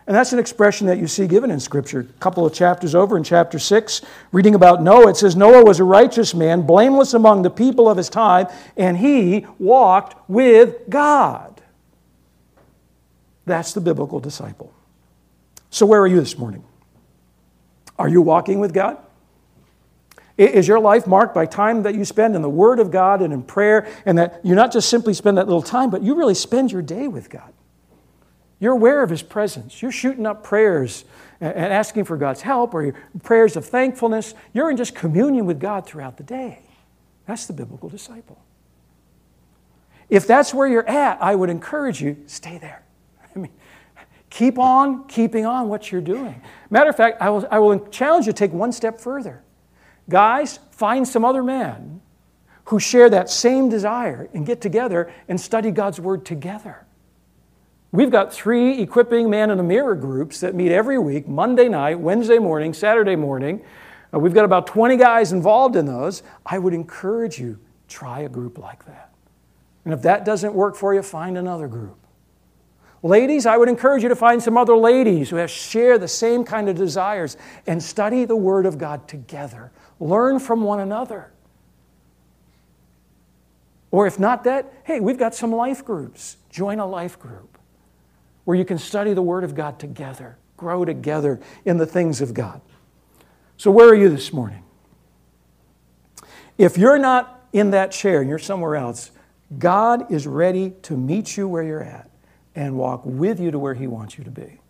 And 0.07 0.15
that's 0.15 0.35
an 0.35 0.39
expression 0.39 0.87
that 0.87 0.99
you 0.99 1.07
see 1.07 1.27
given 1.27 1.51
in 1.51 1.59
Scripture. 1.59 2.01
A 2.01 2.21
couple 2.21 2.45
of 2.45 2.53
chapters 2.53 2.95
over 2.95 3.17
in 3.17 3.25
chapter 3.25 3.59
6, 3.59 4.03
reading 4.33 4.55
about 4.55 4.83
Noah, 4.83 5.09
it 5.09 5.17
says, 5.17 5.35
Noah 5.35 5.65
was 5.65 5.81
a 5.81 5.85
righteous 5.85 6.35
man, 6.35 6.61
blameless 6.67 7.15
among 7.15 7.41
the 7.41 7.49
people 7.49 7.89
of 7.89 7.97
his 7.97 8.11
time, 8.11 8.47
and 8.77 8.99
he 8.99 9.47
walked 9.59 10.29
with 10.29 10.77
God. 10.91 11.63
That's 13.47 13.73
the 13.73 13.81
biblical 13.81 14.21
disciple. 14.21 14.75
So, 15.71 15.87
where 15.87 16.03
are 16.03 16.07
you 16.07 16.21
this 16.21 16.37
morning? 16.37 16.65
Are 17.99 18.09
you 18.09 18.21
walking 18.21 18.61
with 18.61 18.75
God? 18.75 18.99
Is 20.37 20.67
your 20.67 20.81
life 20.81 21.07
marked 21.07 21.35
by 21.35 21.47
time 21.47 21.85
that 21.85 21.95
you 21.95 22.05
spend 22.05 22.35
in 22.35 22.43
the 22.43 22.51
Word 22.51 22.81
of 22.81 22.91
God 22.91 23.23
and 23.23 23.33
in 23.33 23.43
prayer, 23.43 23.87
and 24.05 24.19
that 24.19 24.41
you 24.45 24.55
not 24.55 24.73
just 24.73 24.89
simply 24.89 25.15
spend 25.15 25.39
that 25.39 25.47
little 25.47 25.63
time, 25.63 25.91
but 25.91 26.03
you 26.03 26.17
really 26.17 26.35
spend 26.35 26.73
your 26.73 26.83
day 26.83 27.07
with 27.07 27.31
God? 27.31 27.53
You're 28.59 28.73
aware 28.73 29.03
of 29.03 29.11
His 29.11 29.23
presence. 29.23 29.81
You're 29.81 29.93
shooting 29.93 30.27
up 30.27 30.43
prayers 30.43 31.05
and 31.41 31.73
asking 31.73 32.05
for 32.05 32.17
God's 32.17 32.41
help, 32.41 32.75
or 32.75 32.83
your 32.83 32.95
prayers 33.23 33.55
of 33.57 33.65
thankfulness. 33.65 34.35
You're 34.53 34.71
in 34.71 34.77
just 34.77 34.95
communion 34.95 35.47
with 35.47 35.61
God 35.61 35.87
throughout 35.87 36.17
the 36.17 36.25
day. 36.25 36.63
That's 37.27 37.47
the 37.47 37.53
biblical 37.53 37.89
disciple. 37.89 38.43
If 40.09 40.27
that's 40.27 40.53
where 40.53 40.67
you're 40.67 40.89
at, 40.89 41.23
I 41.23 41.35
would 41.35 41.51
encourage 41.51 42.01
you, 42.01 42.17
stay 42.27 42.59
there. 42.59 42.83
I 43.37 43.39
mean, 43.39 43.53
keep 44.31 44.59
on 44.59 45.07
keeping 45.07 45.47
on 45.47 45.69
what 45.69 45.93
you're 45.93 46.01
doing. 46.01 46.41
Matter 46.71 46.91
of 46.91 46.97
fact, 46.97 47.23
I 47.23 47.31
will, 47.31 47.47
I 47.51 47.59
will 47.61 47.87
challenge 47.89 48.27
you 48.27 48.33
to 48.33 48.37
take 48.37 48.53
one 48.53 48.73
step 48.73 49.01
further. 49.01 49.43
Guys, 50.09 50.59
find 50.71 51.07
some 51.07 51.25
other 51.25 51.43
men 51.43 52.01
who 52.67 52.79
share 52.79 53.11
that 53.11 53.31
same 53.31 53.69
desire 53.69 54.29
and 54.35 54.47
get 54.47 54.61
together 54.61 55.13
and 55.29 55.41
study 55.41 55.71
God's 55.71 56.01
Word 56.01 56.25
together. 56.25 56.87
We've 57.93 58.11
got 58.11 58.33
three 58.33 58.81
equipping 58.81 59.31
man 59.31 59.51
in 59.51 59.57
the 59.57 59.63
mirror 59.63 59.95
groups 59.95 60.41
that 60.41 60.55
meet 60.55 60.73
every 60.73 60.99
week 60.99 61.29
Monday 61.29 61.69
night, 61.69 62.01
Wednesday 62.01 62.39
morning, 62.39 62.75
Saturday 62.75 63.17
morning. 63.17 63.63
Uh, 64.13 64.19
we've 64.19 64.35
got 64.35 64.45
about 64.45 64.67
20 64.67 64.97
guys 64.97 65.33
involved 65.33 65.77
in 65.77 65.87
those. 65.87 66.23
I 66.45 66.59
would 66.59 66.75
encourage 66.75 67.39
you, 67.39 67.59
try 67.89 68.21
a 68.21 68.29
group 68.29 68.59
like 68.59 68.85
that. 68.87 69.13
And 69.85 69.95
if 69.95 70.03
that 70.03 70.25
doesn't 70.25 70.55
work 70.55 70.75
for 70.75 70.95
you, 70.95 71.03
find 71.03 71.39
another 71.39 71.69
group. 71.69 71.97
Ladies, 73.05 73.45
I 73.45 73.59
would 73.59 73.69
encourage 73.69 74.03
you 74.03 74.09
to 74.09 74.17
find 74.17 74.43
some 74.43 74.57
other 74.57 74.75
ladies 74.75 75.29
who 75.29 75.37
have 75.37 75.51
share 75.51 75.99
the 75.99 76.09
same 76.09 76.43
kind 76.43 76.71
of 76.71 76.77
desires 76.77 77.37
and 77.67 77.83
study 77.83 78.25
the 78.25 78.35
Word 78.35 78.65
of 78.65 78.79
God 78.79 79.07
together. 79.07 79.71
Learn 80.05 80.39
from 80.39 80.61
one 80.61 80.81
another. 80.81 81.33
Or 83.91 84.07
if 84.07 84.19
not 84.19 84.45
that, 84.45 84.71
hey, 84.85 85.01
we've 85.01 85.17
got 85.17 85.35
some 85.35 85.51
life 85.51 85.83
groups. 85.83 86.37
Join 86.51 86.79
a 86.79 86.87
life 86.87 87.19
group 87.19 87.57
where 88.45 88.55
you 88.55 88.67
can 88.67 88.77
study 88.77 89.15
the 89.15 89.23
Word 89.23 89.45
of 89.45 89.55
God 89.55 89.79
together, 89.79 90.37
grow 90.59 90.85
together 90.85 91.41
in 91.65 91.79
the 91.79 91.87
things 91.87 92.21
of 92.21 92.35
God. 92.35 92.61
So, 93.57 93.71
where 93.71 93.89
are 93.89 93.95
you 93.95 94.11
this 94.11 94.31
morning? 94.31 94.63
If 96.59 96.77
you're 96.77 96.99
not 96.99 97.47
in 97.55 97.71
that 97.71 97.91
chair 97.91 98.21
and 98.21 98.29
you're 98.29 98.39
somewhere 98.39 98.77
else, 98.77 99.11
God 99.59 100.13
is 100.13 100.27
ready 100.27 100.75
to 100.83 100.99
meet 100.99 101.39
you 101.39 101.49
where 101.49 101.63
you're 101.63 101.83
at 101.83 102.11
and 102.55 102.77
walk 102.77 103.01
with 103.07 103.41
you 103.41 103.51
to 103.51 103.59
where 103.59 103.75
He 103.75 103.87
wants 103.87 104.19
you 104.19 104.25
to 104.25 104.31
be. 104.31 104.61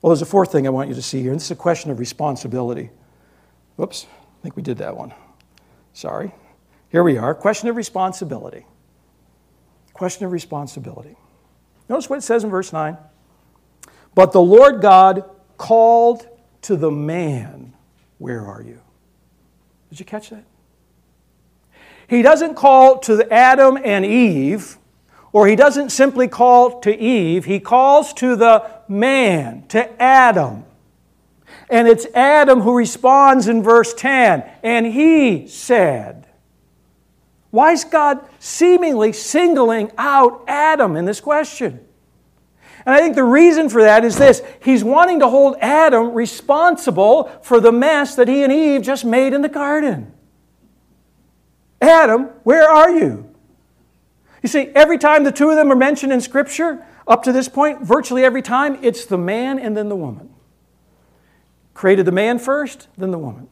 Well, 0.00 0.10
there's 0.10 0.22
a 0.22 0.26
fourth 0.26 0.52
thing 0.52 0.64
I 0.68 0.70
want 0.70 0.88
you 0.88 0.94
to 0.94 1.02
see 1.02 1.22
here, 1.22 1.32
and 1.32 1.40
this 1.40 1.46
is 1.46 1.50
a 1.50 1.56
question 1.56 1.90
of 1.90 1.98
responsibility. 1.98 2.90
Whoops, 3.78 4.06
I 4.10 4.42
think 4.42 4.56
we 4.56 4.62
did 4.62 4.78
that 4.78 4.96
one. 4.96 5.14
Sorry. 5.92 6.32
Here 6.90 7.04
we 7.04 7.16
are. 7.16 7.32
Question 7.32 7.68
of 7.68 7.76
responsibility. 7.76 8.66
Question 9.92 10.26
of 10.26 10.32
responsibility. 10.32 11.16
Notice 11.88 12.10
what 12.10 12.18
it 12.18 12.22
says 12.22 12.42
in 12.42 12.50
verse 12.50 12.72
9. 12.72 12.98
But 14.16 14.32
the 14.32 14.42
Lord 14.42 14.82
God 14.82 15.30
called 15.56 16.26
to 16.62 16.74
the 16.74 16.90
man, 16.90 17.72
Where 18.18 18.44
are 18.44 18.62
you? 18.62 18.80
Did 19.90 20.00
you 20.00 20.04
catch 20.04 20.30
that? 20.30 20.42
He 22.08 22.20
doesn't 22.20 22.56
call 22.56 22.98
to 23.00 23.32
Adam 23.32 23.78
and 23.84 24.04
Eve, 24.04 24.76
or 25.30 25.46
he 25.46 25.54
doesn't 25.54 25.90
simply 25.90 26.26
call 26.26 26.80
to 26.80 26.98
Eve, 26.98 27.44
he 27.44 27.60
calls 27.60 28.12
to 28.14 28.34
the 28.34 28.68
man, 28.88 29.68
to 29.68 30.02
Adam. 30.02 30.64
And 31.70 31.86
it's 31.86 32.06
Adam 32.14 32.60
who 32.60 32.74
responds 32.74 33.46
in 33.46 33.62
verse 33.62 33.92
10, 33.92 34.44
and 34.62 34.86
he 34.86 35.46
said, 35.46 36.26
Why 37.50 37.72
is 37.72 37.84
God 37.84 38.26
seemingly 38.38 39.12
singling 39.12 39.92
out 39.98 40.44
Adam 40.48 40.96
in 40.96 41.04
this 41.04 41.20
question? 41.20 41.80
And 42.86 42.94
I 42.94 43.00
think 43.00 43.16
the 43.16 43.24
reason 43.24 43.68
for 43.68 43.82
that 43.82 44.02
is 44.02 44.16
this 44.16 44.42
He's 44.62 44.82
wanting 44.82 45.20
to 45.20 45.28
hold 45.28 45.56
Adam 45.60 46.14
responsible 46.14 47.30
for 47.42 47.60
the 47.60 47.72
mess 47.72 48.14
that 48.14 48.28
he 48.28 48.42
and 48.42 48.52
Eve 48.52 48.80
just 48.80 49.04
made 49.04 49.34
in 49.34 49.42
the 49.42 49.48
garden. 49.48 50.14
Adam, 51.82 52.30
where 52.44 52.68
are 52.68 52.90
you? 52.90 53.28
You 54.42 54.48
see, 54.48 54.70
every 54.74 54.98
time 54.98 55.24
the 55.24 55.32
two 55.32 55.50
of 55.50 55.56
them 55.56 55.70
are 55.70 55.76
mentioned 55.76 56.12
in 56.12 56.20
Scripture, 56.20 56.84
up 57.06 57.24
to 57.24 57.32
this 57.32 57.48
point, 57.48 57.82
virtually 57.82 58.24
every 58.24 58.42
time, 58.42 58.78
it's 58.82 59.04
the 59.04 59.18
man 59.18 59.58
and 59.58 59.76
then 59.76 59.88
the 59.88 59.96
woman. 59.96 60.30
Created 61.78 62.06
the 62.06 62.12
man 62.12 62.40
first, 62.40 62.88
then 62.98 63.12
the 63.12 63.18
woman. 63.20 63.46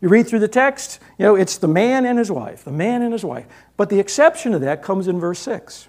You 0.00 0.08
read 0.08 0.26
through 0.26 0.38
the 0.38 0.48
text, 0.48 1.00
you 1.18 1.26
know, 1.26 1.34
it's 1.34 1.58
the 1.58 1.68
man 1.68 2.06
and 2.06 2.18
his 2.18 2.30
wife, 2.30 2.64
the 2.64 2.72
man 2.72 3.02
and 3.02 3.12
his 3.12 3.26
wife. 3.26 3.44
But 3.76 3.90
the 3.90 4.00
exception 4.00 4.52
to 4.52 4.58
that 4.60 4.82
comes 4.82 5.06
in 5.06 5.20
verse 5.20 5.38
6. 5.40 5.86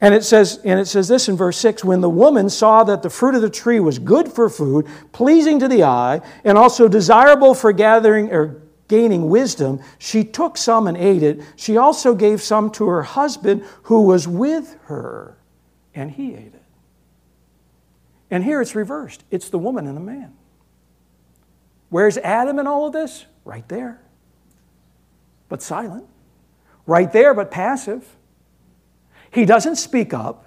And 0.00 0.12
it 0.12 0.24
says, 0.24 0.58
and 0.64 0.80
it 0.80 0.86
says 0.86 1.06
this 1.06 1.28
in 1.28 1.36
verse 1.36 1.56
6 1.58 1.84
when 1.84 2.00
the 2.00 2.10
woman 2.10 2.50
saw 2.50 2.82
that 2.82 3.04
the 3.04 3.08
fruit 3.08 3.36
of 3.36 3.40
the 3.40 3.48
tree 3.48 3.78
was 3.78 4.00
good 4.00 4.26
for 4.26 4.48
food, 4.50 4.88
pleasing 5.12 5.60
to 5.60 5.68
the 5.68 5.84
eye, 5.84 6.22
and 6.42 6.58
also 6.58 6.88
desirable 6.88 7.54
for 7.54 7.72
gathering 7.72 8.32
or 8.32 8.62
gaining 8.88 9.28
wisdom, 9.28 9.80
she 10.00 10.24
took 10.24 10.56
some 10.56 10.88
and 10.88 10.96
ate 10.96 11.22
it. 11.22 11.40
She 11.54 11.76
also 11.76 12.16
gave 12.16 12.42
some 12.42 12.68
to 12.72 12.88
her 12.88 13.04
husband 13.04 13.64
who 13.84 14.02
was 14.02 14.26
with 14.26 14.76
her, 14.86 15.38
and 15.94 16.10
he 16.10 16.34
ate 16.34 16.52
it. 16.52 16.53
And 18.34 18.42
here 18.42 18.60
it's 18.60 18.74
reversed 18.74 19.22
it's 19.30 19.48
the 19.48 19.60
woman 19.60 19.86
and 19.86 19.96
the 19.96 20.00
man. 20.00 20.34
Where's 21.88 22.18
Adam 22.18 22.58
in 22.58 22.66
all 22.66 22.88
of 22.88 22.92
this? 22.92 23.26
Right 23.44 23.66
there. 23.68 24.00
But 25.48 25.62
silent. 25.62 26.08
Right 26.84 27.12
there, 27.12 27.32
but 27.32 27.52
passive. 27.52 28.16
He 29.30 29.44
doesn't 29.44 29.76
speak 29.76 30.12
up. 30.12 30.46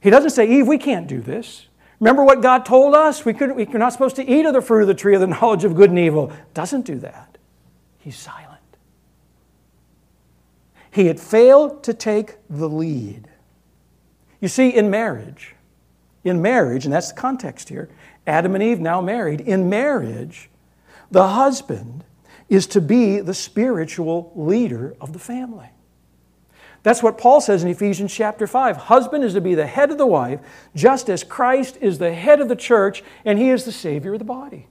He 0.00 0.08
doesn't 0.08 0.30
say, 0.30 0.48
Eve, 0.48 0.66
we 0.66 0.78
can't 0.78 1.06
do 1.06 1.20
this. 1.20 1.66
Remember 2.00 2.24
what 2.24 2.40
God 2.40 2.64
told 2.64 2.94
us? 2.94 3.22
We 3.22 3.34
couldn't, 3.34 3.56
we're 3.56 3.78
not 3.78 3.92
supposed 3.92 4.16
to 4.16 4.26
eat 4.26 4.46
of 4.46 4.54
the 4.54 4.62
fruit 4.62 4.80
of 4.80 4.88
the 4.88 4.94
tree 4.94 5.14
of 5.14 5.20
the 5.20 5.26
knowledge 5.40 5.64
of 5.64 5.74
good 5.74 5.90
and 5.90 5.98
evil. 5.98 6.32
Doesn't 6.54 6.86
do 6.86 6.98
that. 7.00 7.36
He's 7.98 8.16
silent. 8.16 8.62
He 10.90 11.04
had 11.08 11.20
failed 11.20 11.84
to 11.84 11.92
take 11.92 12.36
the 12.48 12.66
lead. 12.66 13.28
You 14.40 14.48
see, 14.48 14.70
in 14.70 14.88
marriage, 14.88 15.53
in 16.24 16.42
marriage, 16.42 16.84
and 16.84 16.92
that's 16.92 17.12
the 17.12 17.20
context 17.20 17.68
here, 17.68 17.88
Adam 18.26 18.54
and 18.54 18.64
Eve 18.64 18.80
now 18.80 19.00
married. 19.00 19.40
In 19.40 19.68
marriage, 19.68 20.50
the 21.10 21.28
husband 21.28 22.04
is 22.48 22.66
to 22.68 22.80
be 22.80 23.20
the 23.20 23.34
spiritual 23.34 24.32
leader 24.34 24.96
of 25.00 25.12
the 25.12 25.18
family. 25.18 25.68
That's 26.82 27.02
what 27.02 27.16
Paul 27.16 27.40
says 27.40 27.62
in 27.62 27.70
Ephesians 27.70 28.12
chapter 28.12 28.46
5. 28.46 28.76
Husband 28.76 29.24
is 29.24 29.32
to 29.34 29.40
be 29.40 29.54
the 29.54 29.66
head 29.66 29.90
of 29.90 29.96
the 29.96 30.06
wife, 30.06 30.40
just 30.74 31.08
as 31.08 31.24
Christ 31.24 31.78
is 31.80 31.98
the 31.98 32.12
head 32.12 32.40
of 32.40 32.48
the 32.48 32.56
church 32.56 33.02
and 33.24 33.38
he 33.38 33.48
is 33.48 33.64
the 33.64 33.72
Savior 33.72 34.12
of 34.12 34.18
the 34.18 34.24
body. 34.26 34.68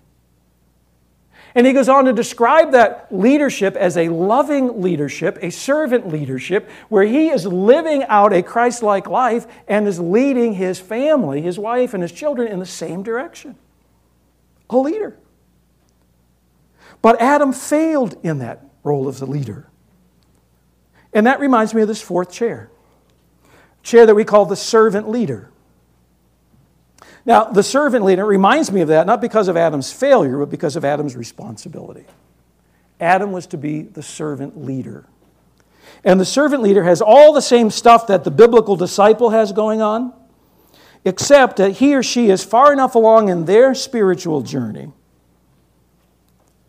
And 1.55 1.67
he 1.67 1.73
goes 1.73 1.87
on 1.87 2.05
to 2.05 2.13
describe 2.13 2.71
that 2.71 3.07
leadership 3.11 3.75
as 3.75 3.95
a 3.95 4.09
loving 4.09 4.81
leadership, 4.81 5.37
a 5.41 5.51
servant 5.51 6.07
leadership, 6.07 6.67
where 6.89 7.03
he 7.03 7.29
is 7.29 7.45
living 7.45 8.03
out 8.05 8.33
a 8.33 8.41
Christ 8.41 8.81
like 8.81 9.07
life 9.07 9.45
and 9.67 9.87
is 9.87 9.99
leading 9.99 10.53
his 10.53 10.79
family, 10.79 11.41
his 11.41 11.59
wife, 11.59 11.93
and 11.93 12.01
his 12.01 12.11
children 12.11 12.47
in 12.51 12.59
the 12.59 12.65
same 12.65 13.03
direction. 13.03 13.55
A 14.69 14.77
leader. 14.77 15.15
But 17.03 17.21
Adam 17.21 17.53
failed 17.53 18.17
in 18.23 18.39
that 18.39 18.65
role 18.83 19.07
as 19.07 19.21
a 19.21 19.25
leader. 19.25 19.69
And 21.13 21.27
that 21.27 21.39
reminds 21.39 21.75
me 21.75 21.83
of 21.83 21.87
this 21.87 22.01
fourth 22.01 22.31
chair, 22.31 22.71
chair 23.83 24.07
that 24.07 24.15
we 24.15 24.23
call 24.23 24.45
the 24.45 24.55
servant 24.55 25.07
leader. 25.07 25.51
Now, 27.25 27.45
the 27.45 27.63
servant 27.63 28.03
leader 28.03 28.25
reminds 28.25 28.71
me 28.71 28.81
of 28.81 28.89
that 28.89 29.07
not 29.07 29.21
because 29.21 29.47
of 29.47 29.55
Adam's 29.55 29.91
failure, 29.91 30.37
but 30.37 30.49
because 30.49 30.75
of 30.75 30.83
Adam's 30.83 31.15
responsibility. 31.15 32.05
Adam 32.99 33.31
was 33.31 33.47
to 33.47 33.57
be 33.57 33.81
the 33.81 34.03
servant 34.03 34.57
leader. 34.57 35.05
And 36.03 36.19
the 36.19 36.25
servant 36.25 36.61
leader 36.61 36.83
has 36.83 37.01
all 37.01 37.33
the 37.33 37.41
same 37.41 37.69
stuff 37.69 38.07
that 38.07 38.23
the 38.23 38.31
biblical 38.31 38.75
disciple 38.75 39.29
has 39.29 39.51
going 39.51 39.81
on, 39.81 40.13
except 41.05 41.57
that 41.57 41.73
he 41.73 41.95
or 41.95 42.03
she 42.03 42.29
is 42.29 42.43
far 42.43 42.73
enough 42.73 42.95
along 42.95 43.29
in 43.29 43.45
their 43.45 43.73
spiritual 43.73 44.41
journey 44.41 44.91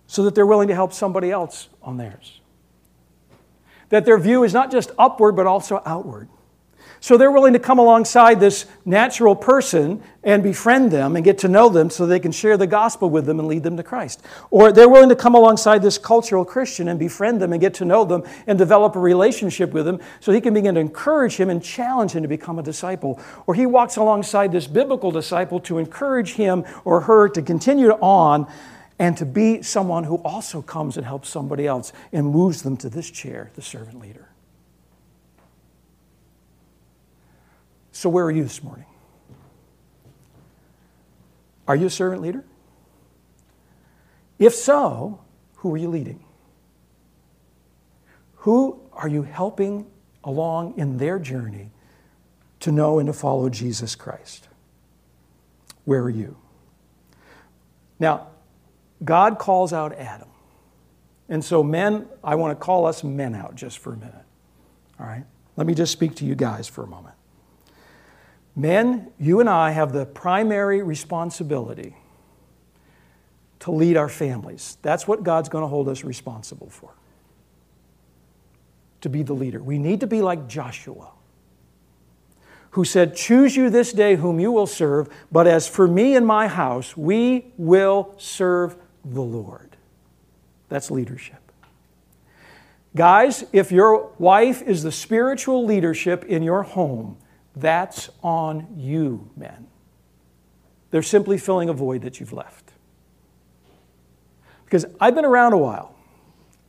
so 0.07 0.23
that 0.23 0.35
they're 0.35 0.47
willing 0.47 0.69
to 0.69 0.75
help 0.75 0.93
somebody 0.93 1.31
else 1.31 1.69
on 1.83 1.97
theirs 1.97 2.41
that 3.95 4.05
their 4.05 4.19
view 4.19 4.43
is 4.43 4.53
not 4.53 4.73
just 4.73 4.91
upward, 4.99 5.37
but 5.37 5.47
also 5.47 5.81
outward. 5.87 6.29
So 7.05 7.19
they're 7.19 7.31
willing 7.31 7.53
to 7.53 7.59
come 7.59 7.79
alongside 7.79 8.41
this 8.41 8.65
natural 8.87 9.37
person 9.37 10.03
and 10.23 10.43
befriend 10.43 10.91
them 10.91 11.17
and 11.17 11.23
get 11.23 11.37
to 11.41 11.49
know 11.49 11.69
them 11.69 11.91
so 11.91 12.07
they 12.07 12.19
can 12.19 12.33
share 12.33 12.57
the 12.57 12.67
gospel 12.67 13.11
with 13.11 13.27
them 13.27 13.39
and 13.39 13.47
lead 13.47 13.63
them 13.63 13.77
to 13.77 13.83
Christ. 13.83 14.23
Or 14.51 14.73
they're 14.73 14.89
willing 14.89 15.11
to 15.11 15.15
come 15.15 15.35
alongside 15.35 15.83
this 15.83 15.99
cultural 15.99 16.47
Christian 16.47 16.89
and 16.89 16.99
befriend 16.99 17.43
them 17.43 17.53
and 17.53 17.61
get 17.61 17.75
to 17.75 17.85
know 17.85 18.07
them 18.07 18.23
and 18.47 18.57
develop 18.57 18.97
a 18.97 19.01
relationship 19.01 19.73
with 19.73 19.85
them 19.85 20.01
so 20.21 20.33
he 20.33 20.41
can 20.41 20.55
begin 20.55 20.77
to 20.77 20.81
encourage 20.81 21.37
him 21.37 21.51
and 21.51 21.63
challenge 21.63 22.13
him 22.13 22.23
to 22.23 22.29
become 22.29 22.59
a 22.59 22.63
disciple. 22.63 23.21
Or 23.47 23.55
he 23.55 23.67
walks 23.67 23.97
alongside 23.97 24.51
this 24.51 24.67
biblical 24.67 25.11
disciple 25.11 25.61
to 25.61 25.77
encourage 25.77 26.33
him 26.33 26.65
or 26.87 27.03
her 27.03 27.29
to 27.29 27.43
continue 27.43 27.91
on 27.91 28.51
and 28.99 29.15
to 29.19 29.27
be 29.27 29.61
someone 29.61 30.05
who 30.05 30.17
also 30.25 30.63
comes 30.63 30.97
and 30.97 31.05
helps 31.05 31.29
somebody 31.29 31.67
else 31.67 31.93
and 32.15 32.27
moves 32.27 32.63
them 32.63 32.79
to 32.79 32.89
this 32.89 33.11
chair, 33.11 33.51
the 33.57 33.61
servant 33.61 34.01
leader. 34.01 34.24
So, 37.95 38.09
where 38.09 38.25
are 38.25 38.31
you 38.31 38.43
this 38.43 38.61
morning? 38.61 38.87
Are 41.69 41.77
you 41.77 41.87
a 41.87 41.91
servant 41.91 42.23
leader? 42.23 42.45
If 44.37 44.53
so, 44.53 45.21
who 45.59 45.73
are 45.73 45.77
you 45.77 45.89
leading? 45.89 46.25
Who 48.39 48.81
are 48.93 49.07
you 49.07 49.23
helping 49.23 49.87
along 50.25 50.77
in 50.77 50.99
their 50.99 51.21
journey 51.21 51.71
to 52.61 52.73
know 52.73 52.99
and 52.99 53.07
to 53.07 53.13
follow 53.13 53.49
Jesus 53.49 53.95
Christ? 53.95 54.49
Where 55.85 56.03
are 56.03 56.11
you? 56.11 56.37
Now, 58.01 58.27
God 59.05 59.39
calls 59.39 59.73
out 59.73 59.95
Adam. 59.95 60.29
And 61.29 61.45
so, 61.45 61.63
men, 61.63 62.09
I 62.25 62.35
want 62.35 62.59
to 62.59 62.63
call 62.63 62.87
us 62.87 63.05
men 63.05 63.37
out 63.37 63.55
just 63.55 63.79
for 63.79 63.93
a 63.93 63.97
minute. 63.97 64.25
All 64.99 65.07
right? 65.07 65.25
Let 65.57 65.69
me 65.69 65.75
just 65.77 65.93
speak 65.93 66.17
to 66.17 66.25
you 66.25 66.35
guys 66.35 66.67
for 66.67 66.83
a 66.83 66.89
moment. 66.89 67.15
Men, 68.57 69.11
you 69.19 69.41
and 69.41 69.49
I 69.49 69.73
have 69.73 69.93
the 69.93 70.07
primary 70.07 70.83
responsibility 70.83 71.97
to 73.61 73.71
lead 73.71 73.97
our 73.97 74.09
families. 74.09 74.79
That's 74.83 75.09
what 75.09 75.23
God's 75.23 75.49
going 75.49 75.63
to 75.63 75.69
hold 75.69 75.89
us 75.89 76.05
responsible 76.05 76.71
for. 76.71 76.91
To 79.01 79.09
be 79.09 79.23
the 79.23 79.33
leader. 79.33 79.63
We 79.63 79.79
need 79.79 80.01
to 80.01 80.07
be 80.07 80.23
like 80.23 80.49
Joshua, 80.49 81.11
who 82.71 82.85
said, 82.85 83.17
Choose 83.17 83.57
you 83.57 83.71
this 83.71 83.93
day 83.93 84.17
whom 84.17 84.39
you 84.39 84.53
will 84.53 84.67
serve, 84.67 85.09
but 85.33 85.47
as 85.47 85.67
for 85.67 85.89
me 85.89 86.15
and 86.15 86.27
my 86.27 86.47
house, 86.47 86.97
we 86.97 87.53
will 87.57 88.15
serve 88.19 88.77
the 89.05 89.23
Lord. 89.23 89.77
That's 90.69 90.91
leadership. 90.91 91.41
Guys, 92.97 93.45
if 93.53 93.73
your 93.73 94.13
wife 94.19 94.63
is 94.63 94.83
the 94.83 94.93
spiritual 94.93 95.65
leadership 95.65 96.25
in 96.25 96.43
your 96.43 96.63
home, 96.63 97.17
that's 97.57 98.11
on 98.23 98.67
you, 98.77 99.31
men. 99.37 99.67
They're 100.91 101.03
simply 101.03 101.39
filling 101.39 101.69
a 101.69 101.73
void 101.73 102.03
that 102.03 102.21
you've 102.21 102.33
left. 102.33 102.73
Because 104.65 104.87
I've 105.01 105.15
been 105.15 105.25
around 105.25 105.53
a 105.53 105.59
while. 105.59 105.95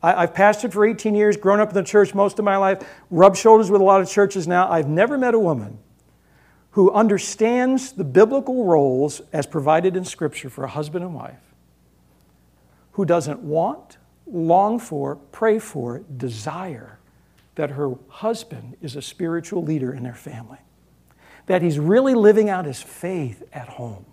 I, 0.02 0.20
have 0.22 0.34
pastored 0.34 0.72
for 0.72 0.84
18 0.84 1.14
years, 1.14 1.36
grown 1.36 1.58
up 1.58 1.70
in 1.70 1.74
the 1.74 1.82
church 1.82 2.14
most 2.14 2.38
of 2.38 2.44
my 2.44 2.56
life, 2.56 2.86
rubbed 3.10 3.36
shoulders 3.36 3.70
with 3.70 3.80
a 3.80 3.84
lot 3.84 4.00
of 4.00 4.08
churches 4.08 4.46
now. 4.46 4.70
I've 4.70 4.88
never 4.88 5.18
met 5.18 5.34
a 5.34 5.38
woman 5.38 5.78
who 6.72 6.92
understands 6.92 7.92
the 7.92 8.04
biblical 8.04 8.64
roles 8.64 9.22
as 9.32 9.46
provided 9.46 9.96
in 9.96 10.04
Scripture 10.04 10.50
for 10.50 10.64
a 10.64 10.68
husband 10.68 11.04
and 11.04 11.14
wife 11.14 11.40
who 12.92 13.04
doesn't 13.04 13.40
want, 13.40 13.98
long 14.26 14.78
for, 14.78 15.16
pray 15.16 15.58
for, 15.58 16.00
desire 16.16 16.98
that 17.56 17.70
her 17.70 17.94
husband 18.08 18.76
is 18.80 18.96
a 18.96 19.02
spiritual 19.02 19.62
leader 19.62 19.92
in 19.92 20.02
their 20.02 20.14
family, 20.14 20.58
that 21.46 21.62
he's 21.62 21.78
really 21.78 22.14
living 22.14 22.50
out 22.50 22.64
his 22.64 22.82
faith 22.82 23.42
at 23.52 23.68
home 23.68 24.04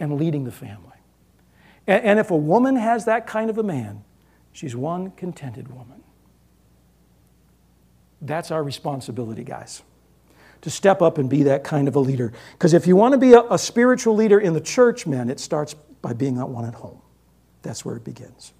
and 0.00 0.18
leading 0.18 0.44
the 0.44 0.52
family. 0.52 0.90
And, 1.86 2.18
if 2.18 2.30
a 2.30 2.36
woman 2.36 2.76
has 2.76 3.04
that 3.04 3.26
kind 3.26 3.50
of 3.50 3.58
a 3.58 3.62
man, 3.62 4.04
she's 4.52 4.74
one 4.74 5.10
contented 5.10 5.68
woman. 5.68 6.02
That's 8.22 8.50
our 8.50 8.62
responsibility, 8.62 9.44
guys, 9.44 9.82
to 10.62 10.70
step 10.70 11.02
up 11.02 11.18
and 11.18 11.28
be 11.28 11.42
that 11.42 11.62
kind 11.62 11.86
of 11.86 11.94
a 11.94 12.00
leader. 12.00 12.32
Because 12.52 12.72
if 12.72 12.86
you 12.86 12.96
want 12.96 13.12
to 13.12 13.18
be 13.18 13.34
a, 13.34 13.42
a 13.50 13.58
spiritual 13.58 14.14
leader 14.14 14.40
in 14.40 14.54
the 14.54 14.62
church, 14.62 15.06
men, 15.06 15.28
it 15.28 15.38
starts 15.38 15.74
by 16.00 16.14
being 16.14 16.36
that 16.36 16.48
one 16.48 16.64
at 16.64 16.74
home. 16.74 17.02
That's 17.60 17.84
where 17.84 17.96
it 17.96 18.04
begins. 18.04 18.54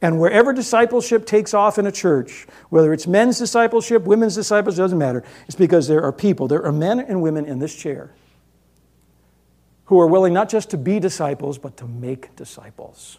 And 0.00 0.20
wherever 0.20 0.52
discipleship 0.52 1.26
takes 1.26 1.54
off 1.54 1.78
in 1.78 1.86
a 1.86 1.92
church, 1.92 2.46
whether 2.68 2.92
it's 2.92 3.06
men's 3.06 3.38
discipleship, 3.38 4.04
women's 4.04 4.36
discipleship, 4.36 4.78
doesn't 4.78 4.98
matter, 4.98 5.24
it's 5.46 5.56
because 5.56 5.88
there 5.88 6.02
are 6.02 6.12
people, 6.12 6.46
there 6.46 6.64
are 6.64 6.72
men 6.72 7.00
and 7.00 7.20
women 7.20 7.46
in 7.46 7.58
this 7.58 7.74
chair 7.74 8.12
who 9.86 9.98
are 9.98 10.06
willing 10.06 10.32
not 10.32 10.48
just 10.48 10.70
to 10.70 10.76
be 10.76 11.00
disciples, 11.00 11.58
but 11.58 11.76
to 11.78 11.86
make 11.86 12.36
disciples. 12.36 13.18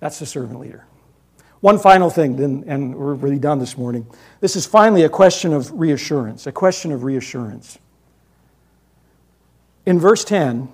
That's 0.00 0.18
the 0.18 0.26
servant 0.26 0.60
leader. 0.60 0.86
One 1.60 1.78
final 1.78 2.08
thing, 2.08 2.36
then, 2.36 2.64
and 2.66 2.94
we're 2.94 3.14
really 3.14 3.38
done 3.38 3.58
this 3.58 3.76
morning. 3.76 4.06
This 4.40 4.56
is 4.56 4.66
finally 4.66 5.02
a 5.02 5.08
question 5.08 5.52
of 5.52 5.70
reassurance, 5.78 6.46
a 6.46 6.52
question 6.52 6.90
of 6.90 7.04
reassurance. 7.04 7.78
In 9.84 9.98
verse 9.98 10.24
10, 10.24 10.68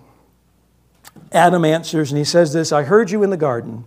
Adam 1.33 1.65
answers 1.65 2.11
and 2.11 2.19
he 2.19 2.25
says 2.25 2.53
this 2.53 2.73
I 2.73 2.85
heard 2.85 3.11
you 3.11 3.23
in 3.23 3.31
the 3.31 3.37
garden, 3.37 3.85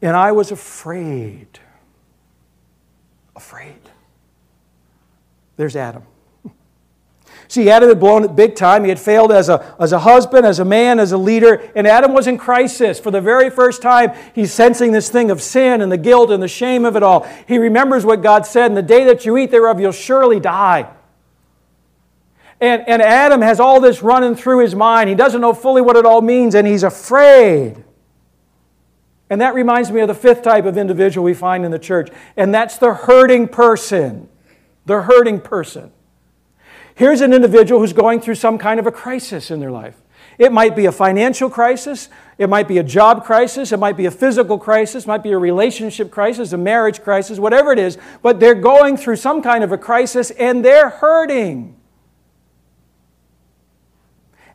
and 0.00 0.16
I 0.16 0.32
was 0.32 0.50
afraid. 0.50 1.60
Afraid. 3.36 3.80
There's 5.56 5.76
Adam. 5.76 6.04
See, 7.48 7.68
Adam 7.68 7.88
had 7.88 8.00
blown 8.00 8.24
it 8.24 8.34
big 8.34 8.54
time. 8.54 8.84
He 8.84 8.88
had 8.88 8.98
failed 8.98 9.32
as 9.32 9.48
a, 9.48 9.74
as 9.78 9.92
a 9.92 9.98
husband, 9.98 10.46
as 10.46 10.58
a 10.58 10.64
man, 10.64 10.98
as 10.98 11.12
a 11.12 11.18
leader, 11.18 11.70
and 11.74 11.86
Adam 11.86 12.14
was 12.14 12.26
in 12.26 12.38
crisis. 12.38 12.98
For 12.98 13.10
the 13.10 13.20
very 13.20 13.50
first 13.50 13.82
time, 13.82 14.12
he's 14.34 14.52
sensing 14.52 14.92
this 14.92 15.10
thing 15.10 15.30
of 15.30 15.42
sin 15.42 15.80
and 15.80 15.92
the 15.92 15.98
guilt 15.98 16.30
and 16.30 16.42
the 16.42 16.48
shame 16.48 16.84
of 16.84 16.96
it 16.96 17.02
all. 17.02 17.28
He 17.46 17.58
remembers 17.58 18.04
what 18.06 18.22
God 18.22 18.46
said, 18.46 18.66
In 18.66 18.74
the 18.74 18.82
day 18.82 19.04
that 19.04 19.26
you 19.26 19.36
eat 19.36 19.50
thereof, 19.50 19.80
you'll 19.80 19.92
surely 19.92 20.40
die. 20.40 20.90
And, 22.60 22.86
and 22.86 23.00
Adam 23.00 23.40
has 23.40 23.58
all 23.58 23.80
this 23.80 24.02
running 24.02 24.34
through 24.34 24.58
his 24.58 24.74
mind. 24.74 25.08
He 25.08 25.14
doesn't 25.14 25.40
know 25.40 25.54
fully 25.54 25.80
what 25.80 25.96
it 25.96 26.04
all 26.04 26.20
means, 26.20 26.54
and 26.54 26.66
he's 26.66 26.82
afraid. 26.82 27.82
And 29.30 29.40
that 29.40 29.54
reminds 29.54 29.90
me 29.90 30.00
of 30.00 30.08
the 30.08 30.14
fifth 30.14 30.42
type 30.42 30.66
of 30.66 30.76
individual 30.76 31.24
we 31.24 31.34
find 31.34 31.64
in 31.64 31.70
the 31.70 31.78
church, 31.78 32.10
and 32.36 32.52
that's 32.52 32.76
the 32.78 32.92
hurting 32.92 33.48
person. 33.48 34.28
The 34.86 35.02
hurting 35.02 35.40
person. 35.40 35.92
Here's 36.94 37.22
an 37.22 37.32
individual 37.32 37.80
who's 37.80 37.94
going 37.94 38.20
through 38.20 38.34
some 38.34 38.58
kind 38.58 38.78
of 38.78 38.86
a 38.86 38.92
crisis 38.92 39.50
in 39.50 39.60
their 39.60 39.70
life. 39.70 39.96
It 40.36 40.52
might 40.52 40.74
be 40.74 40.86
a 40.86 40.92
financial 40.92 41.48
crisis, 41.48 42.08
it 42.36 42.48
might 42.48 42.66
be 42.66 42.78
a 42.78 42.82
job 42.82 43.24
crisis, 43.24 43.72
it 43.72 43.78
might 43.78 43.96
be 43.96 44.06
a 44.06 44.10
physical 44.10 44.58
crisis, 44.58 45.04
it 45.04 45.06
might 45.06 45.22
be 45.22 45.32
a 45.32 45.38
relationship 45.38 46.10
crisis, 46.10 46.52
a 46.52 46.58
marriage 46.58 47.02
crisis, 47.02 47.38
whatever 47.38 47.72
it 47.72 47.78
is, 47.78 47.98
but 48.22 48.40
they're 48.40 48.54
going 48.54 48.96
through 48.96 49.16
some 49.16 49.42
kind 49.42 49.62
of 49.62 49.72
a 49.72 49.78
crisis 49.78 50.30
and 50.32 50.64
they're 50.64 50.90
hurting. 50.90 51.79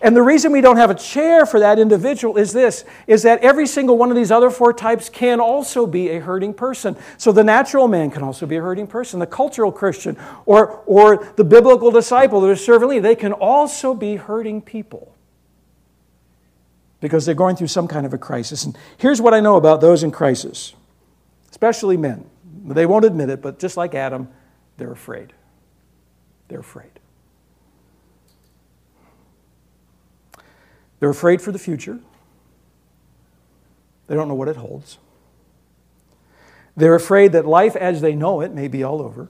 And 0.06 0.16
the 0.16 0.22
reason 0.22 0.52
we 0.52 0.62
don't 0.62 0.78
have 0.78 0.92
a 0.92 0.96
chair 0.96 1.48
for 1.48 1.60
that 1.62 1.80
individual 1.80 2.38
is 2.38 2.54
this 2.54 2.86
is 3.08 3.24
that 3.24 3.40
every 3.42 3.66
single 3.66 3.98
one 3.98 4.12
of 4.12 4.16
these 4.16 4.30
other 4.30 4.52
four 4.52 4.72
types 4.72 5.10
can 5.10 5.40
also 5.40 5.88
be 5.88 6.10
a 6.10 6.20
hurting 6.20 6.54
person. 6.54 6.96
So 7.18 7.32
the 7.32 7.44
natural 7.44 7.88
man 7.88 8.12
can 8.12 8.22
also 8.22 8.46
be 8.46 8.58
a 8.58 8.62
hurting 8.62 8.86
person, 8.86 9.20
the 9.20 9.26
cultural 9.26 9.72
Christian 9.72 10.16
or, 10.46 10.84
or 10.86 11.34
the 11.38 11.44
biblical 11.44 11.90
disciple, 11.90 12.40
the 12.40 12.56
servant 12.56 12.92
leader, 12.92 13.02
they 13.02 13.16
can 13.16 13.34
also 13.34 13.96
be 13.96 14.16
hurting 14.16 14.62
people 14.62 15.12
because 17.02 17.26
they're 17.26 17.34
going 17.34 17.56
through 17.56 17.66
some 17.66 17.88
kind 17.88 18.06
of 18.06 18.14
a 18.14 18.20
crisis. 18.20 18.64
And 18.64 18.78
here's 19.00 19.20
what 19.20 19.34
I 19.34 19.40
know 19.40 19.56
about 19.56 19.82
those 19.82 20.04
in 20.04 20.12
crisis, 20.12 20.76
especially 21.50 21.98
men. 21.98 22.30
They 22.64 22.86
won't 22.86 23.06
admit 23.06 23.32
it, 23.32 23.42
but 23.42 23.58
just 23.58 23.76
like 23.76 23.96
Adam, 23.96 24.28
they're 24.78 24.92
afraid. 24.92 25.34
They're 26.48 26.60
afraid. 26.60 26.92
They're 31.06 31.12
afraid 31.12 31.40
for 31.40 31.52
the 31.52 31.60
future. 31.60 32.00
They 34.08 34.16
don't 34.16 34.28
know 34.28 34.34
what 34.34 34.48
it 34.48 34.56
holds. 34.56 34.98
They're 36.76 36.96
afraid 36.96 37.32
that 37.34 37.46
life 37.46 37.76
as 37.76 38.02
they 38.02 38.16
know 38.16 38.42
it 38.42 38.52
may 38.52 38.68
be 38.68 38.82
all 38.82 39.04
over. 39.04 39.30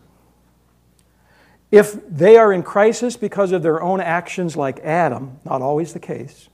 If 1.71 1.99
they 2.07 2.37
are 2.37 2.53
in 2.53 2.63
crisis 2.63 3.17
because 3.17 3.51
of 3.51 3.61
their 3.61 3.81
own 3.81 3.99
actions, 3.99 4.55
like 4.55 4.79
Adam, 4.85 5.41
not 5.43 5.61
always 5.61 5.91
the 5.91 5.99
case, 5.99 6.47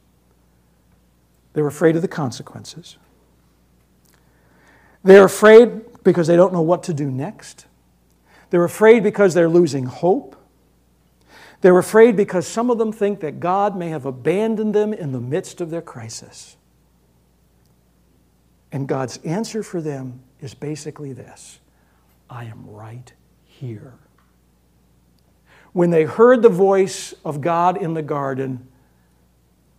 they're 1.54 1.68
afraid 1.68 1.96
of 1.96 2.02
the 2.02 2.08
consequences. 2.08 2.98
They're 5.04 5.26
afraid 5.26 6.04
because 6.04 6.26
they 6.26 6.36
don't 6.36 6.52
know 6.52 6.64
what 6.64 6.82
to 6.86 6.96
do 6.96 7.12
next. 7.12 7.68
They're 8.50 8.64
afraid 8.64 9.04
because 9.04 9.36
they're 9.36 9.48
losing 9.48 9.86
hope. 9.86 10.36
They're 11.62 11.78
afraid 11.78 12.18
because 12.18 12.48
some 12.48 12.70
of 12.72 12.80
them 12.80 12.92
think 12.92 13.20
that 13.20 13.40
God 13.40 13.78
may 13.78 13.90
have 13.90 14.06
abandoned 14.06 14.74
them 14.74 14.94
in 14.94 15.12
the 15.12 15.22
midst 15.22 15.62
of 15.62 15.70
their 15.70 15.82
crisis. 15.82 16.58
And 18.72 18.88
God's 18.88 19.18
answer 19.18 19.62
for 19.62 19.80
them 19.80 20.22
is 20.40 20.54
basically 20.54 21.14
this 21.14 21.60
I 22.30 22.46
am 22.46 22.68
right 22.68 23.14
here. 23.44 23.94
When 25.74 25.90
they 25.92 26.04
heard 26.04 26.42
the 26.42 26.50
voice 26.50 27.14
of 27.24 27.42
God 27.42 27.82
in 27.82 27.94
the 27.94 28.02
garden, 28.02 28.68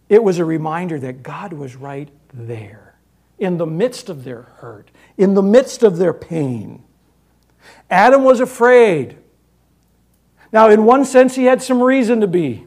it 0.08 0.22
was 0.22 0.38
a 0.38 0.44
reminder 0.44 0.98
that 1.00 1.22
God 1.22 1.52
was 1.52 1.74
right 1.76 2.08
there, 2.32 2.96
in 3.38 3.58
the 3.58 3.66
midst 3.66 4.08
of 4.08 4.24
their 4.24 4.42
hurt, 4.42 4.90
in 5.18 5.34
the 5.34 5.42
midst 5.42 5.82
of 5.82 5.98
their 5.98 6.14
pain. 6.14 6.84
Adam 7.90 8.24
was 8.24 8.40
afraid 8.40 9.16
now, 10.52 10.68
in 10.68 10.84
one 10.84 11.04
sense, 11.06 11.34
he 11.34 11.44
had 11.44 11.62
some 11.62 11.82
reason 11.82 12.20
to 12.20 12.26
be. 12.26 12.66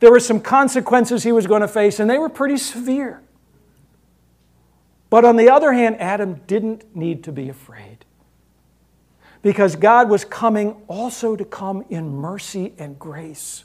There 0.00 0.10
were 0.10 0.20
some 0.20 0.40
consequences 0.40 1.22
he 1.22 1.32
was 1.32 1.46
going 1.46 1.62
to 1.62 1.68
face, 1.68 1.98
and 1.98 2.08
they 2.10 2.18
were 2.18 2.28
pretty 2.28 2.58
severe. 2.58 3.22
But 5.08 5.24
on 5.24 5.36
the 5.36 5.48
other 5.48 5.72
hand, 5.72 5.96
Adam 5.98 6.42
didn't 6.46 6.94
need 6.94 7.24
to 7.24 7.32
be 7.32 7.48
afraid 7.48 8.04
because 9.40 9.76
God 9.76 10.10
was 10.10 10.24
coming 10.24 10.76
also 10.88 11.36
to 11.36 11.44
come 11.44 11.84
in 11.88 12.10
mercy 12.10 12.74
and 12.78 12.98
grace 12.98 13.64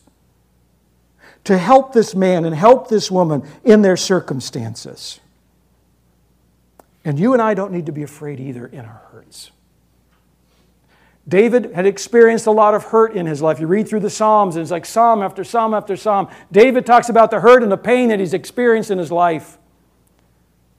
to 1.44 1.58
help 1.58 1.92
this 1.92 2.14
man 2.14 2.46
and 2.46 2.56
help 2.56 2.88
this 2.88 3.10
woman 3.10 3.44
in 3.64 3.82
their 3.82 3.98
circumstances. 3.98 5.20
And 7.04 7.20
you 7.20 7.34
and 7.34 7.42
I 7.42 7.56
don't 7.56 7.72
need 7.72 7.88
to 7.88 7.92
be 7.92 8.04
afraid 8.04 8.40
either 8.40 8.68
in 8.68 8.82
our 8.82 9.02
hurts. 9.12 9.52
David 11.28 11.72
had 11.74 11.86
experienced 11.86 12.48
a 12.48 12.52
lot 12.52 12.74
of 12.74 12.86
hurt 12.86 13.14
in 13.14 13.26
his 13.26 13.42
life. 13.42 13.60
You 13.60 13.68
read 13.68 13.88
through 13.88 14.00
the 14.00 14.10
Psalms, 14.10 14.56
and 14.56 14.64
it's 14.64 14.72
like 14.72 14.86
psalm 14.86 15.22
after 15.22 15.44
psalm 15.44 15.74
after 15.74 15.96
psalm. 15.96 16.28
David 16.52 16.86
talks 16.86 17.10
about 17.10 17.30
the 17.30 17.40
hurt 17.40 17.62
and 17.62 17.72
the 17.72 17.78
pain 17.78 18.10
that 18.10 18.20
he's 18.20 18.34
experienced 18.34 18.90
in 18.90 18.98
his 18.98 19.12
life. 19.12 19.58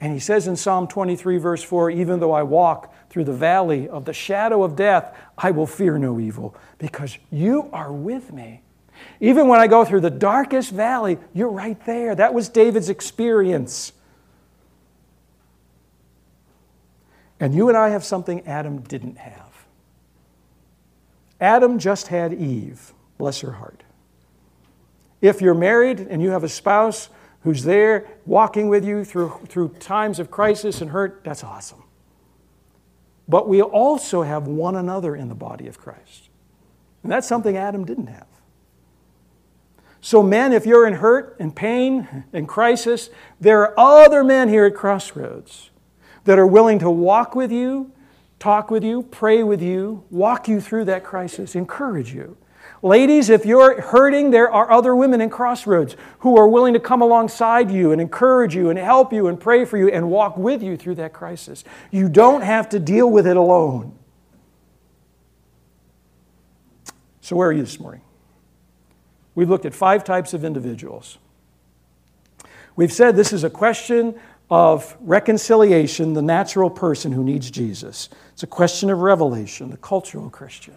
And 0.00 0.12
he 0.12 0.18
says 0.18 0.48
in 0.48 0.56
Psalm 0.56 0.88
23, 0.88 1.36
verse 1.38 1.62
4 1.62 1.90
Even 1.90 2.18
though 2.18 2.32
I 2.32 2.42
walk 2.42 2.92
through 3.08 3.24
the 3.24 3.32
valley 3.32 3.88
of 3.88 4.04
the 4.04 4.12
shadow 4.12 4.64
of 4.64 4.74
death, 4.74 5.16
I 5.38 5.52
will 5.52 5.66
fear 5.66 5.96
no 5.96 6.18
evil, 6.18 6.56
because 6.78 7.18
you 7.30 7.70
are 7.72 7.92
with 7.92 8.32
me. 8.32 8.62
Even 9.20 9.46
when 9.46 9.60
I 9.60 9.68
go 9.68 9.84
through 9.84 10.00
the 10.00 10.10
darkest 10.10 10.72
valley, 10.72 11.18
you're 11.32 11.50
right 11.50 11.82
there. 11.86 12.16
That 12.16 12.34
was 12.34 12.48
David's 12.48 12.88
experience. 12.88 13.92
And 17.38 17.54
you 17.54 17.68
and 17.68 17.76
I 17.76 17.90
have 17.90 18.04
something 18.04 18.46
Adam 18.46 18.80
didn't 18.80 19.18
have. 19.18 19.41
Adam 21.42 21.76
just 21.76 22.06
had 22.06 22.32
Eve, 22.32 22.94
bless 23.18 23.40
her 23.40 23.50
heart. 23.50 23.82
If 25.20 25.42
you're 25.42 25.54
married 25.54 25.98
and 25.98 26.22
you 26.22 26.30
have 26.30 26.44
a 26.44 26.48
spouse 26.48 27.08
who's 27.42 27.64
there 27.64 28.06
walking 28.24 28.68
with 28.68 28.84
you 28.84 29.04
through, 29.04 29.40
through 29.48 29.70
times 29.80 30.20
of 30.20 30.30
crisis 30.30 30.80
and 30.80 30.92
hurt, 30.92 31.22
that's 31.24 31.42
awesome. 31.42 31.82
But 33.26 33.48
we 33.48 33.60
also 33.60 34.22
have 34.22 34.46
one 34.46 34.76
another 34.76 35.16
in 35.16 35.28
the 35.28 35.34
body 35.34 35.66
of 35.66 35.78
Christ. 35.78 36.28
And 37.02 37.10
that's 37.10 37.26
something 37.26 37.56
Adam 37.56 37.84
didn't 37.84 38.06
have. 38.06 38.28
So, 40.00 40.22
men, 40.22 40.52
if 40.52 40.64
you're 40.64 40.86
in 40.86 40.94
hurt 40.94 41.36
and 41.40 41.54
pain 41.54 42.24
and 42.32 42.46
crisis, 42.46 43.10
there 43.40 43.62
are 43.62 44.04
other 44.04 44.22
men 44.22 44.48
here 44.48 44.66
at 44.66 44.76
Crossroads 44.76 45.70
that 46.22 46.38
are 46.38 46.46
willing 46.46 46.78
to 46.78 46.90
walk 46.90 47.34
with 47.34 47.50
you 47.50 47.90
talk 48.42 48.72
with 48.72 48.82
you, 48.82 49.04
pray 49.04 49.44
with 49.44 49.62
you, 49.62 50.02
walk 50.10 50.48
you 50.48 50.60
through 50.60 50.84
that 50.84 51.04
crisis, 51.04 51.54
encourage 51.54 52.12
you. 52.12 52.36
Ladies, 52.82 53.30
if 53.30 53.46
you're 53.46 53.80
hurting, 53.80 54.32
there 54.32 54.50
are 54.50 54.68
other 54.68 54.96
women 54.96 55.20
in 55.20 55.30
Crossroads 55.30 55.94
who 56.18 56.36
are 56.36 56.48
willing 56.48 56.72
to 56.72 56.80
come 56.80 57.02
alongside 57.02 57.70
you 57.70 57.92
and 57.92 58.00
encourage 58.00 58.56
you 58.56 58.68
and 58.70 58.78
help 58.80 59.12
you 59.12 59.28
and 59.28 59.38
pray 59.38 59.64
for 59.64 59.78
you 59.78 59.88
and 59.88 60.10
walk 60.10 60.36
with 60.36 60.60
you 60.60 60.76
through 60.76 60.96
that 60.96 61.12
crisis. 61.12 61.62
You 61.92 62.08
don't 62.08 62.42
have 62.42 62.68
to 62.70 62.80
deal 62.80 63.08
with 63.08 63.28
it 63.28 63.36
alone. 63.36 63.96
So, 67.20 67.36
where 67.36 67.48
are 67.48 67.52
you 67.52 67.62
this 67.62 67.78
morning? 67.78 68.00
We've 69.36 69.48
looked 69.48 69.66
at 69.66 69.74
five 69.74 70.02
types 70.02 70.34
of 70.34 70.44
individuals. 70.44 71.18
We've 72.74 72.92
said 72.92 73.14
this 73.14 73.32
is 73.32 73.44
a 73.44 73.50
question 73.50 74.18
of 74.52 74.98
reconciliation, 75.00 76.12
the 76.12 76.20
natural 76.20 76.68
person 76.68 77.10
who 77.10 77.24
needs 77.24 77.50
Jesus. 77.50 78.10
It's 78.34 78.42
a 78.42 78.46
question 78.46 78.90
of 78.90 78.98
revelation, 78.98 79.70
the 79.70 79.78
cultural 79.78 80.28
Christian 80.28 80.76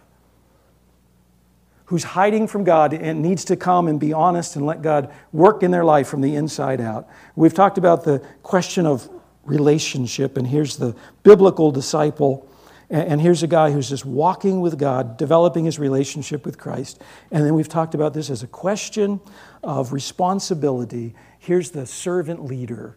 who's 1.88 2.05
hiding 2.05 2.47
from 2.47 2.63
God 2.63 2.93
and 2.93 3.21
needs 3.21 3.43
to 3.45 3.57
come 3.57 3.89
and 3.89 3.99
be 3.99 4.13
honest 4.13 4.55
and 4.55 4.65
let 4.65 4.82
God 4.82 5.13
work 5.34 5.61
in 5.61 5.71
their 5.71 5.84
life 5.84 6.07
from 6.07 6.21
the 6.21 6.38
inside 6.38 6.80
out. 6.80 7.05
We've 7.36 7.53
talked 7.53 7.78
about 7.78 8.05
the 8.05 8.26
question 8.43 8.86
of 8.86 9.09
relationship, 9.43 10.38
and 10.38 10.47
here's 10.47 10.78
the 10.78 10.95
biblical 11.23 11.69
disciple. 11.69 12.49
And 12.89 13.19
here's 13.19 13.43
a 13.43 13.47
guy 13.47 13.71
who's 13.71 13.89
just 13.89 14.05
walking 14.05 14.61
with 14.61 14.80
God, 14.80 15.17
developing 15.17 15.65
his 15.65 15.80
relationship 15.80 16.45
with 16.45 16.57
Christ. 16.57 17.01
And 17.30 17.45
then 17.45 17.55
we've 17.55 17.67
talked 17.67 17.93
about 17.93 18.13
this 18.13 18.30
as 18.30 18.41
a 18.41 18.47
question 18.47 19.19
of 19.63 19.91
responsibility. 19.91 21.13
Here's 21.39 21.71
the 21.71 21.86
servant 21.86 22.45
leader 22.45 22.95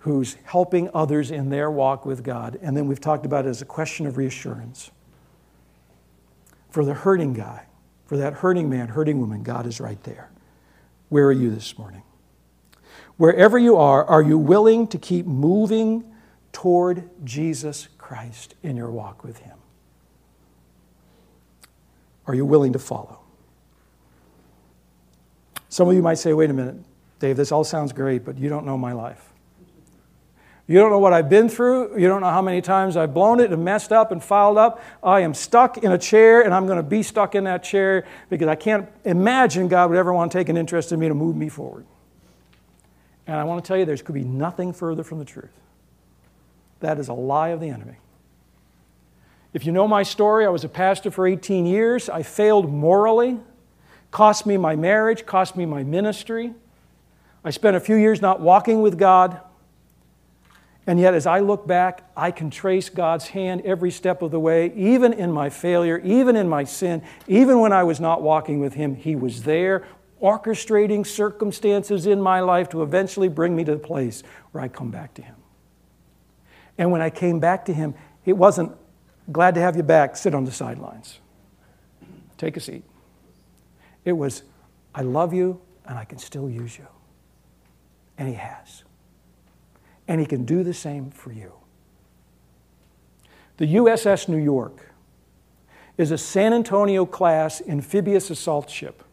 who's 0.00 0.36
helping 0.44 0.88
others 0.94 1.30
in 1.30 1.50
their 1.50 1.70
walk 1.70 2.06
with 2.06 2.22
God. 2.22 2.58
And 2.62 2.76
then 2.76 2.86
we've 2.86 3.00
talked 3.00 3.26
about 3.26 3.46
it 3.46 3.48
as 3.48 3.62
a 3.62 3.66
question 3.66 4.06
of 4.06 4.16
reassurance. 4.16 4.90
For 6.70 6.84
the 6.84 6.94
hurting 6.94 7.34
guy, 7.34 7.66
for 8.06 8.16
that 8.16 8.34
hurting 8.34 8.68
man, 8.70 8.88
hurting 8.88 9.20
woman, 9.20 9.42
God 9.42 9.66
is 9.66 9.80
right 9.80 10.02
there. 10.04 10.30
Where 11.10 11.26
are 11.26 11.32
you 11.32 11.50
this 11.50 11.76
morning? 11.78 12.02
Wherever 13.16 13.58
you 13.58 13.76
are, 13.76 14.04
are 14.04 14.22
you 14.22 14.38
willing 14.38 14.86
to 14.88 14.98
keep 14.98 15.26
moving 15.26 16.10
toward 16.52 17.08
Jesus 17.24 17.88
Christ 17.98 18.54
in 18.62 18.76
your 18.76 18.90
walk 18.90 19.22
with 19.22 19.38
Him? 19.40 19.58
Are 22.26 22.34
you 22.34 22.46
willing 22.46 22.72
to 22.72 22.78
follow? 22.78 23.20
Some 25.68 25.88
of 25.88 25.94
you 25.94 26.02
might 26.02 26.14
say, 26.14 26.32
wait 26.32 26.48
a 26.48 26.54
minute, 26.54 26.76
Dave, 27.18 27.36
this 27.36 27.52
all 27.52 27.64
sounds 27.64 27.92
great, 27.92 28.24
but 28.24 28.38
you 28.38 28.48
don't 28.48 28.64
know 28.64 28.78
my 28.78 28.92
life. 28.92 29.29
You 30.70 30.78
don't 30.78 30.90
know 30.90 31.00
what 31.00 31.12
I've 31.12 31.28
been 31.28 31.48
through. 31.48 31.98
You 31.98 32.06
don't 32.06 32.20
know 32.20 32.30
how 32.30 32.42
many 32.42 32.60
times 32.60 32.96
I've 32.96 33.12
blown 33.12 33.40
it 33.40 33.50
and 33.50 33.64
messed 33.64 33.90
up 33.90 34.12
and 34.12 34.22
fouled 34.22 34.56
up. 34.56 34.80
I 35.02 35.18
am 35.18 35.34
stuck 35.34 35.78
in 35.78 35.90
a 35.90 35.98
chair 35.98 36.42
and 36.42 36.54
I'm 36.54 36.66
going 36.66 36.76
to 36.76 36.84
be 36.84 37.02
stuck 37.02 37.34
in 37.34 37.42
that 37.42 37.64
chair 37.64 38.06
because 38.28 38.46
I 38.46 38.54
can't 38.54 38.88
imagine 39.04 39.66
God 39.66 39.90
would 39.90 39.98
ever 39.98 40.12
want 40.12 40.30
to 40.30 40.38
take 40.38 40.48
an 40.48 40.56
interest 40.56 40.92
in 40.92 41.00
me 41.00 41.08
to 41.08 41.14
move 41.14 41.34
me 41.34 41.48
forward. 41.48 41.86
And 43.26 43.34
I 43.34 43.42
want 43.42 43.64
to 43.64 43.66
tell 43.66 43.78
you, 43.78 43.84
there 43.84 43.96
could 43.96 44.14
be 44.14 44.22
nothing 44.22 44.72
further 44.72 45.02
from 45.02 45.18
the 45.18 45.24
truth. 45.24 45.50
That 46.78 47.00
is 47.00 47.08
a 47.08 47.14
lie 47.14 47.48
of 47.48 47.58
the 47.58 47.70
enemy. 47.70 47.96
If 49.52 49.66
you 49.66 49.72
know 49.72 49.88
my 49.88 50.04
story, 50.04 50.46
I 50.46 50.50
was 50.50 50.62
a 50.62 50.68
pastor 50.68 51.10
for 51.10 51.26
18 51.26 51.66
years. 51.66 52.08
I 52.08 52.22
failed 52.22 52.72
morally, 52.72 53.40
cost 54.12 54.46
me 54.46 54.56
my 54.56 54.76
marriage, 54.76 55.26
cost 55.26 55.56
me 55.56 55.66
my 55.66 55.82
ministry. 55.82 56.54
I 57.44 57.50
spent 57.50 57.74
a 57.74 57.80
few 57.80 57.96
years 57.96 58.22
not 58.22 58.38
walking 58.38 58.82
with 58.82 59.00
God. 59.00 59.40
And 60.90 60.98
yet, 60.98 61.14
as 61.14 61.24
I 61.24 61.38
look 61.38 61.68
back, 61.68 62.02
I 62.16 62.32
can 62.32 62.50
trace 62.50 62.88
God's 62.88 63.28
hand 63.28 63.62
every 63.64 63.92
step 63.92 64.22
of 64.22 64.32
the 64.32 64.40
way, 64.40 64.72
even 64.74 65.12
in 65.12 65.30
my 65.30 65.48
failure, 65.48 65.98
even 65.98 66.34
in 66.34 66.48
my 66.48 66.64
sin, 66.64 67.04
even 67.28 67.60
when 67.60 67.72
I 67.72 67.84
was 67.84 68.00
not 68.00 68.22
walking 68.22 68.58
with 68.58 68.74
Him. 68.74 68.96
He 68.96 69.14
was 69.14 69.44
there, 69.44 69.86
orchestrating 70.20 71.06
circumstances 71.06 72.06
in 72.06 72.20
my 72.20 72.40
life 72.40 72.70
to 72.70 72.82
eventually 72.82 73.28
bring 73.28 73.54
me 73.54 73.62
to 73.62 73.70
the 73.70 73.78
place 73.78 74.24
where 74.50 74.64
I 74.64 74.66
come 74.66 74.90
back 74.90 75.14
to 75.14 75.22
Him. 75.22 75.36
And 76.76 76.90
when 76.90 77.02
I 77.02 77.10
came 77.10 77.38
back 77.38 77.66
to 77.66 77.72
Him, 77.72 77.94
it 78.24 78.32
wasn't 78.32 78.72
glad 79.30 79.54
to 79.54 79.60
have 79.60 79.76
you 79.76 79.84
back, 79.84 80.16
sit 80.16 80.34
on 80.34 80.44
the 80.44 80.50
sidelines, 80.50 81.20
take 82.36 82.56
a 82.56 82.60
seat. 82.60 82.82
It 84.04 84.14
was, 84.14 84.42
I 84.92 85.02
love 85.02 85.32
you 85.32 85.60
and 85.86 85.96
I 85.96 86.04
can 86.04 86.18
still 86.18 86.50
use 86.50 86.76
you. 86.76 86.88
And 88.18 88.26
He 88.26 88.34
has. 88.34 88.82
And 90.10 90.18
He 90.18 90.26
can 90.26 90.44
do 90.44 90.64
the 90.64 90.74
same 90.74 91.12
for 91.12 91.30
you. 91.30 91.52
The 93.58 93.76
USS 93.76 94.28
New 94.28 94.42
York 94.42 94.90
is 95.96 96.10
a 96.10 96.18
San 96.18 96.52
Antonio 96.52 97.06
class 97.06 97.62
amphibious 97.68 98.28
assault 98.28 98.68
ship. 98.68 99.04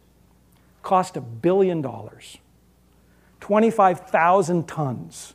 Cost 0.82 1.16
a 1.16 1.20
billion 1.20 1.82
dollars, 1.82 2.38
25,000 3.38 4.66
tons. 4.66 5.34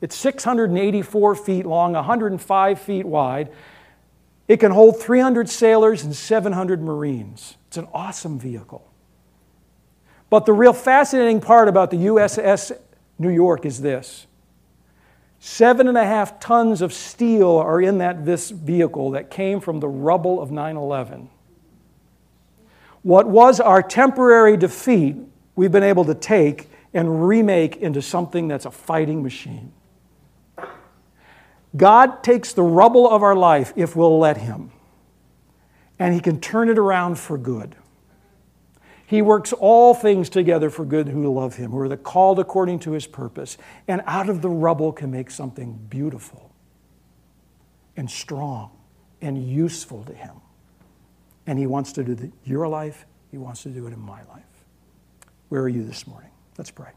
It's 0.00 0.16
684 0.16 1.34
feet 1.36 1.64
long, 1.64 1.92
105 1.92 2.80
feet 2.80 3.06
wide. 3.06 3.52
It 4.48 4.56
can 4.56 4.72
hold 4.72 5.00
300 5.00 5.48
sailors 5.48 6.02
and 6.02 6.16
700 6.16 6.82
Marines. 6.82 7.56
It's 7.68 7.76
an 7.76 7.86
awesome 7.94 8.40
vehicle. 8.40 8.90
But 10.28 10.44
the 10.44 10.52
real 10.52 10.72
fascinating 10.72 11.40
part 11.40 11.68
about 11.68 11.92
the 11.92 11.98
USS 11.98 12.72
New 13.16 13.30
York 13.30 13.64
is 13.64 13.80
this 13.80 14.26
seven 15.44 15.88
and 15.88 15.98
a 15.98 16.04
half 16.04 16.40
tons 16.40 16.80
of 16.80 16.90
steel 16.90 17.50
are 17.50 17.78
in 17.78 17.98
that 17.98 18.24
this 18.24 18.48
vehicle 18.50 19.10
that 19.10 19.30
came 19.30 19.60
from 19.60 19.78
the 19.78 19.88
rubble 19.88 20.40
of 20.40 20.50
9 20.50 20.74
11. 20.74 21.28
What 23.02 23.28
was 23.28 23.60
our 23.60 23.82
temporary 23.82 24.56
defeat, 24.56 25.16
we've 25.54 25.70
been 25.70 25.82
able 25.82 26.06
to 26.06 26.14
take 26.14 26.70
and 26.94 27.28
remake 27.28 27.76
into 27.76 28.00
something 28.00 28.48
that's 28.48 28.64
a 28.64 28.70
fighting 28.70 29.22
machine. 29.22 29.70
God 31.76 32.22
takes 32.22 32.54
the 32.54 32.62
rubble 32.62 33.06
of 33.10 33.22
our 33.22 33.36
life 33.36 33.74
if 33.76 33.94
we'll 33.94 34.18
let 34.18 34.38
Him, 34.38 34.70
and 35.98 36.14
He 36.14 36.20
can 36.20 36.40
turn 36.40 36.70
it 36.70 36.78
around 36.78 37.18
for 37.18 37.36
good. 37.36 37.76
He 39.14 39.22
works 39.22 39.52
all 39.52 39.94
things 39.94 40.28
together 40.28 40.70
for 40.70 40.84
good 40.84 41.06
who 41.06 41.32
love 41.32 41.54
Him, 41.54 41.70
who 41.70 41.78
are 41.78 41.88
the 41.88 41.96
called 41.96 42.40
according 42.40 42.80
to 42.80 42.90
His 42.90 43.06
purpose, 43.06 43.56
and 43.86 44.02
out 44.06 44.28
of 44.28 44.42
the 44.42 44.48
rubble 44.48 44.92
can 44.92 45.12
make 45.12 45.30
something 45.30 45.78
beautiful 45.88 46.50
and 47.96 48.10
strong 48.10 48.72
and 49.20 49.48
useful 49.48 50.02
to 50.06 50.12
Him. 50.12 50.34
And 51.46 51.60
He 51.60 51.66
wants 51.68 51.92
to 51.92 52.02
do 52.02 52.10
in 52.10 52.32
your 52.42 52.66
life, 52.66 53.06
He 53.30 53.38
wants 53.38 53.62
to 53.62 53.68
do 53.68 53.86
it 53.86 53.92
in 53.92 54.00
my 54.00 54.24
life. 54.24 54.42
Where 55.48 55.62
are 55.62 55.68
you 55.68 55.84
this 55.84 56.08
morning? 56.08 56.30
Let's 56.58 56.72
pray. 56.72 56.90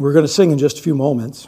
We're 0.00 0.14
going 0.14 0.24
to 0.24 0.32
sing 0.32 0.50
in 0.50 0.56
just 0.56 0.78
a 0.78 0.82
few 0.82 0.94
moments. 0.94 1.46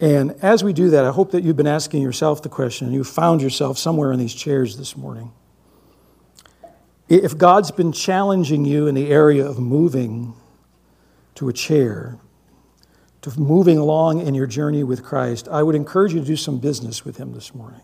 And 0.00 0.32
as 0.42 0.64
we 0.64 0.72
do 0.72 0.90
that, 0.90 1.04
I 1.04 1.12
hope 1.12 1.30
that 1.30 1.44
you've 1.44 1.56
been 1.56 1.68
asking 1.68 2.02
yourself 2.02 2.42
the 2.42 2.48
question, 2.48 2.88
and 2.88 2.94
you 2.94 3.04
found 3.04 3.40
yourself 3.40 3.78
somewhere 3.78 4.10
in 4.10 4.18
these 4.18 4.34
chairs 4.34 4.76
this 4.76 4.96
morning. 4.96 5.32
If 7.08 7.38
God's 7.38 7.70
been 7.70 7.92
challenging 7.92 8.64
you 8.64 8.88
in 8.88 8.96
the 8.96 9.10
area 9.10 9.46
of 9.46 9.60
moving 9.60 10.34
to 11.36 11.48
a 11.48 11.52
chair, 11.52 12.18
to 13.22 13.38
moving 13.38 13.78
along 13.78 14.26
in 14.26 14.34
your 14.34 14.48
journey 14.48 14.82
with 14.82 15.04
Christ, 15.04 15.46
I 15.46 15.62
would 15.62 15.76
encourage 15.76 16.14
you 16.14 16.20
to 16.20 16.26
do 16.26 16.36
some 16.36 16.58
business 16.58 17.04
with 17.04 17.16
Him 17.16 17.32
this 17.32 17.54
morning. 17.54 17.82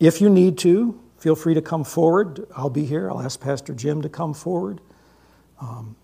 If 0.00 0.20
you 0.20 0.28
need 0.28 0.58
to, 0.58 1.00
feel 1.18 1.36
free 1.36 1.54
to 1.54 1.62
come 1.62 1.84
forward. 1.84 2.44
I'll 2.56 2.68
be 2.68 2.84
here. 2.84 3.08
I'll 3.08 3.22
ask 3.22 3.40
Pastor 3.40 3.74
Jim 3.74 4.02
to 4.02 4.08
come 4.08 4.34
forward. 4.34 4.80
Um, 5.60 5.94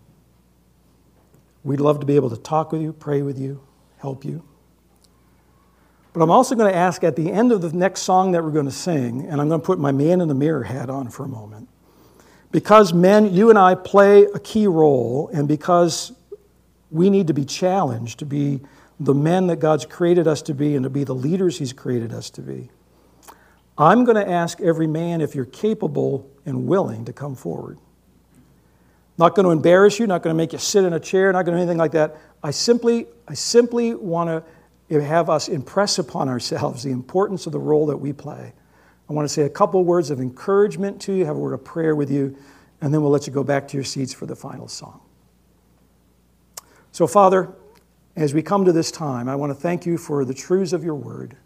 We'd 1.69 1.81
love 1.81 2.01
to 2.01 2.07
be 2.07 2.17
able 2.17 2.31
to 2.31 2.37
talk 2.39 2.73
with 2.73 2.81
you, 2.81 2.95
pray 2.95 3.21
with 3.21 3.39
you, 3.39 3.61
help 3.99 4.25
you. 4.25 4.43
But 6.15 6.23
I'm 6.23 6.31
also 6.31 6.55
going 6.55 6.73
to 6.73 6.77
ask 6.77 7.05
at 7.05 7.15
the 7.15 7.31
end 7.31 7.53
of 7.53 7.61
the 7.61 7.71
next 7.75 8.01
song 8.01 8.33
that 8.33 8.43
we're 8.43 8.53
going 8.53 8.65
to 8.65 8.73
sing, 8.73 9.27
and 9.27 9.39
I'm 9.39 9.49
going 9.49 9.61
to 9.61 9.67
put 9.67 9.79
my 9.79 9.93
man 9.93 10.23
in 10.23 10.29
the 10.29 10.35
mirror 10.35 10.63
hat 10.63 10.89
on 10.89 11.11
for 11.11 11.25
a 11.25 11.29
moment. 11.29 11.69
Because 12.51 12.95
men, 12.95 13.35
you 13.35 13.51
and 13.51 13.59
I 13.59 13.75
play 13.75 14.25
a 14.25 14.39
key 14.39 14.67
role, 14.67 15.29
and 15.35 15.47
because 15.47 16.13
we 16.91 17.11
need 17.11 17.27
to 17.27 17.35
be 17.35 17.45
challenged 17.45 18.19
to 18.21 18.25
be 18.25 18.63
the 18.99 19.15
men 19.15 19.49
that 19.49 19.57
God's 19.57 19.85
created 19.85 20.27
us 20.27 20.41
to 20.43 20.55
be 20.55 20.75
and 20.75 20.85
to 20.85 20.91
be 20.91 21.05
the 21.05 21.15
leaders 21.15 21.59
He's 21.59 21.75
created 21.75 22.15
us 22.15 22.31
to 22.31 22.41
be, 22.41 22.71
I'm 23.77 24.05
going 24.05 24.17
to 24.17 24.27
ask 24.27 24.59
every 24.63 24.87
man 24.87 25.21
if 25.21 25.35
you're 25.35 25.45
capable 25.45 26.31
and 26.47 26.67
willing 26.67 27.05
to 27.05 27.13
come 27.13 27.35
forward. 27.35 27.79
Not 29.19 29.35
going 29.35 29.45
to 29.45 29.51
embarrass 29.51 29.99
you, 29.99 30.07
not 30.07 30.23
going 30.23 30.35
to 30.35 30.37
make 30.37 30.53
you 30.53 30.61
sit 30.61 30.85
in 30.85 30.93
a 30.93 31.01
chair, 31.01 31.33
not 31.33 31.45
going 31.45 31.57
to 31.57 31.59
do 31.59 31.63
anything 31.63 31.79
like 31.79 31.91
that. 31.93 32.17
I 32.43 32.53
simply, 32.53 33.07
I 33.27 33.35
simply 33.35 33.95
want 33.95 34.45
to 34.89 35.01
have 35.03 35.29
us 35.29 35.49
impress 35.49 35.99
upon 35.99 36.29
ourselves 36.29 36.85
the 36.85 36.93
importance 36.93 37.47
of 37.47 37.53
the 37.53 37.59
role 37.59 37.87
that 37.87 37.97
we 37.97 38.13
play. 38.13 38.53
I 39.09 39.13
want 39.13 39.27
to 39.27 39.33
say 39.33 39.43
a 39.43 39.51
couple 39.51 39.83
words 39.85 40.11
of 40.11 40.21
encouragement 40.21 41.01
to 41.03 41.13
you, 41.13 41.27
have 41.27 41.37
a 41.37 41.39
word 41.39 41.55
of 41.55 41.65
prayer 41.65 41.97
with 41.97 42.11
you, 42.11 42.37
and 42.81 42.95
then 42.95 43.03
we'll 43.03 43.11
let 43.11 43.27
you 43.27 43.33
go 43.33 43.43
back 43.43 43.67
to 43.69 43.77
your 43.77 43.85
seats 43.85 44.15
for 44.15 44.27
the 44.27 44.37
final 44.37 44.69
song. 44.69 45.01
So, 46.93 47.07
Father, 47.07 47.53
as 48.15 48.35
we 48.35 48.43
come 48.43 48.65
to 48.65 48.73
this 48.73 48.93
time, 48.93 49.29
I 49.29 49.35
want 49.35 49.51
to 49.51 49.55
thank 49.55 49.85
you 49.85 49.99
for 49.99 50.25
the 50.25 50.35
truths 50.35 50.73
of 50.73 50.85
your 50.85 50.95
word. 50.95 51.37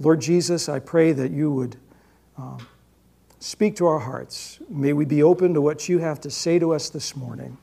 Lord 0.00 0.20
Jesus, 0.20 0.68
I 0.68 0.80
pray 0.80 1.12
that 1.12 1.30
you 1.30 1.52
would. 1.52 1.76
Um, 2.36 2.66
Speak 3.44 3.76
to 3.76 3.84
our 3.84 3.98
hearts. 3.98 4.58
May 4.70 4.94
we 4.94 5.04
be 5.04 5.22
open 5.22 5.52
to 5.52 5.60
what 5.60 5.86
you 5.86 5.98
have 5.98 6.18
to 6.22 6.30
say 6.30 6.58
to 6.58 6.72
us 6.72 6.88
this 6.88 7.14
morning. 7.14 7.58